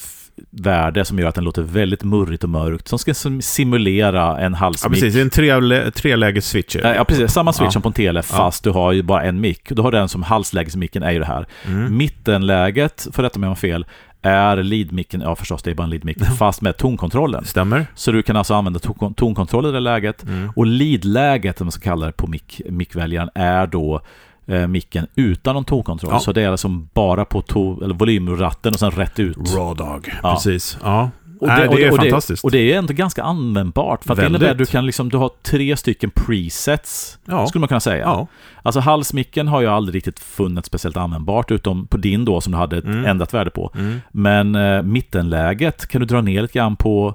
värde 0.50 1.04
som 1.04 1.18
gör 1.18 1.26
att 1.28 1.34
den 1.34 1.44
låter 1.44 1.62
väldigt 1.62 2.04
murrigt 2.04 2.44
och 2.44 2.50
mörkt, 2.50 2.88
som 2.88 2.98
ska 2.98 3.12
sim- 3.12 3.40
simulera 3.40 4.38
en 4.40 4.52
Ja, 4.52 4.58
halsmick. 4.58 4.92
precis. 4.92 5.14
Det 5.14 5.20
är 5.20 5.22
en 5.24 5.30
trelä- 5.30 5.90
treläges-switch. 5.90 6.76
Ja, 6.82 6.94
Ja, 6.94 7.04
precis. 7.04 7.32
Samma 7.32 7.52
switch 7.52 7.66
Ja. 7.66 7.70
som 7.70 7.82
på 7.82 7.88
en 7.88 7.92
tele, 7.92 8.22
fast 8.22 8.64
du 8.64 8.70
har 8.70 8.92
ju 8.92 9.02
bara 9.02 9.22
en 9.22 9.40
mick. 9.40 9.68
Du 9.68 9.82
har 9.82 9.92
den 9.92 10.08
som 10.08 10.22
halslägesmicken 10.22 11.02
är 11.02 11.10
ju 11.12 11.18
det 11.18 11.24
här. 11.26 11.46
Mm. 11.66 11.96
Mittenläget, 11.96 13.06
för 13.12 13.22
detta 13.22 13.36
om 13.36 13.42
jag 13.42 13.50
har 13.50 13.54
fel, 13.56 13.86
är 14.22 14.56
leadmicken, 14.56 15.20
ja 15.20 15.36
förstås 15.36 15.62
det 15.62 15.70
är 15.70 15.74
bara 15.74 15.82
en 15.84 15.90
leadmick, 15.90 16.24
fast 16.38 16.60
med 16.62 16.76
tonkontrollen. 16.76 17.44
Stämmer. 17.44 17.86
Så 17.94 18.12
du 18.12 18.22
kan 18.22 18.36
alltså 18.36 18.54
använda 18.54 18.78
ton- 18.80 19.14
tonkontroll 19.14 19.66
i 19.66 19.72
det 19.72 19.80
läget. 19.80 20.22
Mm. 20.22 20.50
Och 20.56 20.66
lead-läget, 20.66 21.60
om 21.60 21.64
man 21.66 21.72
ska 21.72 21.82
kalla 21.90 22.06
det 22.06 22.12
på 22.12 22.26
mick, 22.26 22.60
mickväljaren, 22.70 23.28
är 23.34 23.66
då 23.66 24.00
eh, 24.46 24.66
micken 24.66 25.06
utan 25.14 25.54
någon 25.54 25.64
tonkontroll. 25.64 26.12
Ja. 26.12 26.20
Så 26.20 26.32
det 26.32 26.42
är 26.42 26.48
alltså 26.48 26.68
bara 26.68 27.24
på 27.24 27.42
to- 27.42 27.84
eller 27.84 27.94
volymratten 27.94 28.72
och 28.72 28.78
sen 28.78 28.90
rätt 28.90 29.18
ut. 29.20 29.36
Raw 29.36 29.84
dog. 29.84 30.12
Ja. 30.22 30.34
Precis. 30.34 30.78
Ja. 30.82 31.10
Och 31.40 31.48
Nej, 31.48 31.68
det 31.68 31.84
är 31.84 31.90
och 31.92 31.96
fantastiskt. 31.96 32.44
Och 32.44 32.50
det 32.50 32.72
är 32.72 32.78
ändå 32.78 32.92
ganska 32.94 33.22
användbart. 33.22 34.04
För 34.04 34.12
att 34.12 34.18
det 34.18 34.26
innebär 34.26 34.54
du 34.54 34.66
kan 34.66 34.86
liksom, 34.86 35.08
du 35.08 35.16
har 35.16 35.30
tre 35.42 35.76
stycken 35.76 36.10
presets, 36.10 37.18
Ja. 37.26 37.46
skulle 37.46 37.60
man 37.60 37.68
kunna 37.68 37.80
säga. 37.80 38.04
Ja. 38.04 38.26
Alltså 38.62 38.80
halsmicken 38.80 39.48
har 39.48 39.62
jag 39.62 39.72
aldrig 39.72 39.96
riktigt 39.96 40.20
funnit 40.20 40.66
speciellt 40.66 40.96
användbart, 40.96 41.50
utom 41.50 41.86
på 41.86 41.96
din 41.96 42.24
då 42.24 42.40
som 42.40 42.52
du 42.52 42.58
hade 42.58 42.76
ett 42.78 42.84
Mm. 42.84 43.04
ändrat 43.04 43.34
värde 43.34 43.50
på. 43.50 43.70
Mm. 43.74 44.00
Men 44.12 44.54
eh, 44.54 44.82
mittenläget 44.82 45.86
kan 45.88 46.00
du 46.00 46.06
dra 46.06 46.20
ner 46.20 46.42
lite 46.42 46.54
grann 46.58 46.76
på 46.76 47.14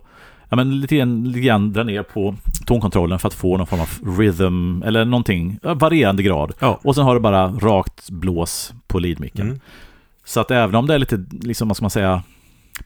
Ja, 0.49 0.55
men 0.55 0.79
lite 0.79 0.95
grann, 0.95 1.23
lite 1.23 1.39
grann 1.39 1.73
dra 1.73 1.83
ner 1.83 2.03
på 2.03 2.35
tonkontrollen 2.65 3.19
för 3.19 3.27
att 3.27 3.33
få 3.33 3.57
någon 3.57 3.67
form 3.67 3.79
av 3.79 4.19
rhythm 4.19 4.83
eller 4.83 5.05
någonting, 5.05 5.59
varierande 5.61 6.23
grad. 6.23 6.53
Ja. 6.59 6.79
Och 6.83 6.95
sen 6.95 7.03
har 7.03 7.13
du 7.13 7.19
bara 7.19 7.47
rakt 7.47 8.09
blås 8.09 8.73
på 8.87 8.99
leadmicken. 8.99 9.45
Mm. 9.47 9.59
Så 10.25 10.39
att 10.39 10.51
även 10.51 10.75
om 10.75 10.87
det 10.87 10.93
är 10.93 10.99
lite, 10.99 11.25
liksom, 11.31 11.67
vad 11.67 11.77
ska 11.77 11.83
man 11.83 11.89
säga, 11.89 12.23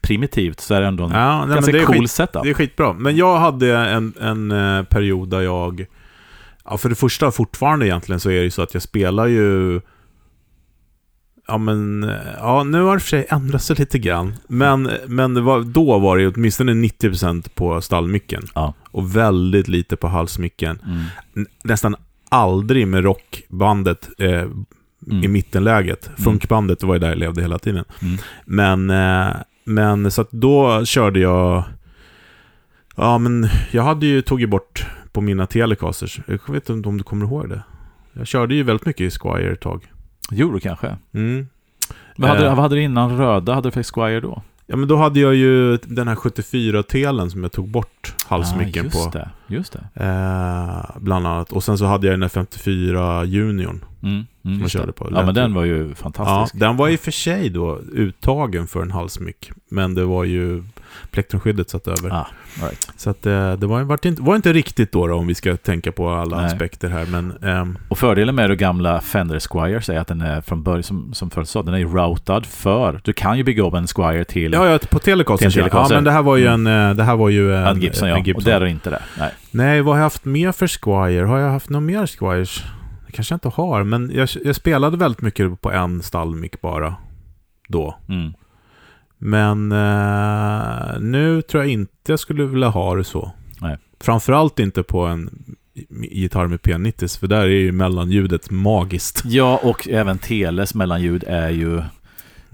primitivt 0.00 0.60
så 0.60 0.74
är 0.74 0.80
det 0.80 0.86
ändå 0.86 1.04
en 1.04 1.10
Ja, 1.10 1.44
nej, 1.46 1.54
ganska 1.54 1.72
det 1.72 1.80
är 1.80 1.84
cool 1.84 1.96
skit, 1.96 2.10
setup. 2.10 2.42
Det 2.42 2.50
är 2.50 2.54
skitbra. 2.54 2.92
Men 2.92 3.16
jag 3.16 3.38
hade 3.38 3.76
en, 3.76 4.14
en 4.20 4.52
eh, 4.52 4.84
period 4.84 5.28
där 5.28 5.40
jag... 5.40 5.86
Ja, 6.64 6.78
för 6.78 6.88
det 6.88 6.94
första, 6.94 7.30
fortfarande 7.30 7.86
egentligen, 7.86 8.20
så 8.20 8.30
är 8.30 8.36
det 8.36 8.42
ju 8.42 8.50
så 8.50 8.62
att 8.62 8.74
jag 8.74 8.82
spelar 8.82 9.26
ju... 9.26 9.80
Ja, 11.46 11.58
men... 11.58 12.10
Ja, 12.38 12.62
nu 12.64 12.82
har 12.82 12.94
det 12.94 13.00
för 13.00 13.08
sig 13.08 13.26
ändrat 13.28 13.62
sig 13.62 13.76
lite 13.76 13.98
grann. 13.98 14.34
Men, 14.48 14.90
men 15.06 15.44
var, 15.44 15.60
då 15.60 15.98
var 15.98 16.18
det 16.18 16.28
åtminstone 16.28 16.72
90% 16.72 17.48
på 17.54 17.80
stallmicken. 17.80 18.42
Ja. 18.54 18.74
Och 18.90 19.16
väldigt 19.16 19.68
lite 19.68 19.96
på 19.96 20.08
halsmicken. 20.08 20.78
Mm. 20.86 21.46
Nästan 21.64 21.96
aldrig 22.28 22.88
med 22.88 23.04
rockbandet 23.04 24.08
eh, 24.18 24.44
i 25.22 25.28
mittenläget. 25.28 26.10
Funkbandet 26.16 26.82
var 26.82 26.94
ju 26.94 27.00
där 27.00 27.08
jag 27.08 27.18
levde 27.18 27.42
hela 27.42 27.58
tiden. 27.58 27.84
Mm. 28.02 28.18
Men, 28.44 28.90
eh, 28.90 29.36
men 29.64 30.10
så 30.10 30.20
att 30.20 30.30
då 30.30 30.84
körde 30.84 31.20
jag... 31.20 31.62
Ja, 32.96 33.18
men 33.18 33.48
jag 33.70 33.82
hade 33.82 34.06
ju 34.06 34.22
tagit 34.22 34.50
bort 34.50 34.86
på 35.12 35.20
mina 35.20 35.46
telecasters. 35.46 36.20
Jag 36.26 36.52
vet 36.52 36.68
inte 36.68 36.88
om 36.88 36.98
du 36.98 37.04
kommer 37.04 37.26
ihåg 37.26 37.48
det. 37.48 37.62
Jag 38.12 38.26
körde 38.26 38.54
ju 38.54 38.62
väldigt 38.62 38.86
mycket 38.86 39.00
i 39.00 39.10
Squire 39.10 39.52
ett 39.52 39.60
tag. 39.60 39.90
Euro 40.32 40.60
kanske. 40.60 40.96
Mm. 41.14 41.46
Vad 42.16 42.30
hade, 42.30 42.46
Eh. 42.46 42.54
vad 42.54 42.62
hade 42.62 42.74
du 42.74 42.82
innan 42.82 43.18
röda? 43.18 43.54
Hade 43.54 43.68
du 43.68 43.72
för 43.72 43.82
Squire 43.82 44.20
då? 44.20 44.42
Ja, 44.66 44.76
men 44.76 44.88
då 44.88 44.96
hade 44.96 45.20
jag 45.20 45.34
ju 45.34 45.76
den 45.76 46.08
här 46.08 46.14
74-telen 46.14 47.30
som 47.30 47.42
jag 47.42 47.52
tog 47.52 47.68
bort 47.68 48.14
halsmicken 48.26 48.86
ah, 48.86 48.90
på. 48.90 48.98
just 48.98 49.12
Det, 49.12 49.28
just 49.46 49.72
det. 49.72 50.04
Eh, 50.04 50.96
bland 51.00 51.26
annat. 51.26 51.52
Och 51.52 51.64
sen 51.64 51.78
så 51.78 51.84
hade 51.84 52.06
jag 52.06 52.12
den 52.14 52.22
här 52.22 52.28
54 52.28 53.24
Juniorn. 53.24 53.84
Mm, 54.02 54.14
mm, 54.14 54.26
jag 54.42 54.60
just 54.60 54.72
körde 54.72 54.92
på. 54.92 55.08
Ja, 55.14 55.24
men 55.26 55.34
den 55.34 55.54
var 55.54 55.64
ju 55.64 55.88
Ja, 55.88 55.94
fantastisk. 55.94 56.60
den 56.60 56.76
var 56.76 56.88
i 56.88 56.96
och 56.96 57.00
för 57.00 57.10
sig 57.10 57.50
då 57.50 57.78
uttagen 57.92 58.66
för 58.66 58.82
en 58.82 58.90
halsmick. 58.90 59.50
Men 59.70 59.94
det 59.94 60.04
var 60.04 60.24
ju 60.24 60.64
plektrumskyddet 61.10 61.70
satt 61.70 61.88
över. 61.88 62.10
Ah, 62.10 62.26
right. 62.62 62.92
Så 62.96 63.10
att 63.10 63.26
eh, 63.26 63.52
det 63.52 63.66
var, 63.66 63.82
var, 63.82 64.06
inte, 64.06 64.22
var 64.22 64.36
inte 64.36 64.52
riktigt 64.52 64.92
då, 64.92 65.06
då 65.06 65.14
om 65.14 65.26
vi 65.26 65.34
ska 65.34 65.56
tänka 65.56 65.92
på 65.92 66.10
alla 66.10 66.36
Nej. 66.36 66.46
aspekter 66.46 66.88
här. 66.88 67.06
Men 67.06 67.32
ehm, 67.42 67.78
Och 67.88 67.98
fördelen 67.98 68.34
med 68.34 68.50
det 68.50 68.56
gamla 68.56 69.00
Fender 69.00 69.40
Squire 69.40 69.94
är 69.94 70.00
att 70.00 70.08
den 70.08 70.20
är 70.20 70.40
från 70.40 70.62
början, 70.62 70.82
som, 70.82 71.14
som 71.14 71.30
förut 71.30 71.48
sa, 71.48 71.62
den 71.62 71.74
är 71.74 71.84
routad 71.84 72.40
för... 72.40 73.00
Du 73.04 73.12
kan 73.12 73.38
ju 73.38 73.44
bygga 73.44 73.62
upp 73.62 73.74
en 73.74 73.86
Squire 73.86 74.24
till 74.24 74.52
ja, 74.52 74.68
ja, 74.68 74.78
på 74.90 74.98
Telecaster. 74.98 75.68
Ja, 75.72 75.86
men 75.90 76.04
det 76.04 76.10
här 76.10 76.22
var 76.22 76.36
ju 76.36 76.46
en, 76.46 76.66
eh, 76.66 76.94
det 76.94 77.04
här 77.04 77.16
var 77.16 77.28
ju 77.28 77.56
en, 77.56 77.66
en 77.66 77.80
Gibson, 77.80 78.08
ja. 78.08 78.16
en 78.16 78.24
Gibson. 78.24 78.42
Och 78.42 78.44
där 78.44 78.60
är 78.60 78.66
inte 78.66 78.90
det. 78.90 79.02
Nej. 79.18 79.30
Nej, 79.50 79.80
vad 79.82 79.94
har 79.94 79.98
jag 79.98 80.04
haft 80.04 80.24
mer 80.24 80.52
för 80.52 80.66
Squire? 80.66 81.24
Har 81.24 81.38
jag 81.38 81.50
haft 81.50 81.70
några 81.70 81.80
mer 81.80 82.06
Squires? 82.06 82.62
Det 83.06 83.12
kanske 83.12 83.32
jag 83.32 83.36
inte 83.36 83.48
har, 83.48 83.84
men 83.84 84.10
jag, 84.14 84.28
jag 84.44 84.56
spelade 84.56 84.96
väldigt 84.96 85.22
mycket 85.22 85.60
på 85.60 85.72
en 85.72 86.02
stallmick 86.02 86.60
bara. 86.60 86.94
Då. 87.68 87.98
Mm. 88.08 88.32
Men 89.18 89.72
eh, 89.72 91.00
nu 91.00 91.42
tror 91.42 91.62
jag 91.62 91.72
inte 91.72 91.92
jag 92.06 92.18
skulle 92.20 92.44
vilja 92.44 92.68
ha 92.68 92.94
det 92.94 93.04
så. 93.04 93.32
Nej. 93.60 93.76
Framförallt 94.00 94.58
inte 94.58 94.82
på 94.82 95.06
en 95.06 95.54
gitarr 96.10 96.46
med 96.46 96.60
P90, 96.60 97.20
för 97.20 97.26
där 97.26 97.40
är 97.40 97.46
ju 97.46 97.72
mellanljudet 97.72 98.50
magiskt. 98.50 99.22
Ja, 99.24 99.60
och 99.62 99.88
även 99.88 100.18
Teles 100.18 100.74
mellanljud 100.74 101.24
är 101.26 101.50
ju... 101.50 101.74
Ja, 101.76 101.82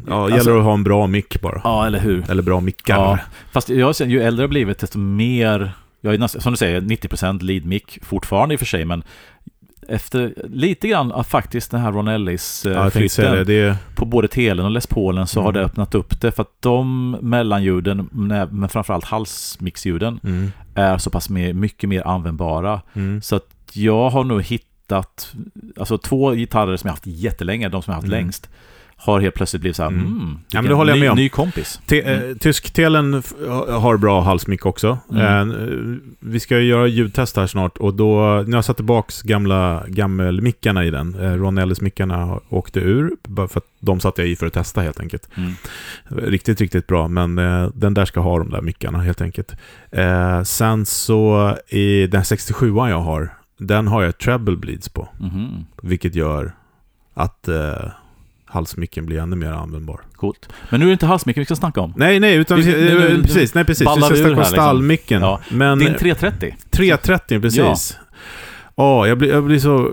det 0.06 0.14
Alltså- 0.14 0.36
gäller 0.36 0.58
att 0.58 0.64
ha 0.64 0.74
en 0.74 0.84
bra 0.84 1.06
mick 1.06 1.40
bara. 1.40 1.60
Ja, 1.64 1.86
eller 1.86 1.98
hur? 2.00 2.30
Eller 2.30 2.42
bra 2.42 2.60
mickar. 2.60 2.94
Ja. 2.96 3.18
Fast 3.52 3.68
jag 3.68 3.94
ju 4.00 4.22
äldre 4.22 4.42
jag 4.42 4.50
blivit, 4.50 4.78
desto 4.78 4.98
mer... 4.98 5.72
Jag 6.00 6.14
är 6.14 6.18
nästan, 6.18 6.42
som 6.42 6.52
du 6.52 6.56
säger, 6.56 6.80
90% 6.80 7.42
lead 7.42 7.64
mic 7.64 7.82
fortfarande 8.02 8.54
i 8.54 8.56
och 8.56 8.58
för 8.58 8.66
sig, 8.66 8.84
men 8.84 9.02
efter 9.90 10.34
lite 10.48 10.88
grann 10.88 11.12
av 11.12 11.22
faktiskt 11.22 11.70
den 11.70 11.80
här 11.80 11.92
Ron 11.92 12.08
Ellis 12.08 12.66
eh, 12.66 12.72
Ja, 12.72 12.90
det. 13.44 13.44
det 13.44 13.76
på 13.96 14.04
både 14.04 14.28
Telen 14.28 14.64
och 14.64 14.70
Les 14.70 14.86
Paulen 14.86 15.26
så 15.26 15.40
har 15.40 15.48
Mm. 15.50 15.54
det 15.60 15.64
öppnat 15.66 15.94
upp 15.94 16.20
det 16.20 16.32
för 16.32 16.42
att 16.42 16.54
de 16.60 17.10
mellanljuden, 17.20 18.08
men 18.12 18.48
men 18.50 18.68
framförallt 18.68 19.04
halsmixljuden, 19.04 20.20
mm, 20.24 20.52
är 20.74 20.98
så 20.98 21.10
pass 21.10 21.30
mer, 21.30 21.52
mycket 21.52 21.88
mer 21.88 22.06
användbara. 22.06 22.80
mm, 22.94 23.22
Så 23.22 23.36
att 23.36 23.46
jag 23.72 24.10
har 24.10 24.24
nog 24.24 24.42
hittat, 24.42 25.34
alltså 25.78 25.98
två 25.98 26.30
gitarrer 26.32 26.76
som 26.76 26.88
jag 26.88 26.92
haft 26.92 27.06
jättelänge, 27.06 27.68
de 27.68 27.82
som 27.82 27.90
jag 27.92 27.96
haft 27.96 28.08
Mm. 28.08 28.18
längst, 28.20 28.50
har 29.02 29.20
helt 29.20 29.34
plötsligt 29.34 29.60
blivit 29.60 29.76
så 29.76 29.82
här, 29.82 29.90
Mm. 29.90 30.06
mm, 30.06 30.38
Ja, 30.52 30.62
men 30.62 30.68
det 30.68 30.74
håller 30.74 30.90
jag 30.92 30.96
ny, 30.98 31.00
med 31.00 31.10
om. 31.10 31.16
ny 31.16 31.28
kompis. 31.28 31.80
Eh, 31.92 32.36
Tysktelen 32.36 33.14
f- 33.14 33.32
har 33.68 33.96
bra 33.96 34.20
halsmick 34.20 34.66
också. 34.66 34.98
Mm. 35.12 35.50
Eh, 35.50 35.56
vi 36.20 36.40
ska 36.40 36.58
ju 36.58 36.64
göra 36.68 36.86
ljudtest 36.86 37.36
här 37.36 37.46
snart 37.46 37.78
och 37.78 37.94
då, 37.94 38.44
när 38.46 38.56
jag 38.58 38.64
satt 38.64 38.76
tillbaks 38.76 39.22
gamla 39.22 39.84
gammelmickarna 39.88 40.84
i 40.84 40.90
den, 40.90 41.14
eh, 41.14 41.32
Ron 41.32 41.58
Ellis-mickarna 41.58 42.16
har- 42.24 42.40
åkte 42.48 42.80
ur, 42.80 43.10
för 43.36 43.44
att 43.58 43.64
de 43.80 44.00
satte 44.00 44.22
jag 44.22 44.28
i 44.28 44.36
för 44.36 44.46
att 44.46 44.52
testa 44.52 44.80
helt 44.80 45.00
enkelt. 45.00 45.28
Mm. 45.36 45.52
Riktigt, 46.08 46.60
riktigt 46.60 46.86
bra, 46.86 47.08
men 47.08 47.38
eh, 47.38 47.68
den 47.74 47.94
där 47.94 48.04
ska 48.04 48.20
ha 48.20 48.38
de 48.38 48.50
där 48.50 48.60
mickarna 48.62 48.98
helt 48.98 49.20
enkelt. 49.20 49.52
Sen 50.44 50.86
så, 50.86 51.56
i 51.68 52.06
den 52.06 52.22
67an 52.22 52.88
jag 52.90 53.00
har, 53.00 53.34
den 53.58 53.86
har 53.86 54.02
jag 54.02 54.18
treble 54.18 54.56
bleeds 54.56 54.88
på, 54.88 55.08
Mhm. 55.20 55.64
vilket 55.82 56.14
gör 56.14 56.52
att 57.14 57.48
halsmicken 58.50 59.06
blir 59.06 59.18
ännu 59.18 59.36
mer 59.36 59.52
användbar. 59.52 60.00
Coolt. 60.16 60.48
Men 60.70 60.80
nu 60.80 60.86
är 60.86 60.88
det 60.88 60.92
inte 60.92 61.06
halsmicken 61.06 61.40
vi 61.40 61.44
ska 61.44 61.56
snacka 61.56 61.80
om. 61.80 61.92
Nej, 61.96 62.20
nej, 62.20 62.34
utan 62.36 62.56
Vi 62.56 62.62
ska- 62.62 62.72
nu- 62.72 63.06
eh, 63.06 63.16
nu- 63.16 63.22
precis, 63.22 63.54
nej 63.54 63.64
precis. 63.64 63.80
Vi 63.80 63.84
ska 64.00 64.00
snacka 64.08 64.22
om 64.24 64.36
liksom. 64.36 64.44
stallmicken. 64.44 65.22
Ja. 65.22 65.40
Men 65.50 65.78
Din 65.78 65.94
330. 65.94 66.56
330, 66.70 67.40
precis. 67.40 67.98
Ja, 68.76 69.06
jag, 69.06 69.18
blir, 69.18 69.28
jag 69.28 69.44
blir 69.44 69.58
så 69.58 69.90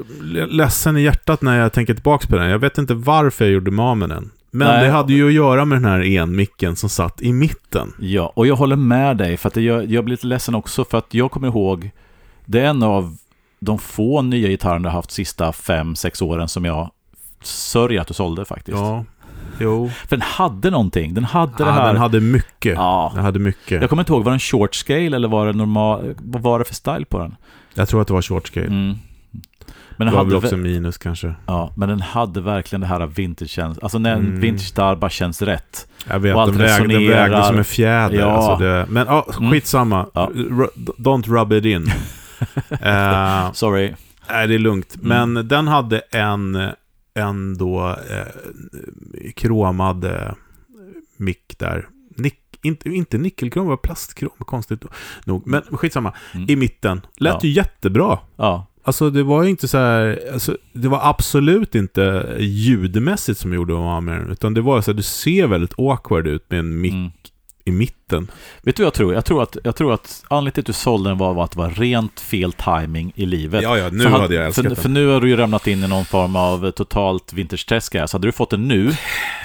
ledsen 0.49 0.97
i 0.97 1.01
hjärtat 1.01 1.41
när 1.41 1.59
jag 1.59 1.73
tänker 1.73 1.93
tillbaka 1.93 2.27
på 2.27 2.35
den. 2.35 2.49
Jag 2.49 2.59
vet 2.59 2.77
inte 2.77 2.93
varför 2.93 3.45
jag 3.45 3.53
gjorde 3.53 3.71
mig 3.71 3.83
av 3.83 3.97
med 3.97 4.09
den. 4.09 4.31
Men 4.51 4.67
Nej. 4.67 4.85
det 4.85 4.91
hade 4.91 5.13
ju 5.13 5.27
att 5.27 5.33
göra 5.33 5.65
med 5.65 5.75
den 5.75 5.85
här 5.85 6.17
enmicken 6.17 6.75
som 6.75 6.89
satt 6.89 7.21
i 7.21 7.33
mitten. 7.33 7.93
Ja, 7.99 8.31
och 8.35 8.47
jag 8.47 8.55
håller 8.55 8.75
med 8.75 9.17
dig 9.17 9.37
för 9.37 9.47
att 9.49 9.55
jag, 9.55 9.85
jag 9.91 10.03
blir 10.05 10.13
lite 10.13 10.27
ledsen 10.27 10.55
också 10.55 10.85
för 10.85 10.97
att 10.97 11.13
jag 11.13 11.31
kommer 11.31 11.47
ihåg 11.47 11.91
det 12.45 12.59
är 12.59 12.65
en 12.65 12.83
av 12.83 13.17
de 13.59 13.79
få 13.79 14.21
nya 14.21 14.47
gitarrerna 14.47 14.87
jag 14.87 14.91
har 14.91 14.97
haft 14.99 15.11
sista 15.11 15.51
fem 15.53 15.95
sex 15.95 16.21
åren 16.21 16.47
som 16.47 16.65
jag 16.65 16.91
sörjer 17.47 18.01
att 18.01 18.07
du 18.07 18.13
sålde 18.13 18.45
faktiskt. 18.45 18.77
Ja, 18.77 19.05
jo. 19.59 19.89
För 20.07 20.17
den 20.17 20.21
hade 20.21 20.69
någonting. 20.71 21.13
Den 21.13 21.23
hade 21.23 21.51
det 21.57 21.63
Ja, 21.63 21.71
här. 21.71 21.87
den 21.87 22.01
hade 22.01 22.19
mycket. 22.21 22.75
Ja. 22.75 23.11
Den 23.15 23.23
hade 23.25 23.39
mycket. 23.39 23.81
Jag 23.81 23.89
kommer 23.89 24.01
inte 24.01 24.13
ihåg, 24.13 24.23
var 24.23 24.31
den 24.31 24.39
short 24.39 24.75
scale 24.75 25.15
eller 25.15 25.27
var 25.27 25.45
det 25.47 25.53
normal? 25.53 26.15
Vad 26.17 26.41
var 26.41 26.59
det 26.59 26.65
för 26.65 26.75
style 26.75 27.05
på 27.05 27.19
den? 27.19 27.35
Jag 27.73 27.89
tror 27.89 28.01
att 28.01 28.07
det 28.07 28.13
var 28.13 28.21
short 28.21 28.47
scale. 28.47 28.65
Mm. 28.67 28.95
Men 29.99 30.05
det 30.07 30.11
den 30.11 30.17
var 30.17 30.23
väl 30.25 30.33
hade, 30.33 30.45
också 30.45 30.55
vä- 30.55 30.63
minus 30.63 30.97
kanske. 30.97 31.33
ja, 31.45 31.73
men 31.77 31.89
den 31.89 32.01
hade 32.01 32.41
verkligen 32.41 32.81
det 32.81 32.87
här 32.87 33.05
vintage 33.05 33.59
Alltså 33.59 33.97
när 33.99 34.13
Mm. 34.15 34.39
vintage 34.39 34.65
gitarr 34.67 34.95
bara 34.95 35.09
känns 35.09 35.41
rätt. 35.41 35.87
Jag 36.09 36.19
vet, 36.19 36.35
Och 36.35 36.41
allt 36.41 36.51
den 36.57 36.61
vägde, 36.67 36.93
den 36.93 37.07
vägde 37.07 37.43
som 37.43 37.57
en 37.57 37.63
fjäder. 37.65 38.19
Ja. 38.19 38.25
Alltså 38.25 38.63
det, 38.65 38.85
men 38.89 39.07
ja, 39.07 39.25
Mm. 39.39 39.51
skitsamma. 39.51 40.05
Ja. 40.13 40.29
Ru- 40.33 40.93
Don't 40.97 41.27
rub 41.27 41.53
it 41.53 41.65
in. 41.65 41.91
Eh, 42.81 43.51
Sorry. 43.51 43.93
Nej, 44.29 44.47
det 44.47 44.53
är 44.55 44.59
lugnt. 44.59 44.95
Mm. 45.03 45.33
Men 45.33 45.47
den 45.47 45.67
hade 45.67 45.99
en, 45.99 46.69
en 47.17 47.57
då 47.57 47.95
eh, 48.09 49.31
kromad 49.35 50.05
eh, 50.05 50.31
mick 51.17 51.55
där. 51.57 51.87
Nick, 52.15 52.39
inte, 52.61 52.89
inte 52.89 53.17
nickelkrom, 53.17 53.67
var 53.67 53.77
plastkrom, 53.77 54.31
konstigt 54.39 54.85
nog. 55.25 55.47
Men 55.47 55.61
skitsamma. 55.61 56.13
Mm. 56.33 56.49
I 56.49 56.55
mitten. 56.55 57.01
Lät 57.17 57.33
Ja. 57.33 57.39
ju 57.43 57.49
jättebra. 57.49 58.19
Ja, 58.35 58.67
Alltså 58.83 59.09
det 59.09 59.23
var 59.23 59.43
ju 59.43 59.49
inte 59.49 59.67
så 59.67 59.77
här, 59.77 60.19
alltså, 60.33 60.57
det 60.73 60.87
var 60.87 60.99
absolut 61.09 61.75
inte 61.75 62.35
ljudmässigt 62.39 63.39
som 63.39 63.53
gjorde 63.53 63.73
den. 63.73 64.31
Utan 64.31 64.53
det 64.53 64.61
var 64.61 64.81
så 64.81 64.91
här, 64.91 64.95
du 64.97 65.03
ser 65.03 65.47
väldigt 65.47 65.73
awkward 65.77 66.27
ut 66.27 66.49
med 66.49 66.59
en 66.59 66.81
mick 66.81 66.93
mm. 66.93 67.11
I 67.67 67.71
mitten. 67.71 68.31
Vet 68.61 68.75
du 68.75 68.83
vad 68.83 68.87
jag 68.87 68.93
tror? 68.93 69.13
Jag 69.13 69.25
tror 69.25 69.43
att, 69.43 69.57
jag 69.63 69.75
tror 69.75 69.93
att 69.93 70.23
anledningen 70.29 70.53
till 70.53 70.61
att 70.61 70.65
du 70.65 70.73
sålde 70.73 71.09
den 71.09 71.17
var 71.17 71.43
att 71.43 71.51
det 71.51 71.57
var 71.59 71.69
rent 71.69 72.19
fel 72.19 72.53
timing 72.53 73.11
i 73.15 73.25
livet. 73.25 73.63
Ja, 73.63 73.77
ja, 73.77 73.89
nu 73.91 74.03
För 74.03 74.09
han- 74.09 74.21
hade 74.21 74.35
jag 74.35 74.45
älskat 74.45 74.63
för, 74.63 74.69
den. 74.69 74.75
för 74.83 74.89
nu 74.89 75.07
har 75.07 75.21
du 75.21 75.29
ju 75.29 75.35
ramlat 75.35 75.67
in 75.67 75.83
i 75.83 75.87
någon 75.87 76.05
form 76.05 76.35
av 76.35 76.71
totalt 76.71 77.33
vintage-träsk 77.33 77.93
här. 77.95 78.07
Så 78.07 78.17
hade 78.17 78.27
du 78.27 78.31
fått 78.31 78.49
den 78.49 78.67
nu 78.67 78.95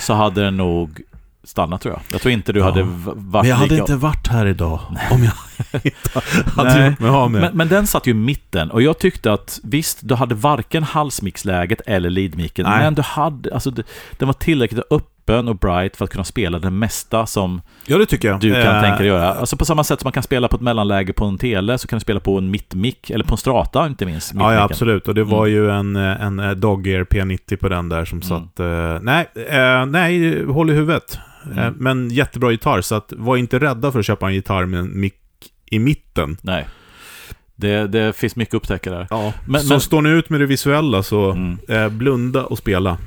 så 0.01 0.13
hade 0.15 0.45
den 0.45 0.57
nog 0.57 1.01
stannat 1.45 1.81
tror 1.81 1.95
jag. 1.95 2.03
Jag 2.13 2.21
tror 2.21 2.33
inte 2.33 2.53
du 2.53 2.61
Ja. 2.61 2.65
hade 2.65 2.83
varit 2.83 3.17
Men 3.43 3.49
jag 3.49 3.57
hade 3.57 3.71
lika... 3.71 3.83
inte 3.83 3.97
varit 3.97 4.29
här 4.29 4.47
idag 4.47 4.81
om 5.11 5.25
jag 5.25 5.33
inte 5.85 6.21
hade 6.57 6.75
Nej. 6.79 6.91
gjort 6.91 6.99
mig 7.01 7.11
av 7.11 7.31
med 7.31 7.41
Men, 7.41 7.57
men 7.57 7.69
den 7.69 7.87
satt 7.87 8.07
ju 8.07 8.11
i 8.11 8.15
mitten 8.15 8.71
och 8.71 8.83
jag 8.83 8.99
tyckte 8.99 9.33
att 9.33 9.61
visst, 9.63 9.99
du 10.03 10.15
hade 10.15 10.35
varken 10.35 10.83
halsmixläget 10.83 11.81
eller 11.87 12.11
leadmicken. 12.11 12.67
Men 12.67 12.95
du 12.95 13.03
hade, 13.03 13.55
alltså 13.55 13.71
den 13.71 14.27
var 14.27 14.33
tillräckligt 14.33 14.81
öppen 14.91 15.09
och 15.31 15.57
bright 15.59 15.97
för 15.97 16.05
att 16.05 16.11
kunna 16.11 16.25
spela 16.25 16.59
det 16.59 16.71
mesta 16.71 17.27
som 17.27 17.61
Ja, 17.87 17.99
det 17.99 18.07
tycker 18.07 18.29
jag. 18.29 18.41
du 18.41 18.53
kan 18.53 18.77
Eh, 18.77 18.83
tänka 18.83 18.99
dig 18.99 19.07
göra. 19.07 19.33
Alltså 19.33 19.57
på 19.57 19.65
samma 19.65 19.85
sätt 19.85 20.01
som 20.01 20.07
man 20.07 20.13
kan 20.13 20.23
spela 20.23 20.49
på 20.49 20.57
ett 20.57 20.63
mellanläge 20.63 21.13
på 21.13 21.25
en 21.25 21.39
tele 21.39 21.79
så 21.79 21.89
kan 21.89 21.99
du 21.99 22.01
spela 22.01 22.21
på 22.21 22.39
en 22.39 22.51
mittmick, 22.51 23.11
eller 23.11 23.25
på 23.25 23.35
en 23.35 23.39
strata 23.39 23.87
inte 23.87 24.07
minst. 24.07 24.33
Ja, 24.35 24.55
ja, 24.55 24.61
absolut. 24.63 25.09
Och 25.09 25.15
det 25.15 25.25
var 25.25 25.47
Mm. 25.47 25.53
ju 25.53 25.71
en, 25.71 25.97
eh, 25.97 26.23
en 26.23 26.39
eh, 26.39 26.51
Dog-Ear 26.51 27.05
P90 27.05 27.57
på 27.57 27.69
den 27.69 27.89
där 27.89 28.05
som 28.05 28.19
Mm. 28.19 28.29
satt... 28.29 28.61
eh, 28.61 28.99
nej, 29.03 29.29
eh, 29.49 29.87
nej, 29.87 30.45
håll 30.45 30.71
i 30.71 30.75
huvudet. 30.75 31.19
Eh, 31.53 31.59
Mm. 31.59 31.75
men 31.79 32.11
jättebra 32.11 32.51
gitarr, 32.51 32.81
så 32.81 32.95
att, 32.95 33.13
var 33.17 33.37
inte 33.37 33.59
rädda 33.59 33.93
för 33.93 33.99
att 33.99 34.07
köpa 34.07 34.27
en 34.29 34.35
gitarr 34.35 34.67
med 34.67 34.81
en 34.81 35.01
mick 35.01 35.15
i 35.71 35.79
mitten. 35.79 36.37
Nej. 36.43 36.67
Det, 37.57 37.87
det 37.87 38.17
finns 38.17 38.37
mycket 38.37 38.55
att 38.55 38.59
upptäcka 38.59 38.91
där. 38.91 39.07
Ja. 39.11 39.33
Men- 39.47 39.61
så 39.61 39.69
men- 39.69 39.81
står 39.81 40.03
ni 40.03 40.11
ut 40.11 40.31
med 40.31 40.41
det 40.41 40.47
visuella 40.47 41.03
så 41.03 41.31
Mm. 41.31 41.59
eh, 41.69 41.89
blunda 41.89 42.45
och 42.45 42.59
spela. 42.59 42.99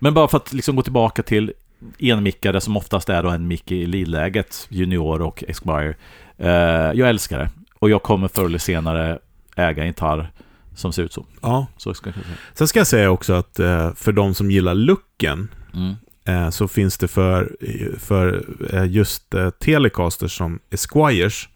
Men 0.00 0.14
bara 0.14 0.28
för 0.28 0.36
att 0.36 0.52
liksom 0.52 0.76
gå 0.76 0.82
tillbaka 0.82 1.22
till 1.22 1.52
enmickare 1.98 2.60
som 2.60 2.76
oftast 2.76 3.08
är 3.08 3.22
då 3.22 3.28
en 3.28 3.48
mick 3.48 3.72
i 3.72 3.86
leadläget, 3.86 4.66
Junior 4.70 5.22
och 5.22 5.44
Esquire. 5.48 5.94
Eh, 6.38 6.50
jag 6.94 7.08
älskar 7.08 7.38
det. 7.38 7.50
Och 7.78 7.90
jag 7.90 8.02
kommer 8.02 8.28
förr 8.28 8.44
eller 8.44 8.58
senare 8.58 9.18
äga 9.56 9.82
en 9.82 9.86
gitarr 9.88 10.30
som 10.74 10.92
ser 10.92 11.02
ut 11.02 11.12
så. 11.12 11.26
Ja. 11.42 11.66
Så 11.76 11.94
ska 11.94 12.08
jag 12.08 12.14
säga. 12.14 12.26
Sen 12.54 12.68
ska 12.68 12.80
jag 12.80 12.86
säga 12.86 13.10
också 13.10 13.32
att 13.32 13.58
eh, 13.58 13.94
för 13.94 14.12
de 14.12 14.34
som 14.34 14.50
gillar 14.50 14.74
looken 14.74 15.48
Mm. 15.74 15.94
eh, 16.24 16.50
så 16.50 16.68
finns 16.68 16.98
det 16.98 17.08
för, 17.08 17.56
för 17.98 18.44
eh, 18.72 18.84
just 18.90 19.34
eh, 19.34 19.50
Telecasters 19.50 20.36
som 20.36 20.58
Esquires 20.70 21.48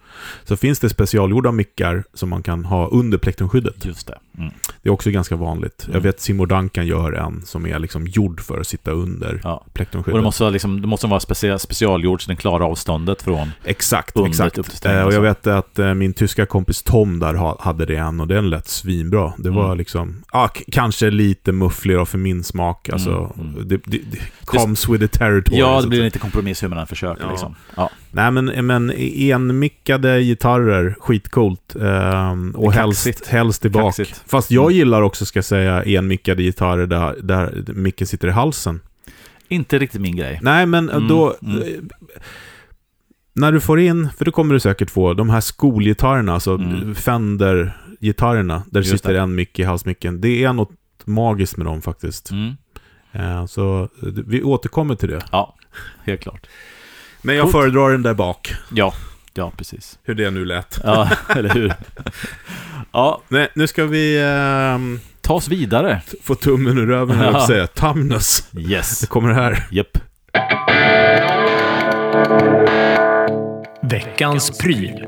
så 0.44 0.56
finns 0.56 0.78
det 0.78 0.88
specialgjorda 0.88 1.52
mickar 1.52 2.04
som 2.14 2.28
man 2.28 2.42
kan 2.42 2.64
ha 2.64 2.88
under 2.88 3.18
plektrumskyddet. 3.18 3.84
Just 3.84 4.06
det. 4.06 4.18
Mm. 4.38 4.52
Det 4.82 4.88
är 4.88 4.92
också 4.92 5.10
ganska 5.10 5.36
vanligt. 5.36 5.82
Jag 5.86 5.90
Mm. 5.90 6.02
vet 6.02 6.20
Seymour 6.20 6.46
Duncan 6.46 6.86
gör 6.86 7.12
en 7.12 7.42
som 7.46 7.66
är 7.66 7.78
liksom 7.78 8.06
gjord 8.06 8.40
för 8.40 8.60
att 8.60 8.66
sitta 8.66 8.90
under 8.90 9.40
Ja. 9.44 9.54
Och 9.66 9.74
plektrumskyddet. 9.74 10.18
det 10.18 10.22
måste, 10.22 10.42
vara 10.42 10.50
liksom, 10.50 10.80
det 10.80 10.86
måste 10.86 11.06
vara 11.06 11.20
special, 11.20 11.58
specialgjord 11.58 12.22
så 12.22 12.28
den 12.28 12.36
klarar 12.36 12.64
avståndet 12.70 13.22
från... 13.22 13.50
Exakt, 13.64 14.16
exakt. 14.26 14.58
Eh, 14.86 15.00
och 15.00 15.06
och 15.06 15.12
jag 15.12 15.20
vet 15.20 15.46
att 15.46 15.78
eh, 15.78 15.94
min 15.94 16.12
tyska 16.12 16.46
kompis 16.46 16.82
Tom 16.82 17.18
där 17.18 17.34
ha, 17.34 17.56
hade 17.60 17.86
det 17.86 17.96
en 17.96 18.20
och 18.20 18.26
den 18.26 18.50
lät 18.50 18.68
svinbra. 18.68 19.32
Det 19.38 19.50
var 19.50 19.64
Mm. 19.64 19.78
liksom, 19.78 20.22
ah, 20.30 20.48
kanske 20.72 21.10
lite 21.10 21.52
muffligare 21.52 22.06
för 22.06 22.18
min 22.18 22.44
smak. 22.44 22.88
Alltså, 22.88 23.32
Mm, 23.36 23.54
mm. 23.54 23.68
Det, 23.68 23.76
det, 23.84 23.98
det 23.98 24.18
comes 24.44 24.88
with 24.88 25.00
the 25.00 25.18
territory. 25.18 25.58
Ja, 25.58 25.80
det 25.80 25.88
blir 25.88 26.02
lite 26.02 26.18
kompromiss 26.18 26.62
hur 26.62 26.68
man 26.68 26.78
än 26.78 26.86
försöker 26.86 27.22
Ja. 27.22 27.30
liksom. 27.30 27.54
Ja. 27.76 27.90
Nej, 28.12 28.30
men, 28.30 28.66
men 28.66 28.90
enmickade 28.96 30.22
gitarrer, 30.22 30.96
skitcoolt. 31.00 31.76
Ehm, 31.82 32.50
och 32.56 32.72
helst, 32.72 33.26
helst 33.26 33.64
i 33.64 33.68
bak. 33.70 33.96
Kaxigt. 33.96 34.22
Fast 34.26 34.50
jag 34.50 34.64
Mm. 34.64 34.76
gillar 34.76 35.02
också, 35.02 35.24
ska 35.26 35.36
jag 35.38 35.44
säga, 35.44 35.82
enmickade 35.82 36.42
gitarrer 36.42 36.86
där, 36.86 37.16
där 37.22 37.64
micken 37.72 38.06
sitter 38.06 38.28
i 38.28 38.30
halsen. 38.30 38.80
Inte 39.48 39.78
riktigt 39.78 40.00
min 40.00 40.16
grej. 40.16 40.38
Nej, 40.42 40.66
men 40.66 40.90
Mm, 40.90 41.08
då... 41.08 41.36
mm. 41.42 41.62
eh, 41.62 41.68
När 43.32 43.52
du 43.52 43.60
får 43.60 43.80
in, 43.80 44.08
för 44.18 44.24
det 44.24 44.30
kommer 44.30 44.54
du 44.54 44.60
säkert 44.60 44.90
få, 44.90 45.14
de 45.14 45.30
här 45.30 45.40
skolgitarrerna, 45.40 46.34
alltså 46.34 46.54
Mm. 46.54 46.94
Fender-gitarrerna, 46.94 48.62
där 48.70 48.80
Just 48.80 48.90
sitter 48.90 49.12
det. 49.12 49.20
en 49.20 49.34
mick 49.34 49.58
i 49.58 49.62
halsmicken. 49.62 50.20
Det 50.20 50.44
är 50.44 50.52
något 50.52 50.72
magiskt 51.04 51.56
med 51.56 51.66
dem 51.66 51.82
faktiskt. 51.82 52.30
Mm. 52.30 52.56
Eh, 53.12 53.46
så 53.46 53.82
eh, 53.82 54.08
vi 54.26 54.42
återkommer 54.42 54.94
till 54.94 55.08
det. 55.08 55.20
Ja, 55.32 55.56
helt 56.04 56.20
klart. 56.20 56.46
Men 57.22 57.36
jag 57.36 57.42
Coolt. 57.42 57.52
föredrar 57.52 57.90
den 57.90 58.02
där 58.02 58.14
bak, 58.14 58.54
Ja, 58.74 58.94
ja 59.34 59.52
precis. 59.56 59.98
hur 60.04 60.14
det 60.14 60.30
nu 60.30 60.44
lät. 60.44 60.80
Ja, 60.84 61.10
eller 61.36 61.48
hur? 61.54 61.72
Ja, 62.92 63.22
Nej, 63.28 63.48
nu 63.54 63.66
ska 63.66 63.84
vi 63.84 64.22
ehm, 64.22 65.00
ta 65.20 65.34
oss 65.34 65.48
vidare. 65.48 66.00
få 66.22 66.34
tummen 66.34 66.78
ur 66.78 66.86
röven, 66.86 67.20
att 67.20 67.32
Ja. 67.34 67.46
säga. 67.46 67.66
Tamnus. 67.66 68.44
Yes. 68.58 69.00
Det 69.00 69.06
kommer 69.06 69.32
här. 69.32 69.66
Japp. 69.70 69.98
Veckans 73.82 74.58
pryl. 74.58 75.04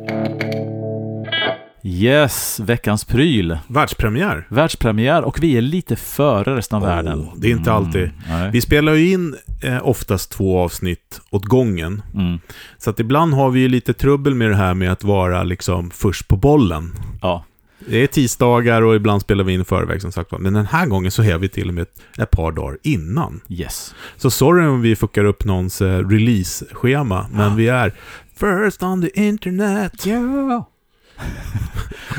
Yes, 1.85 2.61
veckans 2.61 3.05
pryl. 3.05 3.59
Världspremiär. 3.66 4.47
Världspremiär 4.49 5.22
och 5.22 5.43
vi 5.43 5.57
är 5.57 5.61
lite 5.61 5.97
före 5.97 6.57
resten 6.57 6.76
av 6.76 6.83
Åh, 6.83 6.89
världen. 6.89 7.26
det 7.37 7.49
är 7.49 7.53
inte 7.53 7.72
alltid. 7.72 8.11
Nej. 8.28 8.51
Vi 8.53 8.61
spelar 8.61 8.95
ju 8.95 9.12
in 9.12 9.37
eh, 9.62 9.87
oftast 9.89 10.30
två 10.33 10.59
avsnitt 10.59 11.20
åt 11.30 11.45
gången. 11.45 12.03
Mm. 12.14 12.39
Så 12.78 12.91
att 12.91 13.01
ibland 13.01 13.35
har 13.35 13.51
vi 13.51 13.61
ju 13.61 13.68
lite 13.68 13.93
trubbel 13.95 14.35
med 14.35 14.51
det 14.51 14.57
här 14.57 14.74
med 14.74 14.93
att 14.93 15.05
vara 15.05 15.43
liksom 15.43 15.91
först 15.91 16.28
på 16.28 16.37
bollen. 16.37 16.93
Ja, 17.22 17.45
Det 17.89 17.97
är 18.03 18.07
tisdagar 18.07 18.83
och 18.83 18.95
ibland 18.97 19.22
spelar 19.22 19.45
vi 19.45 19.53
in 19.53 19.61
i 19.61 19.64
förväg 19.64 20.03
som 20.03 20.12
sagt. 20.12 20.30
Men 20.39 20.53
den 20.53 20.66
här 20.66 20.87
gången 20.87 21.11
så 21.11 21.22
är 21.22 21.39
vi 21.39 21.49
till 21.49 21.68
och 21.68 21.74
med 21.74 21.83
ett, 21.83 22.03
ett 22.18 22.30
par 22.30 22.53
dagar 22.53 22.78
innan. 22.83 23.41
yes. 23.49 23.95
Så 24.16 24.30
sorry 24.30 24.66
om 24.66 24.80
vi 24.83 24.97
fuckar 24.97 25.24
upp 25.24 25.45
någons 25.45 25.83
eh, 25.83 26.09
release-schema, 26.09 27.26
men 27.33 27.57
vi 27.57 27.68
är 27.68 27.93
first 28.37 28.83
on 28.83 29.03
the 29.03 29.20
internet. 29.26 30.07
Ja. 30.07 30.68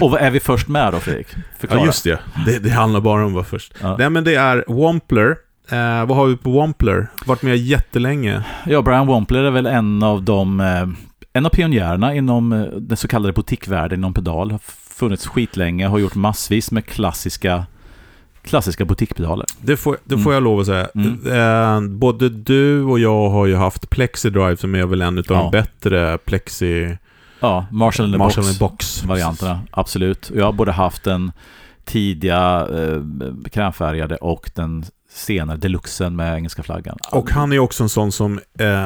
Och 0.01 0.12
vad 0.12 0.22
är 0.22 0.32
vi 0.32 0.39
först 0.39 0.68
med 0.68 0.93
då, 0.93 0.99
Fredrik? 0.99 1.28
Förklara. 1.60 1.80
Ja, 1.82 1.86
just 1.86 2.04
det. 2.04 2.20
det. 2.45 2.60
Det 2.60 2.70
handlar 2.70 3.01
bara 3.01 3.22
om 3.22 3.28
att 3.28 3.34
vara 3.34 3.43
först. 3.43 3.74
Ja. 3.82 3.95
Nej, 3.99 4.10
men 4.10 4.24
det 4.24 4.36
är 4.36 4.64
Wampler. 4.68 5.36
Eh, 5.72 6.06
vad 6.06 6.18
har 6.18 6.26
vi 6.28 6.38
på 6.38 6.51
Wampler? 6.51 7.08
Varit 7.26 7.41
med 7.41 7.58
jättelänge. 7.58 8.43
Ja, 8.66 8.82
Brian 8.82 9.08
Wampler 9.08 9.43
är 9.43 9.51
väl 9.51 9.66
en 9.66 10.04
av 10.04 10.24
de... 10.24 10.60
Eh, 10.60 10.88
en 11.36 11.45
av 11.45 11.49
pionjärerna 11.49 12.16
inom 12.16 12.54
eh, 12.54 12.62
den 12.64 12.97
så 12.97 13.08
kallade 13.08 13.34
butikvärlden 13.34 13.99
inom 13.99 14.14
pedal. 14.14 14.51
Har 14.51 14.60
funnits 14.95 15.28
skitlänge, 15.28 15.88
har 15.88 15.99
gjort 15.99 16.16
massvis 16.16 16.72
med 16.72 16.86
klassiska 16.86 17.66
klassiska 18.43 18.86
butikpedaler. 18.86 19.45
Det 19.62 19.78
får, 19.78 19.97
det 20.04 20.14
Mm. 20.14 20.24
får 20.24 20.34
jag 20.34 20.43
lov 20.43 20.60
att 20.60 20.66
säga. 20.66 20.88
Mm. 20.95 21.32
Eh, 21.32 21.89
både 21.97 22.30
du 22.30 22.84
och 22.84 22.99
jag 22.99 23.30
har 23.30 23.45
ju 23.45 23.56
haft 23.56 23.89
Plexi 23.89 24.30
Drive 24.30 24.58
som 24.58 24.76
är 24.76 24.86
väl 24.86 25.01
en 25.01 25.18
av 25.18 25.24
Ja. 25.30 25.34
de 25.36 25.51
bättre 25.51 26.18
Plexi 26.18 26.97
Ja, 27.44 27.66
Marshall 27.72 28.06
in 28.06 28.12
the 28.12 28.18
Marshall 28.18 28.44
Box. 28.44 28.60
Box 28.60 29.04
varianterna, 29.04 29.60
absolut. 29.72 30.32
Jag 30.36 30.46
har 30.46 30.52
både 30.52 30.72
haft 30.72 31.08
en 31.08 31.32
tidiga 31.86 32.68
eh, 32.74 33.02
krämfärgade 33.52 34.16
och 34.16 34.52
den 34.56 34.86
senare 35.10 35.58
deluxen 35.58 36.16
med 36.16 36.36
engelska 36.36 36.64
flaggan. 36.64 36.98
Och 37.12 37.32
han 37.32 37.54
är 37.54 37.60
också 37.60 37.84
en 37.84 37.89
sån 37.89 38.12
som, 38.12 38.39
eh, 38.60 38.86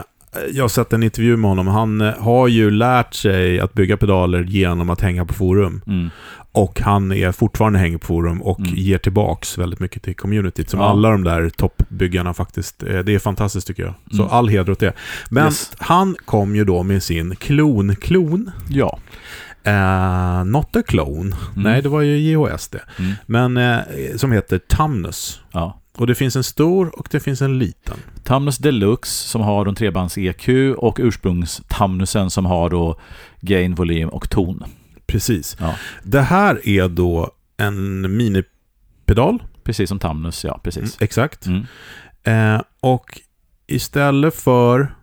jag 0.51 0.64
har 0.64 0.68
sett 0.68 0.93
en 0.93 1.03
intervju 1.03 1.38
med 1.38 1.49
honom, 1.49 1.68
han 1.68 2.01
eh, 2.01 2.14
har 2.20 2.47
ju 2.47 2.72
lärt 2.72 3.14
sig 3.14 3.60
att 3.60 3.74
bygga 3.74 3.97
pedaler 3.97 4.43
genom 4.43 4.89
att 4.89 5.01
hänga 5.01 5.26
på 5.26 5.34
forum. 5.34 5.82
Mm. 5.88 6.10
Och 6.58 6.80
han 6.82 7.12
är 7.12 7.32
fortfarande 7.32 7.80
hänger 7.80 7.97
på 7.97 8.05
forum 8.05 8.41
och 8.41 8.60
Mm. 8.60 8.74
ger 8.76 8.97
tillbaks 8.97 9.58
väldigt 9.58 9.80
mycket 9.80 10.03
till 10.03 10.16
communityt. 10.16 10.70
Som 10.70 10.80
Ja. 10.80 10.86
alla 10.89 11.10
de 11.12 11.24
där 11.24 11.49
toppbyggarna 11.49 12.34
faktiskt. 12.34 12.84
eh, 12.84 12.99
Det 12.99 13.16
är 13.16 13.20
fantastiskt 13.20 13.68
tycker 13.68 13.84
jag. 13.84 13.93
Så 14.12 14.22
Mm. 14.22 14.28
all 14.34 14.47
heder 14.47 14.72
åt 14.72 14.80
det. 14.80 14.93
Men 15.30 15.45
Yes. 15.45 15.72
han 15.80 16.16
kom 16.26 16.55
ju 16.55 16.66
då 16.66 16.84
med 16.84 17.03
sin 17.03 17.36
klon-klon. 17.36 18.51
Ja. 18.70 18.99
Eh, 19.64 20.43
not 20.45 20.76
a 20.76 20.84
clone. 20.88 21.36
Nej, 21.55 21.82
det 21.82 21.89
var 21.89 22.01
ju 22.01 22.18
JHS 22.18 22.68
det. 22.68 22.82
Mm. 22.99 23.12
Men 23.26 23.58
eh, 23.58 23.80
som 24.16 24.32
heter 24.32 24.58
Tamnus. 24.58 25.41
ja. 25.51 25.82
Och 25.97 26.08
det 26.08 26.16
finns 26.16 26.36
en 26.36 26.43
stor 26.43 26.99
och 26.99 27.08
det 27.12 27.20
finns 27.20 27.41
en 27.41 27.60
liten. 27.60 27.97
Tamnus 28.24 28.58
Deluxe 28.58 29.28
som 29.30 29.41
har 29.41 29.66
de 29.66 29.76
trebands 29.76 30.18
EQ 30.18 30.49
och 30.78 30.99
ursprungs-Tamnusen 30.99 32.30
som 32.30 32.45
har 32.45 32.70
då 32.70 32.99
gain, 33.41 33.76
volym 33.76 34.10
och 34.10 34.30
ton. 34.30 34.64
Precis. 35.08 35.58
Ja. 35.60 35.76
Det 36.03 36.22
här 36.22 36.68
är 36.68 36.88
då 36.89 37.32
en 37.58 38.01
minipedal. 38.18 39.43
Precis 39.64 39.89
som 39.89 39.99
Tamnus, 39.99 40.43
ja 40.43 40.49
Mm, 40.51 40.60
precis. 40.64 41.01
exakt. 41.01 41.45
Mm. 41.45 41.66
Eh, 42.24 42.62
och 42.80 43.22
istället 43.68 44.36
för... 44.36 44.93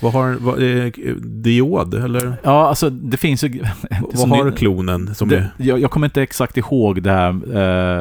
Vad 0.00 0.12
har 0.12 0.36
vad, 0.40 0.62
eh, 0.62 1.14
diod? 1.22 1.94
Eller 1.94 2.36
Ja, 2.42 2.68
alltså 2.68 2.90
det 2.90 3.16
finns 3.16 3.44
ju... 3.44 3.48
vad 4.12 4.28
har 4.28 4.50
klonen 4.56 5.14
som 5.14 5.28
det, 5.28 5.36
är... 5.36 5.50
jag, 5.56 5.80
jag 5.80 5.90
kommer 5.90 6.06
inte 6.06 6.22
exakt 6.22 6.56
ihåg 6.56 7.02
det 7.02 7.10
här 7.12 7.28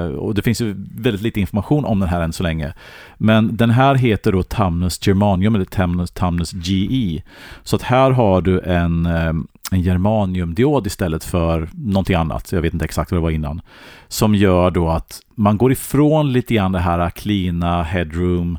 eh, 0.08 0.14
och 0.14 0.36
det 0.36 0.42
finns 0.42 0.62
ju 0.62 0.76
väldigt 0.96 1.22
lite 1.22 1.40
information 1.40 1.86
om 1.86 2.00
den 2.00 2.10
här 2.10 2.22
än 2.22 2.34
så 2.34 2.44
länge. 2.44 2.74
Men 3.18 3.58
den 3.58 3.70
här 3.70 3.96
heter 3.96 4.32
då 4.32 4.44
Tamnus 4.44 5.08
Germanium 5.08 5.56
eller 5.56 5.66
Tamnus, 5.66 6.12
Tamnus 6.12 6.54
GE. 6.54 7.22
Så 7.64 7.76
att 7.76 7.82
här 7.82 8.12
har 8.12 8.42
du 8.42 8.60
en, 8.60 9.06
eh, 9.06 9.34
en 9.72 9.82
germaniumdiod 9.82 10.88
istället 10.88 11.24
för 11.24 11.70
någonting 11.74 12.16
annat. 12.16 12.52
Jag 12.52 12.62
vet 12.62 12.74
inte 12.74 12.86
exakt 12.86 13.12
vad 13.12 13.18
det 13.18 13.24
var 13.24 13.30
innan. 13.30 13.62
Som 14.08 14.36
gör 14.36 14.72
då 14.72 14.90
att 14.90 15.20
man 15.36 15.58
går 15.58 15.72
ifrån 15.72 16.34
lite 16.34 16.54
grann 16.54 16.72
det 16.72 16.80
här 16.80 17.10
cleana 17.10 17.84
headroom 17.84 18.58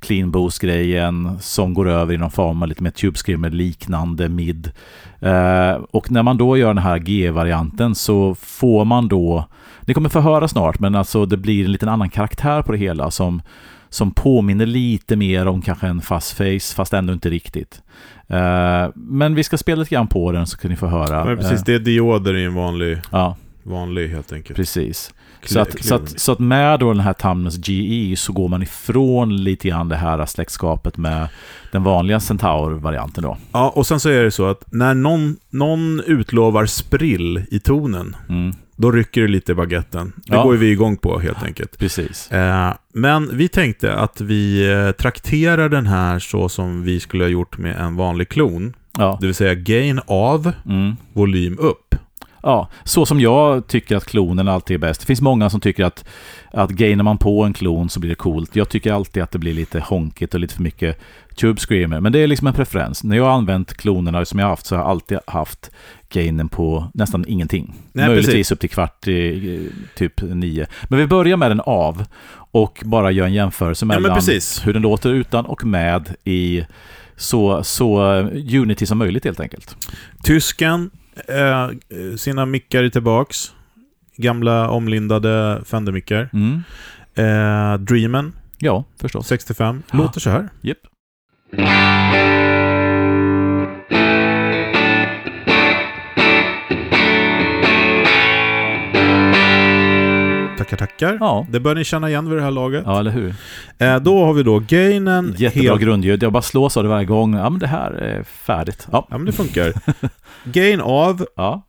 clean 0.00 0.30
boost-grejen 0.30 1.38
som 1.40 1.74
går 1.74 1.88
över 1.88 2.14
i 2.14 2.18
någon 2.18 2.30
form 2.30 2.62
av 2.62 2.68
lite 2.68 2.82
mer 2.82 2.90
tube 2.90 3.18
screamer 3.18 3.50
liknande 3.50 4.28
mid. 4.28 4.72
Eh, 5.20 5.72
och 5.90 6.10
när 6.10 6.22
man 6.22 6.38
då 6.38 6.56
gör 6.56 6.74
den 6.74 6.82
här 6.82 6.98
G-varianten 6.98 7.94
så 7.94 8.34
får 8.34 8.84
man 8.84 9.08
då, 9.08 9.44
ni 9.80 9.94
kommer 9.94 10.08
få 10.08 10.20
höra 10.20 10.48
snart, 10.48 10.78
men 10.78 10.94
alltså 10.94 11.26
det 11.26 11.36
blir 11.36 11.64
en 11.64 11.72
liten 11.72 11.88
annan 11.88 12.10
karaktär 12.10 12.62
på 12.62 12.72
det 12.72 12.78
hela 12.78 13.10
som, 13.10 13.42
som 13.90 14.10
påminner 14.10 14.66
lite 14.66 15.16
mer 15.16 15.46
om 15.48 15.62
kanske 15.62 15.86
en 15.86 16.00
fast 16.00 16.32
face, 16.36 16.74
fast 16.76 16.92
ändå 16.92 17.12
inte 17.12 17.30
riktigt. 17.30 17.82
Eh, 18.28 18.88
men 18.94 19.34
vi 19.34 19.44
ska 19.44 19.58
spela 19.58 19.78
lite 19.80 19.94
grann 19.94 20.06
på 20.08 20.32
den 20.32 20.46
så 20.46 20.56
kan 20.58 20.70
ni 20.70 20.76
få 20.76 20.86
höra. 20.86 21.24
Men 21.24 21.36
precis, 21.36 21.52
Eh, 21.58 21.64
det 21.66 21.74
är 21.74 21.78
dioder 21.78 22.36
i 22.36 22.44
en 22.44 22.54
vanlig, 22.54 22.98
ja, 23.12 23.36
vanlig 23.62 24.08
helt 24.08 24.32
enkelt. 24.32 24.56
precis. 24.56 25.14
Kli- 25.42 25.52
Så 25.52 25.60
att, 25.60 25.84
så, 25.84 25.94
att, 25.94 26.20
så 26.20 26.32
att 26.32 26.38
med 26.38 26.80
då 26.80 26.92
den 26.92 27.00
här 27.02 27.12
Tamnus 27.12 27.68
GE 27.68 28.16
så 28.16 28.32
går 28.32 28.48
man 28.48 28.62
ifrån 28.62 29.36
lite 29.44 29.68
grann 29.68 29.88
det 29.88 29.96
här 29.96 30.26
släktskapet 30.26 30.96
med 30.96 31.28
den 31.72 31.82
vanliga 31.82 32.20
Centaur-varianten 32.20 33.22
då. 33.24 33.36
Ja, 33.52 33.72
och 33.76 33.86
sen 33.86 34.00
så 34.00 34.08
är 34.08 34.24
det 34.24 34.30
så 34.30 34.46
att 34.46 34.64
när 34.72 34.94
någon, 34.94 35.36
någon 35.50 36.00
utlovar 36.06 36.66
sprill 36.66 37.44
i 37.50 37.60
tonen, 37.60 38.16
Mm, 38.28 38.54
då 38.78 38.92
rycker 38.92 39.20
det 39.22 39.28
lite 39.28 39.52
i 39.52 39.54
baguetten. 39.54 40.12
Det 40.16 40.34
Ja. 40.34 40.42
går 40.42 40.54
vi 40.54 40.70
igång 40.70 40.96
på 40.96 41.18
helt 41.18 41.42
enkelt. 41.42 41.78
precis. 41.78 42.30
Eh, 42.32 42.72
men 42.94 43.36
vi 43.36 43.48
tänkte 43.48 43.94
att 43.94 44.20
vi 44.20 44.70
eh, 44.72 44.90
trakterar 44.90 45.68
den 45.68 45.86
här 45.86 46.18
så 46.18 46.48
som 46.48 46.82
vi 46.82 47.00
skulle 47.00 47.24
ha 47.24 47.28
gjort 47.28 47.58
med 47.58 47.76
en 47.76 47.96
vanlig 47.96 48.28
klon. 48.28 48.74
Ja, 48.98 49.18
Det 49.20 49.26
vill 49.26 49.34
säga 49.34 49.54
gain 49.54 50.00
av, 50.06 50.52
mm. 50.66 50.96
volym 51.12 51.58
upp. 51.58 51.94
Ja, 52.42 52.68
så 52.84 53.06
som 53.06 53.20
jag 53.20 53.66
tycker 53.66 53.96
att 53.96 54.04
klonen 54.04 54.48
alltid 54.48 54.74
är 54.74 54.78
bäst. 54.78 55.00
Det 55.00 55.06
finns 55.06 55.20
många 55.20 55.50
som 55.50 55.60
tycker 55.60 55.84
att, 55.84 56.04
att 56.50 56.70
gainar 56.70 57.04
man 57.04 57.18
på 57.18 57.44
en 57.44 57.52
klon 57.52 57.88
så 57.88 58.00
blir 58.00 58.10
det 58.10 58.16
coolt. 58.16 58.56
Jag 58.56 58.68
tycker 58.68 58.92
alltid 58.92 59.22
att 59.22 59.30
det 59.30 59.38
blir 59.38 59.54
lite 59.54 59.80
honkigt 59.80 60.34
och 60.34 60.40
lite 60.40 60.54
för 60.54 60.62
mycket 60.62 60.98
tube 61.36 61.60
screamer. 61.60 62.00
Men 62.00 62.12
det 62.12 62.18
är 62.18 62.26
liksom 62.26 62.46
en 62.46 62.54
preferens. 62.54 63.04
När 63.04 63.16
jag 63.16 63.24
har 63.24 63.32
använt 63.32 63.74
klonerna 63.74 64.24
som 64.24 64.38
jag 64.38 64.46
har 64.46 64.50
haft 64.50 64.66
så 64.66 64.74
har 64.74 64.82
jag 64.82 64.90
alltid 64.90 65.18
haft 65.26 65.70
gainen 66.08 66.48
på 66.48 66.90
nästan 66.94 67.24
ingenting. 67.28 67.74
Nej, 67.92 68.06
Möjligtvis 68.06 68.34
precis. 68.34 68.52
upp 68.52 68.60
till 68.60 68.70
kvart 68.70 69.08
i 69.08 69.70
typ 69.96 70.22
nio. 70.22 70.66
Men 70.88 70.98
vi 70.98 71.06
börjar 71.06 71.36
med 71.36 71.50
den 71.50 71.60
av 71.60 72.04
och 72.50 72.82
bara 72.84 73.10
gör 73.10 73.26
en 73.26 73.32
jämförelse 73.32 73.86
mellan 73.86 74.14
precis. 74.14 74.66
hur 74.66 74.72
den 74.72 74.82
låter 74.82 75.10
utan 75.10 75.46
och 75.46 75.64
med 75.64 76.14
i 76.24 76.64
så, 77.16 77.64
så 77.64 78.02
Unity 78.32 78.86
som 78.86 78.98
möjligt 78.98 79.24
helt 79.24 79.40
enkelt. 79.40 79.76
Tysken, 80.22 80.90
eh, 81.28 81.70
sina 82.16 82.46
mickar 82.46 82.82
är 82.84 82.88
tillbaks. 82.90 83.52
Gamla 84.16 84.68
omlindade 84.70 85.62
Fender-mickar. 85.64 86.28
Mm. 86.32 86.62
Eh, 87.14 87.78
Dreamen, 87.78 88.32
Ja, 88.58 88.84
förstås. 89.00 89.26
65, 89.26 89.82
Ja. 89.92 89.98
låter 89.98 90.20
så 90.20 90.30
här. 90.30 90.48
Japp. 90.60 90.78
Tackar, 100.58 100.76
tackar. 100.76 101.16
Ja. 101.20 101.46
Det 101.50 101.60
bör 101.60 101.74
ni 101.74 101.84
känna 101.84 102.08
igen 102.08 102.28
vid 102.28 102.38
det 102.38 102.42
här 102.42 102.50
laget. 102.50 102.82
Ja, 102.86 102.98
eller 103.00 103.10
hur? 103.10 103.34
Eh, 103.78 103.96
då 103.96 104.24
har 104.24 104.32
vi 104.32 104.42
då 104.42 104.58
gainen. 104.58 105.34
Jättebra 105.38 105.70
helt- 105.70 105.82
grundljud. 105.82 106.22
Jag 106.22 106.32
bara 106.32 106.42
slås 106.42 106.76
av 106.76 106.82
det 106.82 106.88
varje 106.88 107.04
gång. 107.06 107.34
Ja, 107.34 107.50
men 107.50 107.58
det 107.60 107.66
här 107.66 107.90
är 107.90 108.22
färdigt. 108.22 108.88
Ja. 108.92 109.06
Ja, 109.10 109.18
men 109.18 109.26
det 109.26 109.32
funkar. 109.32 109.72
Gain 110.44 110.80
av, 110.80 111.26
ja. 111.36 111.62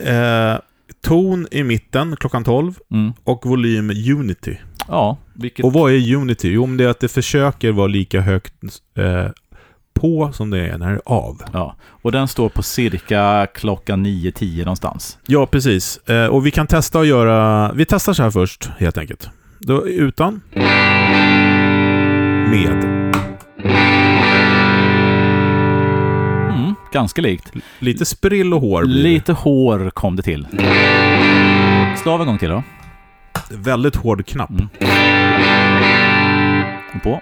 eh, 0.00 0.58
ton 1.04 1.46
i 1.50 1.62
mitten 1.62 2.16
klockan 2.16 2.44
12 2.44 2.74
Mm. 2.92 3.12
och 3.24 3.46
volym 3.46 3.90
Unity. 3.90 4.56
Ja, 4.88 5.16
vilket... 5.34 5.64
Och 5.64 5.72
vad 5.72 5.92
är 5.92 6.14
Unity? 6.16 6.48
Jo, 6.48 6.64
om 6.64 6.76
det 6.76 6.84
är 6.84 6.88
att 6.88 7.00
det 7.00 7.08
försöker 7.08 7.72
vara 7.72 7.86
lika 7.86 8.20
högt 8.20 8.54
eh, 8.98 9.26
på 9.96 10.32
som 10.32 10.50
det 10.50 10.66
är 10.68 10.78
när 10.78 10.86
det 10.86 10.94
är 10.94 11.00
av. 11.04 11.42
Ja, 11.52 11.76
och 12.02 12.12
den 12.12 12.28
står 12.28 12.48
på 12.48 12.62
cirka 12.62 13.46
klockan 13.54 14.06
9-10 14.06 14.58
någonstans. 14.58 15.18
Ja, 15.26 15.46
precis. 15.46 15.96
Eh, 16.08 16.26
och 16.26 16.46
vi 16.46 16.50
kan 16.50 16.66
testa 16.66 17.00
att 17.00 17.06
göra... 17.06 17.72
Vi 17.72 17.84
testar 17.84 18.12
så 18.12 18.22
här 18.22 18.30
först, 18.30 18.70
helt 18.78 18.98
enkelt. 18.98 19.30
Då, 19.58 19.86
utan. 19.86 20.40
Med. 22.50 22.84
Mm, 26.50 26.74
ganska 26.92 27.22
likt. 27.22 27.52
Lite 27.78 28.04
sprill 28.04 28.54
och 28.54 28.60
hår. 28.60 28.84
Lite 28.84 29.32
hår 29.32 29.90
kom 29.90 30.16
det 30.16 30.22
till. 30.22 30.46
Slå 32.02 32.12
av 32.12 32.20
en 32.20 32.26
gång 32.26 32.38
till 32.38 32.48
då. 32.48 32.62
Väldigt 33.50 33.96
hård 33.96 34.26
knapp. 34.26 34.50
Mm. 34.50 34.68
På. 37.02 37.20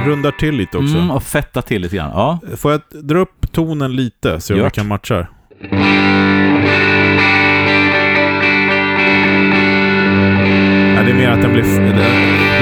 Jag 0.00 0.08
rundar 0.08 0.30
till 0.30 0.54
lite 0.54 0.78
också. 0.78 0.96
Mm, 0.96 1.10
och 1.10 1.22
fetta 1.22 1.62
till 1.62 1.82
lite 1.82 1.96
grann. 1.96 2.10
Ja, 2.14 2.38
Får 2.56 2.72
jag 2.72 2.80
dra 3.04 3.18
upp 3.18 3.52
tonen 3.52 3.96
lite, 3.96 4.40
så 4.40 4.52
jag 4.52 4.58
Gör. 4.58 4.70
kan 4.70 4.86
matcha? 4.88 5.26
Nej, 10.94 11.04
det 11.04 11.10
är 11.10 11.14
mer 11.14 11.28
att 11.28 11.42
den 11.42 11.52
blir... 11.52 11.62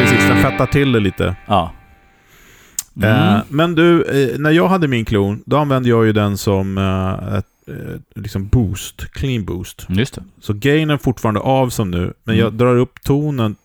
Precis, 0.00 0.28
den 0.28 0.36
fettar 0.36 0.66
till 0.66 0.92
det 0.92 1.00
lite. 1.00 1.36
ja. 1.46 1.72
Mm. 3.02 3.34
Eh, 3.36 3.40
men 3.48 3.74
du, 3.74 4.02
eh, 4.02 4.38
när 4.38 4.50
jag 4.50 4.68
hade 4.68 4.88
min 4.88 5.04
klon, 5.04 5.42
då 5.46 5.56
använde 5.56 5.88
jag 5.88 6.06
ju 6.06 6.12
den 6.12 6.36
som 6.38 6.78
eh, 6.78 7.38
ett, 7.38 7.44
eh, 7.66 8.00
liksom 8.22 8.46
boost, 8.48 9.10
clean 9.12 9.44
boost. 9.44 9.86
Just 9.88 10.14
det. 10.14 10.22
Så 10.40 10.52
gainen 10.52 10.90
är 10.90 10.96
fortfarande 10.96 11.40
av 11.40 11.68
som 11.68 11.90
nu, 11.90 11.98
men 12.24 12.34
Mm. 12.34 12.38
jag 12.44 12.52
drar 12.52 12.76
upp 12.76 13.02
tonen 13.04 13.56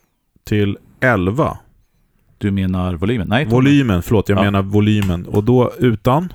till 0.44 0.78
11. 1.00 1.58
Du 2.44 2.50
menar 2.50 2.94
volymen? 2.94 3.28
Nej. 3.28 3.44
Volymen, 3.44 4.02
förlåt, 4.02 4.28
jag 4.28 4.38
Ja. 4.38 4.42
menar 4.42 4.62
volymen. 4.62 5.26
Och 5.26 5.44
då 5.44 5.72
utan. 5.78 6.28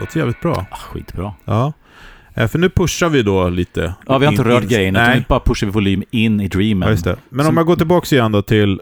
Låter 0.00 0.18
jävligt 0.18 0.40
bra. 0.40 0.66
Ah, 0.70 0.76
skitbra. 0.76 1.34
Ja. 1.44 1.72
Eh, 2.34 2.48
För 2.48 2.58
nu 2.58 2.68
pushar 2.70 3.08
vi 3.08 3.22
då 3.22 3.48
lite. 3.48 3.94
Ja, 4.06 4.18
vi 4.18 4.26
har 4.26 4.32
inte 4.32 4.42
In- 4.42 4.48
rört 4.48 4.62
in- 4.62 4.68
grejen, 4.68 4.94
Nej, 4.94 5.18
nu 5.18 5.24
bara 5.28 5.40
pushar 5.40 5.66
vi 5.66 5.72
volym 5.72 6.02
in 6.10 6.40
i 6.40 6.48
dreamen. 6.48 6.88
ja, 6.88 7.10
det. 7.10 7.16
Men 7.28 7.44
Som- 7.44 7.52
om 7.54 7.56
jag 7.56 7.66
går 7.66 7.76
tillbaka 7.76 8.16
igen 8.16 8.32
då 8.32 8.42
till 8.42 8.80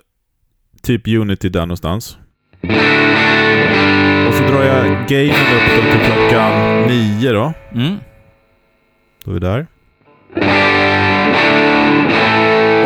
typ 0.83 1.09
Unity 1.09 1.49
där 1.49 1.61
någonstans. 1.61 2.17
Så 2.63 2.69
drar 4.53 4.63
jag 4.63 5.09
gainen 5.09 5.35
upp 5.35 5.77
då 5.77 5.83
till 5.91 6.01
klockan 6.01 6.83
9 6.87 7.33
då. 7.33 7.53
Mm. 7.75 7.97
Då 9.25 9.31
är 9.31 9.35
vi 9.35 9.41
där. 9.41 9.67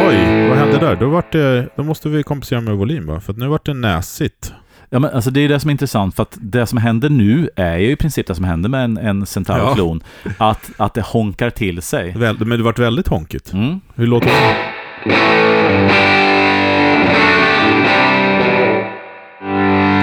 Oj, 0.08 0.48
vad 0.48 0.58
hände 0.58 0.78
där? 0.78 0.96
Då, 0.96 1.08
vart 1.08 1.32
det, 1.32 1.68
då 1.76 1.82
måste 1.82 2.08
vi 2.08 2.22
kompensera 2.22 2.60
med 2.60 2.76
volym 2.76 3.06
va? 3.06 3.20
För 3.20 3.32
nu 3.32 3.46
vart 3.46 3.66
det 3.66 3.74
näsigt. 3.74 4.54
Ja, 4.90 4.98
men 4.98 5.10
alltså 5.10 5.30
det 5.30 5.40
är 5.40 5.48
det 5.48 5.60
som 5.60 5.70
är 5.70 5.72
intressant, 5.72 6.16
för 6.16 6.22
att 6.22 6.38
det 6.40 6.66
som 6.66 6.78
händer 6.78 7.10
nu 7.10 7.48
är 7.56 7.78
ju 7.78 7.90
i 7.90 7.96
princip 7.96 8.26
det 8.26 8.34
som 8.34 8.44
händer 8.44 8.68
med 8.68 8.84
en, 8.84 8.96
en 8.96 9.26
Centauro-klon. 9.26 10.02
Att, 10.38 10.70
att 10.76 10.94
det 10.94 11.02
honkar 11.02 11.50
till 11.50 11.82
sig. 11.82 12.12
Väl, 12.16 12.36
men 12.38 12.58
det 12.58 12.64
vart 12.64 12.78
väldigt 12.78 13.08
honkigt. 13.08 13.52
Mm. 13.52 13.80
Hur 13.94 14.06
låter 14.06 14.26
det? 14.26 14.32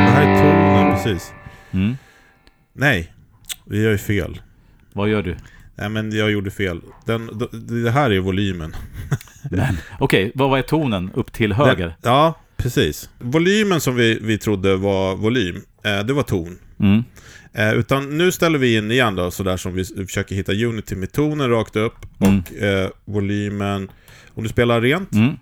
Det 0.05 0.11
här 0.11 0.21
är 0.21 0.35
tonen, 0.41 0.91
precis. 0.95 1.33
Mm. 1.73 1.97
Nej, 2.73 3.13
vi 3.65 3.81
gör 3.83 3.91
ju 3.91 3.97
fel. 3.97 4.41
Vad 4.93 5.09
gör 5.09 5.21
du? 5.23 5.35
Nej 5.75 5.89
men 5.89 6.11
jag 6.11 6.31
gjorde 6.31 6.51
fel. 6.51 6.81
Den, 7.05 7.41
det 7.83 7.91
här 7.91 8.11
är 8.11 8.19
volymen. 8.19 8.75
Men, 9.51 9.77
Okej, 9.99 10.31
vad 10.35 10.49
vad 10.49 10.59
är 10.59 10.63
tonen 10.63 11.11
upp 11.13 11.31
till 11.33 11.53
höger? 11.53 11.85
Den, 11.85 11.93
ja, 12.13 12.39
precis. 12.57 13.09
Volymen 13.19 13.81
som 13.81 13.95
vi, 13.95 14.19
vi 14.21 14.37
trodde 14.37 14.75
var 14.75 15.15
volym, 15.15 15.61
eh, 15.85 15.99
det 15.99 16.13
var 16.13 16.23
ton. 16.23 16.57
Mm. 16.79 17.03
Eh, 17.53 17.73
utan 17.73 18.17
nu 18.17 18.31
ställer 18.31 18.59
vi 18.59 18.77
in 18.77 18.91
igen 18.91 19.15
då, 19.15 19.31
sådär 19.31 19.57
som 19.57 19.73
vi 19.73 19.85
försöker 19.85 20.35
hitta 20.35 20.51
Unity 20.53 20.95
med 20.95 21.11
tonen 21.11 21.49
rakt 21.49 21.75
upp 21.75 21.95
Mm. 22.19 22.39
och 22.39 22.63
eh, 22.63 22.89
volymen, 23.05 23.89
om 24.33 24.43
du 24.43 24.49
spelar 24.49 24.81
rent. 24.81 25.11
Mm. 25.13 25.37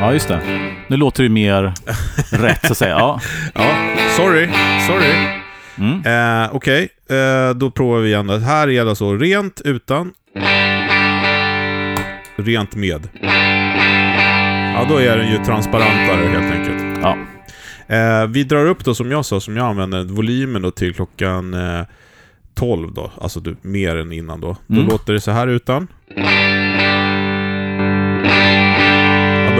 Ja, 0.00 0.12
just 0.12 0.28
det. 0.28 0.40
Nu 0.88 0.96
låter 0.96 1.22
det 1.22 1.28
mer 1.28 1.62
rätt 2.32 2.66
så 2.66 2.72
att 2.72 2.78
säga. 2.78 2.98
Ja. 2.98 3.20
Ja, 3.54 3.74
sorry, 4.16 4.48
sorry. 4.86 5.14
Mm. 5.78 6.42
Eh, 6.44 6.48
Okej, 6.54 6.88
eh, 7.10 7.54
då 7.54 7.70
provar 7.70 7.98
vi 7.98 8.08
igen. 8.08 8.28
Här 8.30 8.68
är 8.68 8.84
det 8.84 8.90
alltså 8.90 9.14
rent 9.16 9.60
utan. 9.64 10.12
Rent 12.36 12.74
med. 12.74 13.08
Ja, 14.74 14.86
då 14.88 14.96
är 14.96 15.16
den 15.16 15.30
ju 15.32 15.44
transparentare 15.44 16.26
helt 16.28 16.54
enkelt. 16.54 16.98
Ja. 17.02 17.16
Eh, 17.96 18.26
vi 18.26 18.44
drar 18.44 18.66
upp 18.66 18.84
då 18.84 18.94
som 18.94 19.10
jag 19.10 19.24
sa, 19.24 19.40
som 19.40 19.56
jag 19.56 19.66
använder, 19.66 20.04
volymen 20.04 20.62
då 20.62 20.70
till 20.70 20.94
klockan 20.94 21.54
eh, 21.54 21.84
12 22.54 22.94
då. 22.94 23.12
Alltså 23.20 23.40
du, 23.40 23.56
mer 23.62 23.96
än 23.96 24.12
innan 24.12 24.40
då. 24.40 24.56
Då 24.66 24.74
Mm. 24.74 24.88
låter 24.88 25.12
det 25.12 25.20
så 25.20 25.30
här 25.30 25.46
utan. 25.48 25.88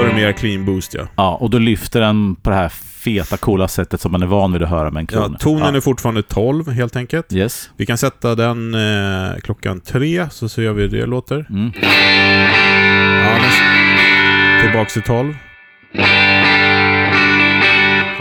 Ja, 0.01 0.05
då 0.05 0.11
är 0.13 0.15
det 0.15 0.27
mer 0.27 0.33
clean 0.33 0.65
boost 0.65 0.95
ja. 0.95 1.07
ja, 1.17 1.37
och 1.37 1.51
då 1.51 1.59
lyfter 1.59 2.01
den 2.01 2.35
på 2.35 2.51
det 2.51 2.57
här 2.57 2.69
feta, 2.69 3.37
coola 3.37 3.69
sättet 3.69 4.01
som 4.01 4.13
man 4.13 4.23
är 4.23 4.27
van 4.27 4.53
vid 4.53 4.63
att 4.63 4.69
höra 4.69 4.91
med 4.91 5.01
en 5.01 5.07
klon. 5.07 5.33
ja 5.33 5.39
tonen 5.39 5.75
är 5.75 5.81
fortfarande 5.81 6.23
12 6.23 6.69
helt 6.69 6.97
enkelt. 6.97 7.33
Yes. 7.33 7.71
Vi 7.77 7.87
kan 7.87 7.99
sätta 7.99 8.35
den 8.35 8.75
eh, 8.75 9.41
klockan 9.43 9.81
tre, 9.81 10.31
så 10.31 10.49
ser 10.49 10.63
jag 10.63 10.75
hur 10.75 10.89
det 10.89 11.07
låter. 11.07 11.47
Mm. 11.51 11.73
Ja, 13.25 13.39
tillbaks 14.63 14.93
till 14.93 15.03
12. 15.03 15.35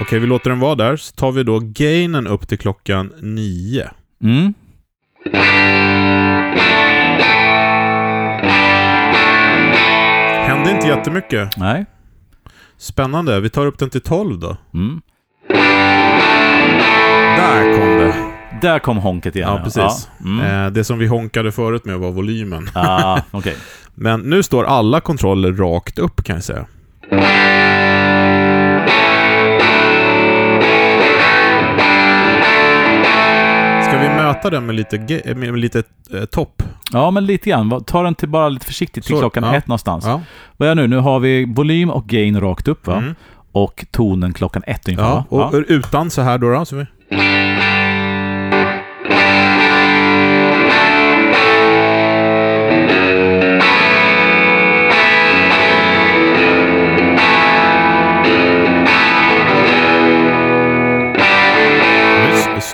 Okej, 0.01 0.19
vi 0.19 0.27
låter 0.27 0.49
den 0.49 0.59
vara 0.59 0.75
där. 0.75 0.97
Så 0.97 1.15
tar 1.15 1.31
vi 1.31 1.43
då 1.43 1.59
gainen 1.59 2.27
upp 2.27 2.47
till 2.47 2.57
klockan 2.57 3.13
9. 3.21 3.89
Mm. 4.23 4.53
Hände 10.69 10.85
inte 10.85 10.97
jättemycket. 10.97 11.57
Nej. 11.57 11.85
Spännande. 12.77 13.39
Vi 13.39 13.49
tar 13.49 13.65
upp 13.65 13.79
den 13.79 13.89
till 13.89 14.01
12 14.01 14.39
då. 14.39 14.57
Mm. 14.73 15.01
Där 17.37 17.77
kom 17.77 17.97
det. 17.97 18.15
Där 18.61 18.79
kom 18.79 18.97
honket 18.97 19.35
igen. 19.35 19.49
Ja, 19.49 19.61
precis. 19.63 20.09
Ja. 20.19 20.25
Mm. 20.25 20.65
Eh, 20.65 20.71
det 20.71 20.83
som 20.83 20.99
vi 20.99 21.07
honkade 21.07 21.51
förut 21.51 21.85
med 21.85 21.99
var 21.99 22.11
volymen. 22.11 22.69
Ah, 22.73 23.21
okej. 23.31 23.55
Men 23.95 24.21
nu 24.21 24.43
står 24.43 24.63
alla 24.63 25.01
kontroller 25.01 25.53
rakt 25.53 25.99
upp 25.99 26.23
kan 26.23 26.35
jag 26.35 26.43
säga. 26.43 26.65
Möta 34.33 34.49
den 34.49 34.65
med 34.65 34.75
lite, 34.75 34.97
ge- 34.97 35.35
med 35.35 35.59
lite 35.59 35.83
eh, 36.13 36.25
topp? 36.25 36.63
Ja, 36.91 37.11
men 37.11 37.25
lite 37.25 37.49
grann. 37.49 37.83
Ta 37.83 38.03
den 38.03 38.15
till 38.15 38.29
bara 38.29 38.49
lite 38.49 38.65
försiktigt 38.65 39.05
till 39.05 39.15
Så, 39.15 39.19
klockan 39.19 39.43
ja. 39.43 39.55
ett 39.55 39.67
någonstans. 39.67 40.05
Ja. 40.05 40.21
Vad 40.57 40.69
är 40.69 40.75
nu? 40.75 40.87
Nu 40.87 40.97
har 40.97 41.19
vi 41.19 41.45
volym 41.45 41.89
och 41.89 42.05
gain 42.07 42.39
rakt 42.41 42.67
upp 42.67 42.87
va? 42.87 42.97
Mm. 42.97 43.15
Och 43.51 43.85
tonen 43.91 44.33
klockan 44.33 44.63
ett 44.67 44.87
ungefär 44.87 45.05
ja. 45.09 45.25
Och 45.29 45.53
utan 45.67 46.09
så 46.09 46.21
här 46.21 46.37
då. 46.37 46.49
då 46.53 46.65
så 46.65 46.75
vi... 46.75 46.85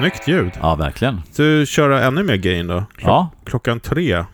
Snyggt 0.05 0.27
ljud. 0.27 0.51
ja, 0.61 0.75
verkligen. 0.75 1.21
Du 1.35 1.65
köra 1.65 2.03
ännu 2.03 2.23
mer 2.23 2.35
gain 2.35 2.67
då? 2.67 2.73
Klock- 2.73 2.85
Ja. 3.07 3.29
Klockan 3.45 3.79
tre. 3.79 4.25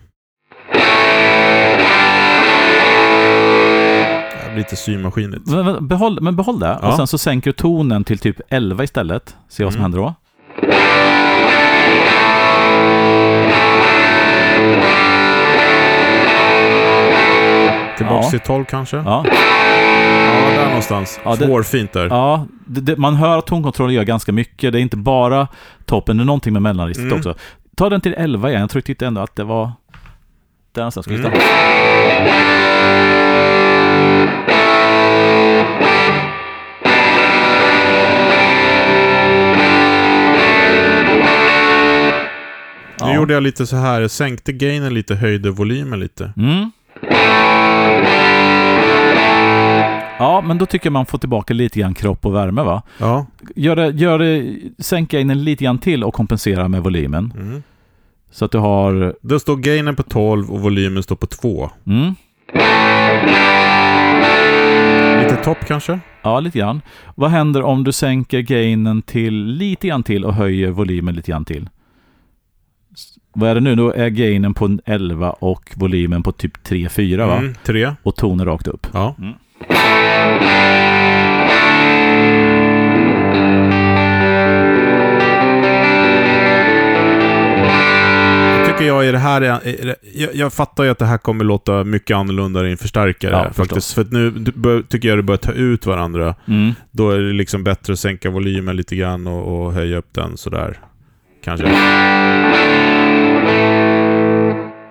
Lite 4.56 4.76
symaskinigt. 4.76 5.46
Men, 5.46 5.64
men, 5.64 5.88
behåll, 5.88 6.18
men 6.20 6.36
behåll 6.36 6.58
det. 6.60 6.78
Ja. 6.82 6.88
Och 6.88 6.94
sen 6.94 7.06
så 7.06 7.18
sänker 7.18 7.50
du 7.50 7.52
tonen 7.52 8.04
till 8.04 8.18
typ 8.18 8.40
11 8.48 8.84
istället. 8.84 9.36
Se 9.48 9.64
vad 9.64 9.72
som 9.72 9.80
Mm. 9.80 9.92
händer 9.92 9.98
då. 9.98 10.14
Tillbaks 17.96 18.24
Ja. 18.26 18.30
till 18.30 18.40
12 18.40 18.64
kanske? 18.64 18.96
Ja. 18.96 19.24
Någonstans. 20.90 21.20
Ja, 21.24 21.36
det- 21.36 21.46
Svårfint 21.46 21.92
där. 21.92 22.06
Ja, 22.06 22.46
det, 22.66 22.80
det, 22.80 22.96
man 22.96 23.14
hör 23.14 23.38
att 23.38 23.46
tonkontrollen 23.46 23.94
gör 23.94 24.04
ganska 24.04 24.32
mycket. 24.32 24.72
Det 24.72 24.78
är 24.78 24.82
inte 24.82 24.96
bara 24.96 25.48
toppen, 25.84 26.16
det 26.16 26.22
är 26.22 26.24
någonting 26.24 26.52
med 26.52 26.62
mellanregistret 26.62 27.06
Mm. 27.06 27.18
också. 27.18 27.34
Ta 27.76 27.90
den 27.90 28.00
till 28.00 28.14
11 28.14 28.48
igen. 28.48 28.60
Jag 28.60 28.70
tror- 28.70 28.82
tyckte 28.82 29.06
ändå 29.06 29.20
att 29.20 29.36
det 29.36 29.44
var... 29.44 29.72
Där 30.72 30.80
någonstans. 30.82 31.06
Vi 31.08 31.14
Mm. 31.14 31.32
Nu 43.00 43.08
Ja. 43.08 43.14
gjorde 43.14 43.34
jag 43.34 43.42
lite 43.42 43.66
så 43.66 43.76
här, 43.76 44.08
sänkte 44.08 44.52
gainen 44.52 44.94
lite, 44.94 45.14
höjde 45.14 45.50
volymen 45.50 46.00
lite. 46.00 46.32
Mm. 46.36 46.70
Ja, 50.22 50.40
men 50.40 50.58
då 50.58 50.66
tycker 50.66 50.86
jag 50.86 50.92
man 50.92 51.06
får 51.06 51.18
tillbaka 51.18 51.54
lite 51.54 51.80
grann 51.80 51.94
kropp 51.94 52.26
och 52.26 52.34
värme 52.34 52.62
va? 52.62 52.82
Ja. 52.98 53.26
Gör 53.56 53.76
det, 53.76 53.88
gör 53.90 54.18
det, 54.18 54.56
sänka 54.78 55.20
in 55.20 55.28
den 55.28 55.44
lite 55.44 55.64
grann 55.64 55.78
till 55.78 56.04
och 56.04 56.14
kompensera 56.14 56.68
med 56.68 56.82
volymen. 56.82 57.32
Mm. 57.36 57.62
Så 58.30 58.44
att 58.44 58.50
du 58.52 58.58
har... 58.58 59.14
Då 59.22 59.38
står 59.40 59.56
gainen 59.56 59.96
på 59.96 60.02
12 60.02 60.50
och 60.50 60.60
volymen 60.60 61.02
står 61.02 61.16
på 61.16 61.26
2. 61.26 61.70
Mm, 61.86 62.14
Lite 65.22 65.36
topp 65.44 65.58
kanske? 65.66 66.00
ja, 66.22 66.40
lite 66.40 66.58
grann. 66.58 66.80
Vad 67.14 67.30
händer 67.30 67.62
om 67.62 67.84
du 67.84 67.92
sänker 67.92 68.40
gainen 68.40 69.02
till 69.02 69.44
lite 69.46 69.88
grann 69.88 70.02
till 70.02 70.24
och 70.24 70.34
höjer 70.34 70.70
volymen 70.70 71.14
lite 71.14 71.30
grann 71.30 71.44
till? 71.44 71.68
Vad 73.34 73.50
är 73.50 73.54
det 73.54 73.60
nu? 73.60 73.74
Då 73.74 73.92
är 73.92 74.08
gainen 74.08 74.54
på 74.54 74.64
en 74.64 74.80
11 74.84 75.30
och 75.30 75.72
volymen 75.76 76.22
på 76.22 76.32
typ 76.32 76.66
3-4 76.66 77.26
va? 77.26 77.36
Mm, 77.38 77.54
3. 77.64 77.92
Och 78.02 78.16
tonen 78.16 78.46
rakt 78.46 78.66
upp. 78.66 78.86
Ja. 78.92 79.14
Mm. 79.18 79.32
Tycker 88.66 88.84
jag 88.86 89.06
i 89.06 89.12
det 89.12 89.18
här, 89.18 89.40
är, 89.40 89.46
är 89.46 89.96
jag, 90.14 90.34
jag 90.34 90.52
fattar 90.52 90.84
ju 90.84 90.90
att 90.90 90.98
det 90.98 91.06
här 91.06 91.18
kommer 91.18 91.44
låta 91.44 91.84
mycket 91.84 92.16
annorlunda 92.16 92.68
i 92.68 92.70
en 92.70 92.76
förstärkare 92.76 93.32
Ja, 93.32 93.52
faktiskt. 93.52 93.94
För 93.94 94.06
nu 94.10 94.30
bör, 94.54 94.82
tycker 94.82 95.08
jag 95.08 95.18
det 95.18 95.22
börjar 95.22 95.38
ta 95.38 95.52
ut 95.52 95.86
varandra. 95.86 96.34
Mm. 96.48 96.72
Då 96.90 97.10
är 97.10 97.18
det 97.18 97.32
liksom 97.32 97.64
bättre 97.64 97.92
att 97.92 97.98
sänka 97.98 98.30
volymen 98.30 98.76
lite 98.76 98.96
grann 98.96 99.26
och, 99.26 99.64
och 99.66 99.72
höja 99.72 99.96
upp 99.96 100.08
den 100.14 100.36
sådär. 100.36 100.78
Kanske. 101.44 101.66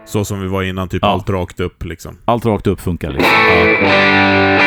Så 0.06 0.26
som 0.26 0.42
vi 0.42 0.48
var 0.48 0.64
innan, 0.64 0.90
typ 0.90 1.00
Ja. 1.02 1.08
allt 1.08 1.30
rakt 1.30 1.60
upp 1.60 1.86
liksom. 1.86 2.18
Allt 2.26 2.46
rakt 2.46 2.68
upp 2.68 2.82
funkar 2.82 3.12
liksom. 3.12 3.32
Ja, 3.32 4.62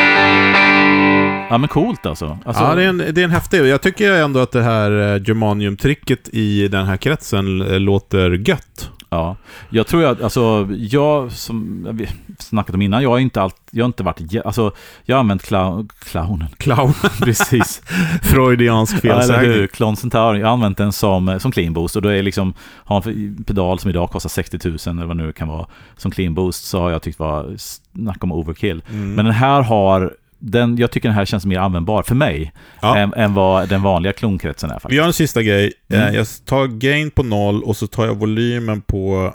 Ja 1.49 1.57
men 1.57 1.67
coolt 1.69 2.05
alltså. 2.05 2.37
alltså 2.45 2.63
ja 2.63 2.75
det, 2.75 2.83
är 2.83 2.87
en, 2.89 2.97
det 2.97 3.21
är 3.21 3.23
en 3.23 3.31
häftig. 3.31 3.65
Jag 3.65 3.81
tycker 3.81 4.11
ändå 4.11 4.39
att 4.39 4.51
det 4.51 4.61
här 4.61 4.91
eh, 4.91 5.21
germanium-tricket 5.21 6.29
i 6.33 6.67
den 6.67 6.85
här 6.85 6.97
kretsen 6.97 7.61
eh, 7.61 7.79
låter 7.79 8.49
gött. 8.49 8.89
Ja, 9.15 9.35
jag 9.69 9.87
tror 9.87 10.05
att, 10.05 10.21
alltså, 10.21 10.67
jag 10.77 11.31
som 11.31 11.87
vi 11.91 12.07
snackat 12.39 12.75
om 12.75 12.81
innan, 12.81 13.03
jag 13.03 13.09
har 13.09 13.19
inte 13.19 13.41
allt, 13.41 13.55
jag 13.71 13.83
har 13.83 13.87
inte 13.87 14.03
varit, 14.03 14.45
alltså, 14.45 14.71
jag 15.05 15.15
har 15.15 15.19
använt 15.19 15.43
clown, 15.43 15.89
clownen, 15.99 16.47
Clown. 16.57 16.93
precis. 17.19 17.81
Freudiansk 18.23 18.95
Ja, 19.03 19.13
eller 19.13 19.21
felsägning. 19.21 19.51
hur? 19.51 19.95
Centaur, 19.95 20.35
jag 20.35 20.47
har 20.47 20.53
använt 20.53 20.77
den 20.77 20.91
som, 20.91 21.39
som 21.39 21.51
clean 21.51 21.73
boost 21.73 21.95
och 21.95 22.01
då 22.01 22.09
är 22.09 22.23
liksom, 22.23 22.53
har 22.61 23.07
en 23.07 23.43
pedal 23.47 23.79
som 23.79 23.89
idag 23.89 24.09
kostar 24.09 24.29
60 24.29 24.59
000 24.63 24.77
eller 24.97 25.05
vad 25.05 25.17
nu 25.17 25.31
kan 25.31 25.47
vara, 25.47 25.67
som 25.97 26.11
clean 26.11 26.33
boost 26.33 26.65
så 26.65 26.79
har 26.79 26.91
jag 26.91 27.01
tyckt 27.01 27.19
var, 27.19 27.53
snack 27.57 28.23
om 28.23 28.31
overkill. 28.31 28.83
Mm. 28.89 29.13
Men 29.15 29.25
den 29.25 29.33
här 29.33 29.61
har, 29.61 30.13
den, 30.39 30.77
jag 30.77 30.91
tycker 30.91 31.09
den 31.09 31.15
här 31.17 31.25
känns 31.25 31.45
mer 31.45 31.59
användbar 31.59 32.03
för 32.03 32.15
mig 32.15 32.53
Ja. 32.81 32.97
än, 32.97 33.13
än 33.13 33.33
vad 33.33 33.69
den 33.69 33.81
vanliga 33.81 34.13
klonkretsen 34.13 34.69
är 34.69 34.75
Vi 34.75 34.79
faktiskt. 34.79 34.97
gör 34.97 35.05
en 35.07 35.13
sista 35.13 35.41
grej. 35.43 35.73
Mm. 35.89 36.07
Eh, 36.07 36.15
Jag 36.15 36.27
tar 36.45 36.67
gain 36.67 37.11
på 37.11 37.23
noll 37.23 37.63
och 37.63 37.77
så 37.77 37.87
tar 37.87 38.05
jag 38.05 38.15
volymen 38.15 38.81
på 38.81 39.33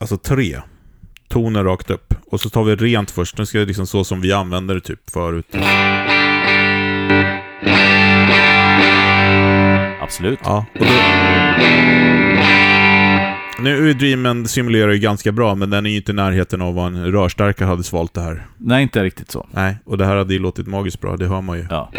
alltså 0.00 0.16
tre 0.16 0.58
toner 1.28 1.64
rakt 1.64 1.90
upp. 1.90 2.14
Och 2.30 2.40
så 2.40 2.50
tar 2.50 2.64
vi 2.64 2.76
rent 2.76 3.10
först. 3.10 3.38
Nu 3.38 3.46
ska 3.46 3.58
det 3.58 3.64
liksom 3.66 3.86
så 3.86 4.04
som 4.04 4.20
vi 4.20 4.32
använder 4.32 4.74
det 4.74 4.80
typ 4.80 5.10
förut. 5.10 5.46
Absolut. 10.00 10.38
Ja. 10.44 10.64
Och 10.74 10.80
då... 10.86 10.92
Nu 13.60 13.90
är 13.90 13.94
Dreamen 13.94 14.48
simulerar 14.48 14.92
ju 14.92 14.98
ganska 14.98 15.32
bra, 15.32 15.54
men 15.54 15.70
den 15.70 15.86
är 15.86 15.90
ju 15.90 15.96
inte 15.96 16.12
i 16.12 16.14
närheten 16.14 16.62
av 16.62 16.74
vad 16.74 16.86
en 16.86 17.12
rörstarkare 17.12 17.66
hade 17.66 17.82
svalt 17.82 18.14
det 18.14 18.20
här. 18.20 18.46
Nej, 18.56 18.82
inte 18.82 19.04
riktigt 19.04 19.30
så. 19.30 19.46
Nej, 19.50 19.78
och 19.84 19.98
det 19.98 20.06
här 20.06 20.16
hade 20.16 20.34
ju 20.34 20.40
låtit 20.40 20.66
magiskt 20.66 21.00
bra, 21.00 21.16
det 21.16 21.26
hör 21.26 21.40
man 21.40 21.58
ju. 21.58 21.66
Ja. 21.70 21.90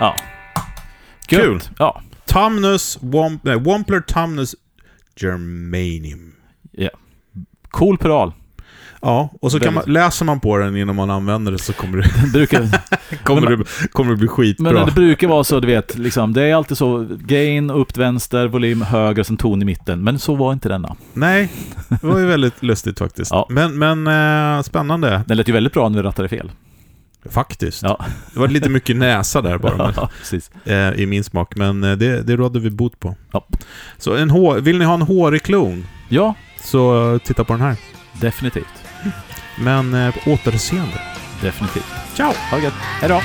Ja. 0.00 0.16
Gött. 1.28 1.42
Kul. 1.42 1.60
Ja. 1.78 2.02
Tamnus, 2.26 2.98
Womp, 3.00 3.44
nej, 3.44 3.58
Wampler 3.60 4.00
Tamnus 4.00 4.54
Germanium. 5.16 6.32
Cool 7.70 7.98
pedal. 7.98 8.32
Ja, 9.02 9.30
och 9.40 9.52
så 9.52 9.60
kan 9.60 9.74
man, 9.74 9.84
läser 9.86 10.24
man 10.24 10.40
på 10.40 10.56
den 10.58 10.76
innan 10.76 10.94
man 10.96 11.10
använder 11.10 11.52
det 11.52 11.58
så 11.58 11.72
kommer 11.72 11.98
det, 11.98 12.30
brukar, 12.32 12.68
kommer 13.24 13.40
Men- 13.40 13.58
det, 13.58 13.88
kommer 13.92 14.10
det 14.10 14.16
bli 14.16 14.28
skitbra. 14.28 14.72
men 14.72 14.86
det 14.86 14.92
brukar 14.92 15.28
vara 15.28 15.44
så, 15.44 15.60
du 15.60 15.66
vet, 15.66 15.98
liksom, 15.98 16.32
det 16.32 16.42
är 16.42 16.54
alltid 16.54 16.78
så, 16.78 17.06
gain 17.10 17.70
upp 17.70 17.92
till 17.94 18.02
vänster, 18.02 18.46
volym 18.46 18.82
höger, 18.82 19.22
sen 19.22 19.36
ton 19.36 19.62
i 19.62 19.64
mitten. 19.64 20.04
Men 20.04 20.18
så 20.18 20.34
var 20.34 20.52
inte 20.52 20.68
denna. 20.68 20.96
Nej, 21.12 21.52
det 21.88 22.06
var 22.06 22.18
ju 22.18 22.26
väldigt 22.36 22.62
lustigt 22.62 22.98
faktiskt. 22.98 23.30
Ja. 23.30 23.46
Men, 23.50 23.78
men 23.78 24.06
eh, 24.56 24.62
spännande. 24.62 25.22
Den 25.26 25.36
lät 25.36 25.48
ju 25.48 25.52
väldigt 25.52 25.72
bra 25.72 25.88
när 25.88 25.96
vi 25.96 26.02
rattade 26.08 26.28
fel. 26.28 26.50
Faktiskt. 27.30 27.82
Ja. 27.82 28.04
Det 28.34 28.40
var 28.40 28.48
lite 28.48 28.68
mycket 28.68 28.96
näsa 28.96 29.42
där 29.42 29.58
bara. 29.58 29.76
Men, 29.76 29.92
Ja, 29.96 30.08
precis. 30.18 30.50
eh, 30.64 30.92
I 31.00 31.06
min 31.06 31.24
smak, 31.24 31.56
men 31.56 31.84
eh, 31.84 31.92
det, 31.96 32.22
det 32.22 32.36
rådde 32.36 32.60
vi 32.60 32.70
bot 32.70 33.00
på. 33.00 33.16
Ja. 33.32 33.46
Så 33.98 34.16
en 34.16 34.30
hår, 34.30 34.58
vill 34.60 34.78
ni 34.78 34.84
ha 34.84 34.94
en 34.94 35.02
hårig 35.02 35.42
klon, 35.42 35.84
Ja, 36.08 36.34
så 36.64 37.12
eh, 37.14 37.18
titta 37.18 37.44
på 37.44 37.52
den 37.52 37.62
här. 37.62 37.76
definitivt. 38.20 38.64
Men 39.60 40.12
på 40.12 40.30
återseende. 40.30 41.00
Definitivt. 41.40 41.84
Ciao! 42.14 42.32
Ha 42.50 42.56
det 42.56 42.62
gött. 42.62 42.74
Hej 43.00 43.08
då! 43.08 43.20